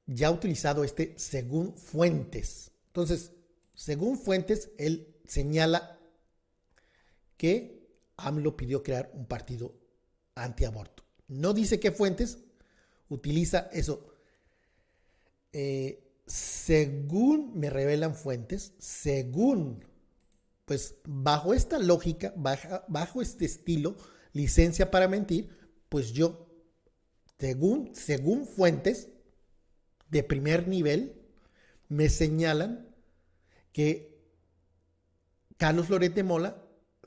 ya 0.07 0.27
ha 0.27 0.31
utilizado 0.31 0.83
este 0.83 1.13
según 1.17 1.77
fuentes. 1.77 2.71
Entonces, 2.87 3.31
según 3.75 4.17
fuentes, 4.17 4.71
él 4.79 5.15
señala 5.25 5.99
que 7.37 7.87
AMLO 8.17 8.57
pidió 8.57 8.81
crear 8.81 9.11
un 9.13 9.27
partido 9.27 9.75
antiaborto. 10.35 11.00
No 11.31 11.53
dice 11.53 11.79
qué 11.79 11.93
fuentes 11.93 12.39
utiliza 13.07 13.69
eso. 13.71 14.05
Eh, 15.53 16.03
según 16.27 17.57
me 17.57 17.69
revelan 17.69 18.15
fuentes, 18.15 18.73
según, 18.79 19.85
pues 20.65 20.95
bajo 21.05 21.53
esta 21.53 21.79
lógica, 21.79 22.33
bajo 22.35 23.21
este 23.21 23.45
estilo, 23.45 23.95
licencia 24.33 24.91
para 24.91 25.07
mentir, 25.07 25.57
pues 25.87 26.11
yo, 26.11 26.49
según, 27.39 27.95
según 27.95 28.45
fuentes 28.45 29.07
de 30.09 30.23
primer 30.23 30.67
nivel, 30.67 31.15
me 31.87 32.09
señalan 32.09 32.93
que 33.71 34.21
Carlos 35.55 35.89
Loret 35.89 36.13
de 36.13 36.23
Mola 36.23 36.61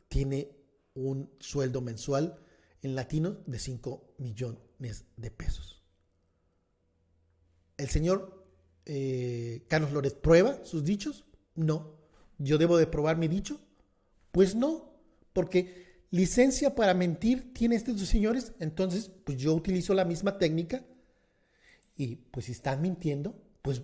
tiene 0.08 0.56
un 0.94 1.30
sueldo 1.40 1.82
mensual 1.82 2.38
en 2.84 2.94
latino 2.94 3.38
de 3.46 3.58
5 3.58 4.14
millones 4.18 5.04
de 5.16 5.30
pesos. 5.30 5.82
¿El 7.78 7.88
señor 7.88 8.46
eh, 8.84 9.64
Carlos 9.68 9.92
Loret 9.92 10.20
prueba 10.20 10.64
sus 10.64 10.84
dichos? 10.84 11.24
No. 11.54 11.98
¿Yo 12.38 12.58
debo 12.58 12.76
de 12.76 12.86
probar 12.86 13.16
mi 13.16 13.26
dicho? 13.26 13.58
Pues 14.30 14.54
no, 14.54 14.92
porque 15.32 16.04
licencia 16.10 16.74
para 16.74 16.92
mentir 16.92 17.54
tiene 17.54 17.76
estos 17.76 18.00
señores, 18.02 18.52
entonces 18.60 19.10
pues 19.24 19.38
yo 19.38 19.54
utilizo 19.54 19.94
la 19.94 20.04
misma 20.04 20.38
técnica 20.38 20.84
y 21.96 22.16
pues 22.16 22.46
si 22.46 22.52
están 22.52 22.82
mintiendo, 22.82 23.40
pues 23.62 23.82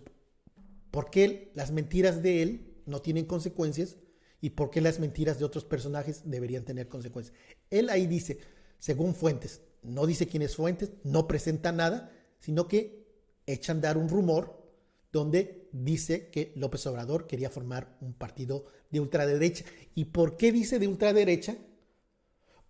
¿por 0.91 1.11
qué 1.11 1.53
las 1.55 1.71
mentiras 1.71 2.23
de 2.23 2.43
él 2.43 2.83
no 2.87 3.01
tienen 3.01 3.25
consecuencias? 3.25 3.97
y 4.41 4.51
por 4.51 4.71
qué 4.71 4.81
las 4.81 4.99
mentiras 4.99 5.39
de 5.39 5.45
otros 5.45 5.65
personajes 5.65 6.23
deberían 6.25 6.65
tener 6.65 6.89
consecuencias. 6.89 7.37
Él 7.69 7.91
ahí 7.91 8.07
dice, 8.07 8.39
según 8.81 9.15
fuentes, 9.15 9.63
no 9.83 10.07
dice 10.07 10.27
quién 10.27 10.43
es 10.43 10.57
fuentes, 10.57 10.91
no 11.05 11.29
presenta 11.29 11.71
nada, 11.71 12.13
sino 12.41 12.67
que 12.67 13.07
echan 13.47 13.81
dar 13.81 13.97
un 13.97 14.09
rumor 14.09 14.69
donde 15.13 15.69
dice 15.73 16.31
que 16.31 16.53
López 16.57 16.85
Obrador 16.87 17.29
quería 17.29 17.51
formar 17.51 17.97
un 18.01 18.13
partido 18.13 18.67
de 18.91 18.99
ultraderecha. 18.99 19.65
¿Y 19.95 20.07
por 20.07 20.37
qué 20.37 20.51
dice 20.51 20.81
de 20.81 20.89
ultraderecha? 20.89 21.57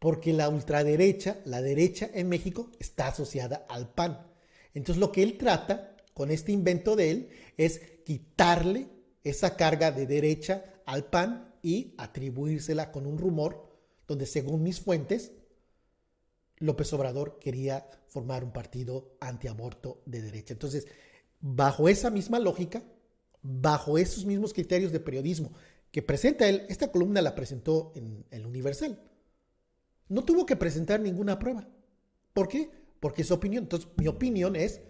porque 0.00 0.32
la 0.32 0.48
ultraderecha, 0.48 1.38
la 1.44 1.62
derecha 1.62 2.10
en 2.12 2.28
México, 2.28 2.70
está 2.80 3.08
asociada 3.08 3.66
al 3.68 3.92
PAN. 3.92 4.26
Entonces 4.74 4.98
lo 4.98 5.12
que 5.12 5.22
él 5.22 5.36
trata 5.36 5.94
con 6.14 6.30
este 6.30 6.52
invento 6.52 6.96
de 6.96 7.10
él 7.10 7.28
es 7.56 7.80
quitarle 8.04 8.88
esa 9.22 9.56
carga 9.56 9.92
de 9.92 10.06
derecha 10.06 10.64
al 10.86 11.04
PAN 11.04 11.54
y 11.62 11.94
atribuírsela 11.98 12.90
con 12.90 13.06
un 13.06 13.18
rumor 13.18 13.68
donde 14.08 14.24
según 14.24 14.62
mis 14.62 14.80
fuentes, 14.80 15.32
López 16.60 16.92
Obrador 16.92 17.38
quería 17.40 17.90
formar 18.06 18.44
un 18.44 18.52
partido 18.52 19.16
antiaborto 19.20 20.02
de 20.06 20.22
derecha. 20.22 20.52
Entonces, 20.52 20.86
bajo 21.40 21.88
esa 21.88 22.10
misma 22.10 22.38
lógica, 22.38 22.82
bajo 23.42 23.98
esos 23.98 24.24
mismos 24.24 24.52
criterios 24.52 24.92
de 24.92 25.00
periodismo 25.00 25.52
que 25.90 26.02
presenta 26.02 26.48
él, 26.48 26.66
esta 26.68 26.92
columna 26.92 27.22
la 27.22 27.34
presentó 27.34 27.92
en 27.96 28.24
el 28.30 28.46
Universal. 28.46 29.00
No 30.08 30.24
tuvo 30.24 30.46
que 30.46 30.56
presentar 30.56 31.00
ninguna 31.00 31.38
prueba. 31.38 31.66
¿Por 32.32 32.48
qué? 32.48 32.70
Porque 33.00 33.22
es 33.22 33.28
su 33.28 33.34
opinión. 33.34 33.64
Entonces, 33.64 33.88
mi 33.96 34.06
opinión 34.06 34.54
es, 34.54 34.82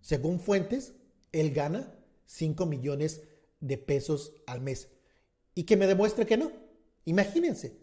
según 0.00 0.38
fuentes, 0.38 0.94
él 1.32 1.52
gana 1.52 1.92
5 2.26 2.66
millones 2.66 3.22
de 3.60 3.78
pesos 3.78 4.34
al 4.46 4.60
mes. 4.60 4.90
Y 5.54 5.64
que 5.64 5.76
me 5.76 5.86
demuestre 5.86 6.26
que 6.26 6.36
no. 6.36 6.52
Imagínense, 7.04 7.76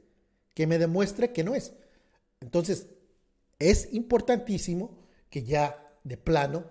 que 0.53 0.67
me 0.67 0.77
demuestre 0.77 1.33
que 1.33 1.43
no 1.43 1.55
es. 1.55 1.73
Entonces, 2.39 2.87
es 3.61 3.93
importantísimo 3.93 4.97
que 5.29 5.43
ya 5.43 5.95
de 6.03 6.17
plano, 6.17 6.65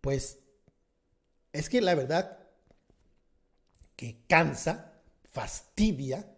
pues, 0.00 0.40
es 1.52 1.68
que 1.68 1.80
la 1.80 1.94
verdad 1.94 2.38
que 3.94 4.24
cansa, 4.26 5.00
fastidia, 5.24 6.28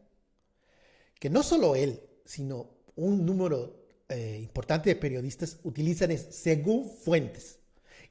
que 1.19 1.31
no 1.31 1.43
solo 1.43 1.75
él, 1.75 2.03
sino 2.25 2.71
un 2.97 3.25
número 3.25 3.79
eh, 4.09 4.39
importante 4.43 4.91
de 4.91 4.97
periodistas 4.97 5.59
utilizan 5.65 6.11
es 6.11 6.29
según 6.31 6.89
fuentes. 6.89 7.59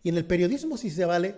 Y 0.01 0.09
en 0.09 0.17
el 0.17 0.25
periodismo 0.25 0.77
sí 0.77 0.89
se 0.89 1.05
vale 1.05 1.35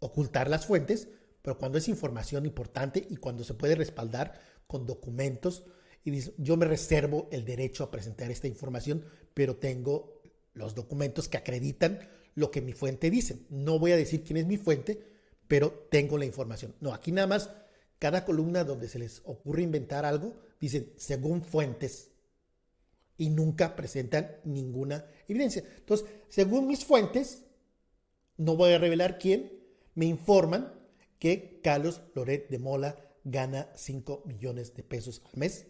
ocultar 0.00 0.50
las 0.50 0.66
fuentes, 0.66 1.08
pero 1.40 1.56
cuando 1.56 1.78
es 1.78 1.88
información 1.88 2.46
importante 2.46 3.06
y 3.08 3.16
cuando 3.16 3.44
se 3.44 3.54
puede 3.54 3.76
respaldar 3.76 4.40
con 4.66 4.86
documentos, 4.86 5.64
y 6.04 6.10
dice, 6.10 6.34
yo 6.38 6.56
me 6.56 6.66
reservo 6.66 7.28
el 7.30 7.44
derecho 7.44 7.84
a 7.84 7.90
presentar 7.90 8.30
esta 8.30 8.48
información, 8.48 9.04
pero 9.34 9.56
tengo 9.56 10.20
los 10.54 10.74
documentos 10.74 11.28
que 11.28 11.36
acreditan 11.36 12.08
lo 12.34 12.50
que 12.50 12.60
mi 12.60 12.72
fuente 12.72 13.10
dice. 13.10 13.38
No 13.50 13.78
voy 13.78 13.92
a 13.92 13.96
decir 13.96 14.24
quién 14.24 14.38
es 14.38 14.46
mi 14.46 14.56
fuente, 14.56 14.98
pero 15.46 15.70
tengo 15.90 16.18
la 16.18 16.24
información. 16.24 16.74
No, 16.80 16.92
aquí 16.92 17.12
nada 17.12 17.26
más, 17.26 17.50
cada 17.98 18.24
columna 18.24 18.64
donde 18.64 18.88
se 18.88 18.98
les 18.98 19.22
ocurre 19.24 19.62
inventar 19.62 20.04
algo, 20.04 20.34
dicen 20.60 20.92
según 20.96 21.42
fuentes 21.42 22.10
y 23.16 23.30
nunca 23.30 23.76
presentan 23.76 24.36
ninguna 24.44 25.06
evidencia. 25.28 25.62
Entonces, 25.78 26.08
según 26.28 26.66
mis 26.66 26.84
fuentes, 26.84 27.44
no 28.36 28.56
voy 28.56 28.72
a 28.72 28.78
revelar 28.78 29.18
quién, 29.18 29.52
me 29.94 30.06
informan 30.06 30.72
que 31.18 31.60
Carlos 31.62 32.00
Loret 32.14 32.48
de 32.48 32.58
Mola 32.58 32.96
gana 33.22 33.68
5 33.76 34.24
millones 34.26 34.74
de 34.74 34.82
pesos 34.82 35.22
al 35.26 35.38
mes 35.38 35.66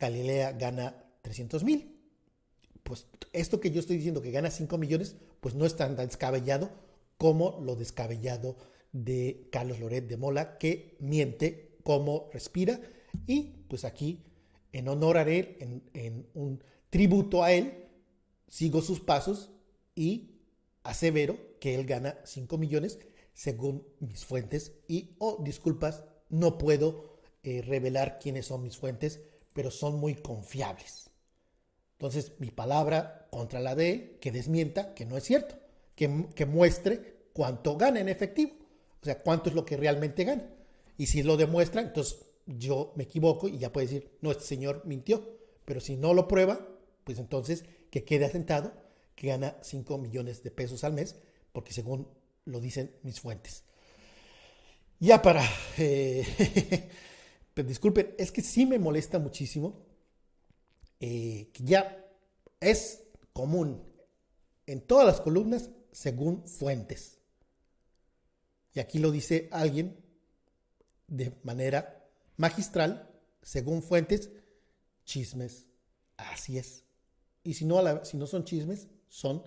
Galilea 0.00 0.52
gana 0.52 1.04
300 1.22 1.62
mil. 1.62 1.96
Pues 2.82 3.06
esto 3.32 3.60
que 3.60 3.70
yo 3.70 3.80
estoy 3.80 3.96
diciendo 3.96 4.22
que 4.22 4.30
gana 4.30 4.50
5 4.50 4.78
millones, 4.78 5.16
pues 5.40 5.54
no 5.54 5.66
es 5.66 5.76
tan 5.76 5.94
descabellado 5.94 6.70
como 7.18 7.60
lo 7.60 7.76
descabellado 7.76 8.56
de 8.92 9.48
Carlos 9.52 9.78
Loret 9.78 10.08
de 10.08 10.16
Mola, 10.16 10.58
que 10.58 10.96
miente 10.98 11.76
como 11.84 12.30
respira. 12.32 12.80
Y 13.26 13.64
pues 13.68 13.84
aquí, 13.84 14.24
en 14.72 14.88
honor 14.88 15.18
a 15.18 15.22
él, 15.22 15.82
en, 15.92 16.26
un 16.34 16.64
tributo 16.88 17.44
a 17.44 17.52
él, 17.52 17.84
sigo 18.48 18.80
sus 18.82 19.00
pasos 19.00 19.50
y 19.94 20.40
asevero 20.82 21.36
que 21.60 21.74
él 21.74 21.84
gana 21.84 22.18
5 22.24 22.56
millones 22.58 22.98
según 23.34 23.86
mis 24.00 24.24
fuentes. 24.24 24.72
Y, 24.88 25.14
oh, 25.18 25.42
disculpas, 25.44 26.04
no 26.30 26.58
puedo 26.58 27.18
eh, 27.42 27.62
revelar 27.62 28.18
quiénes 28.18 28.46
son 28.46 28.62
mis 28.62 28.76
fuentes 28.76 29.20
pero 29.52 29.70
son 29.70 29.98
muy 29.98 30.14
confiables. 30.14 31.10
Entonces, 31.92 32.32
mi 32.38 32.50
palabra 32.50 33.28
contra 33.30 33.60
la 33.60 33.74
de 33.74 33.90
él, 33.90 34.18
que 34.20 34.32
desmienta 34.32 34.94
que 34.94 35.04
no 35.04 35.16
es 35.16 35.24
cierto, 35.24 35.56
que, 35.94 36.26
que 36.34 36.46
muestre 36.46 37.26
cuánto 37.32 37.76
gana 37.76 38.00
en 38.00 38.08
efectivo, 38.08 38.52
o 39.00 39.04
sea, 39.04 39.18
cuánto 39.20 39.50
es 39.50 39.54
lo 39.54 39.64
que 39.64 39.76
realmente 39.76 40.24
gana. 40.24 40.44
Y 40.96 41.06
si 41.06 41.22
lo 41.22 41.36
demuestra, 41.36 41.80
entonces 41.80 42.18
yo 42.46 42.92
me 42.96 43.04
equivoco 43.04 43.48
y 43.48 43.58
ya 43.58 43.72
puede 43.72 43.86
decir, 43.86 44.10
no, 44.20 44.30
este 44.30 44.44
señor 44.44 44.82
mintió. 44.84 45.38
Pero 45.64 45.80
si 45.80 45.96
no 45.96 46.14
lo 46.14 46.26
prueba, 46.26 46.66
pues 47.04 47.18
entonces 47.18 47.64
que 47.90 48.04
quede 48.04 48.26
asentado 48.26 48.72
que 49.14 49.28
gana 49.28 49.56
5 49.62 49.98
millones 49.98 50.42
de 50.42 50.50
pesos 50.50 50.82
al 50.84 50.94
mes, 50.94 51.16
porque 51.52 51.72
según 51.72 52.08
lo 52.44 52.60
dicen 52.60 52.96
mis 53.02 53.20
fuentes. 53.20 53.64
Ya 54.98 55.22
para 55.22 55.44
eh, 55.78 56.24
disculpen, 57.66 58.14
es 58.18 58.32
que 58.32 58.42
sí 58.42 58.66
me 58.66 58.78
molesta 58.78 59.18
muchísimo 59.18 59.86
eh, 61.00 61.50
que 61.52 61.64
ya 61.64 62.06
es 62.60 63.04
común 63.32 63.82
en 64.66 64.80
todas 64.80 65.06
las 65.06 65.20
columnas 65.20 65.70
según 65.92 66.46
fuentes. 66.46 67.18
Y 68.74 68.80
aquí 68.80 68.98
lo 68.98 69.10
dice 69.10 69.48
alguien 69.50 69.96
de 71.08 71.36
manera 71.42 72.06
magistral, 72.36 73.10
según 73.42 73.82
fuentes, 73.82 74.30
chismes. 75.04 75.66
Así 76.16 76.58
es. 76.58 76.84
Y 77.42 77.54
si 77.54 77.64
no 77.64 78.26
son 78.26 78.44
chismes, 78.44 78.88
son 79.08 79.42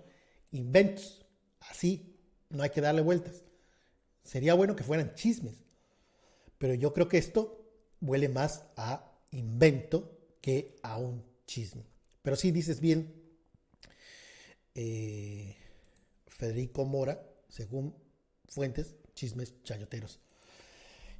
inventos. 0.51 1.25
Así, 1.59 2.17
no 2.49 2.63
hay 2.63 2.69
que 2.69 2.81
darle 2.81 3.01
vueltas. 3.01 3.43
Sería 4.23 4.53
bueno 4.53 4.75
que 4.75 4.83
fueran 4.83 5.13
chismes. 5.15 5.63
Pero 6.57 6.73
yo 6.73 6.93
creo 6.93 7.07
que 7.07 7.17
esto 7.17 7.62
huele 8.03 8.29
más 8.29 8.65
a 8.75 9.11
invento 9.31 10.19
que 10.41 10.75
a 10.83 10.97
un 10.97 11.23
chisme. 11.47 11.83
Pero 12.21 12.35
sí 12.35 12.51
dices 12.51 12.79
bien, 12.79 13.13
eh, 14.75 15.55
Federico 16.27 16.85
Mora, 16.85 17.25
según 17.49 17.95
fuentes, 18.47 18.95
chismes 19.15 19.53
chayoteros. 19.63 20.19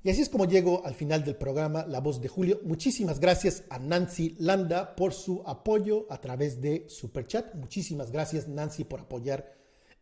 Y 0.04 0.10
así 0.10 0.22
es 0.22 0.28
como 0.28 0.46
llego 0.46 0.86
al 0.86 0.96
final 0.96 1.24
del 1.24 1.38
programa 1.38 1.86
La 1.86 2.02
Voz 2.02 2.20
de 2.20 2.28
Julio. 2.28 2.60
Muchísimas 2.64 3.22
gracias 3.22 3.64
a 3.70 3.80
Nancy 3.80 4.36
Landa 4.38 4.98
por 4.98 5.14
su 5.14 5.42
apoyo 5.46 6.08
a 6.10 6.20
través 6.20 6.60
de 6.60 6.86
Superchat. 6.90 7.56
Muchísimas 7.56 8.12
gracias 8.12 8.50
Nancy 8.50 8.84
por 8.84 9.00
apoyar 9.00 9.56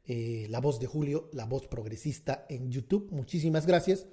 eh, 0.06 0.48
La 0.50 0.60
Voz 0.60 0.80
de 0.80 0.88
Julio, 0.88 1.30
La 1.34 1.46
Voz 1.46 1.68
Progresista 1.68 2.48
en 2.50 2.72
YouTube. 2.72 3.10
Muchísimas 3.12 3.68
gracias. 3.68 4.08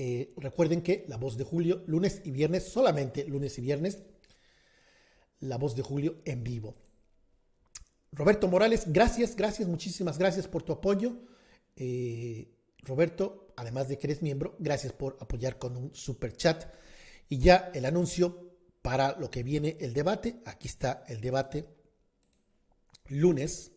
Eh, 0.00 0.32
recuerden 0.36 0.80
que 0.80 1.04
La 1.08 1.16
Voz 1.16 1.36
de 1.36 1.42
Julio, 1.42 1.82
lunes 1.88 2.20
y 2.22 2.30
viernes, 2.30 2.68
solamente 2.68 3.24
lunes 3.24 3.58
y 3.58 3.62
viernes, 3.62 3.98
La 5.40 5.58
Voz 5.58 5.74
de 5.74 5.82
Julio 5.82 6.22
en 6.24 6.44
vivo. 6.44 6.76
Roberto 8.12 8.46
Morales, 8.46 8.84
gracias, 8.86 9.34
gracias, 9.34 9.68
muchísimas 9.68 10.16
gracias 10.16 10.46
por 10.46 10.62
tu 10.62 10.72
apoyo. 10.72 11.16
Eh, 11.74 12.48
Roberto, 12.84 13.52
además 13.56 13.88
de 13.88 13.98
que 13.98 14.06
eres 14.06 14.22
miembro, 14.22 14.54
gracias 14.60 14.92
por 14.92 15.16
apoyar 15.18 15.58
con 15.58 15.76
un 15.76 15.92
super 15.92 16.32
chat. 16.32 16.72
Y 17.28 17.38
ya 17.38 17.72
el 17.74 17.84
anuncio 17.84 18.52
para 18.82 19.18
lo 19.18 19.32
que 19.32 19.42
viene 19.42 19.78
el 19.80 19.94
debate. 19.94 20.36
Aquí 20.44 20.68
está 20.68 21.02
el 21.08 21.20
debate 21.20 21.66
lunes. 23.08 23.72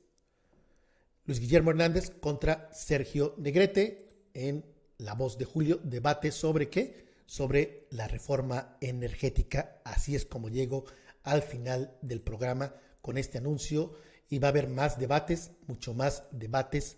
Luis 1.26 1.40
Guillermo 1.40 1.72
Hernández 1.72 2.12
contra 2.12 2.70
Sergio 2.74 3.34
Negrete 3.40 4.30
en 4.36 4.71
la 5.02 5.16
Voz 5.16 5.38
de 5.38 5.46
Julio, 5.46 5.80
debate 5.84 6.32
sobre 6.32 6.70
qué? 6.70 7.06
Sobre 7.26 7.88
la 7.90 8.08
reforma 8.08 8.78
energética. 8.82 9.82
Así 9.84 10.16
es 10.16 10.26
como 10.26 10.50
llego 10.50 10.86
al 11.24 11.42
final 11.42 11.98
del 12.02 12.22
programa 12.22 12.76
con 13.02 13.18
este 13.18 13.40
anuncio 13.40 13.94
y 14.30 14.40
va 14.40 14.50
a 14.50 14.52
haber 14.52 14.70
más 14.70 15.00
debates, 15.00 15.52
mucho 15.68 15.94
más 15.94 16.24
debates 16.32 16.98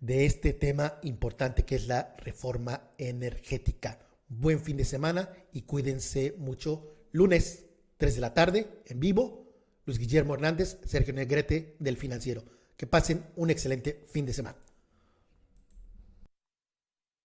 de 0.00 0.26
este 0.26 0.52
tema 0.52 0.98
importante 1.02 1.64
que 1.64 1.76
es 1.76 1.86
la 1.86 2.14
reforma 2.18 2.90
energética. 2.98 3.98
Buen 4.28 4.60
fin 4.60 4.76
de 4.76 4.84
semana 4.84 5.30
y 5.52 5.62
cuídense 5.62 6.34
mucho. 6.38 7.06
Lunes, 7.12 7.64
3 7.96 8.14
de 8.14 8.20
la 8.20 8.34
tarde, 8.34 8.82
en 8.86 9.00
vivo, 9.00 9.50
Luis 9.86 9.98
Guillermo 9.98 10.34
Hernández, 10.34 10.78
Sergio 10.84 11.14
Negrete 11.14 11.76
del 11.78 11.96
Financiero. 11.96 12.44
Que 12.76 12.86
pasen 12.86 13.26
un 13.36 13.50
excelente 13.50 14.04
fin 14.08 14.24
de 14.24 14.32
semana. 14.32 14.58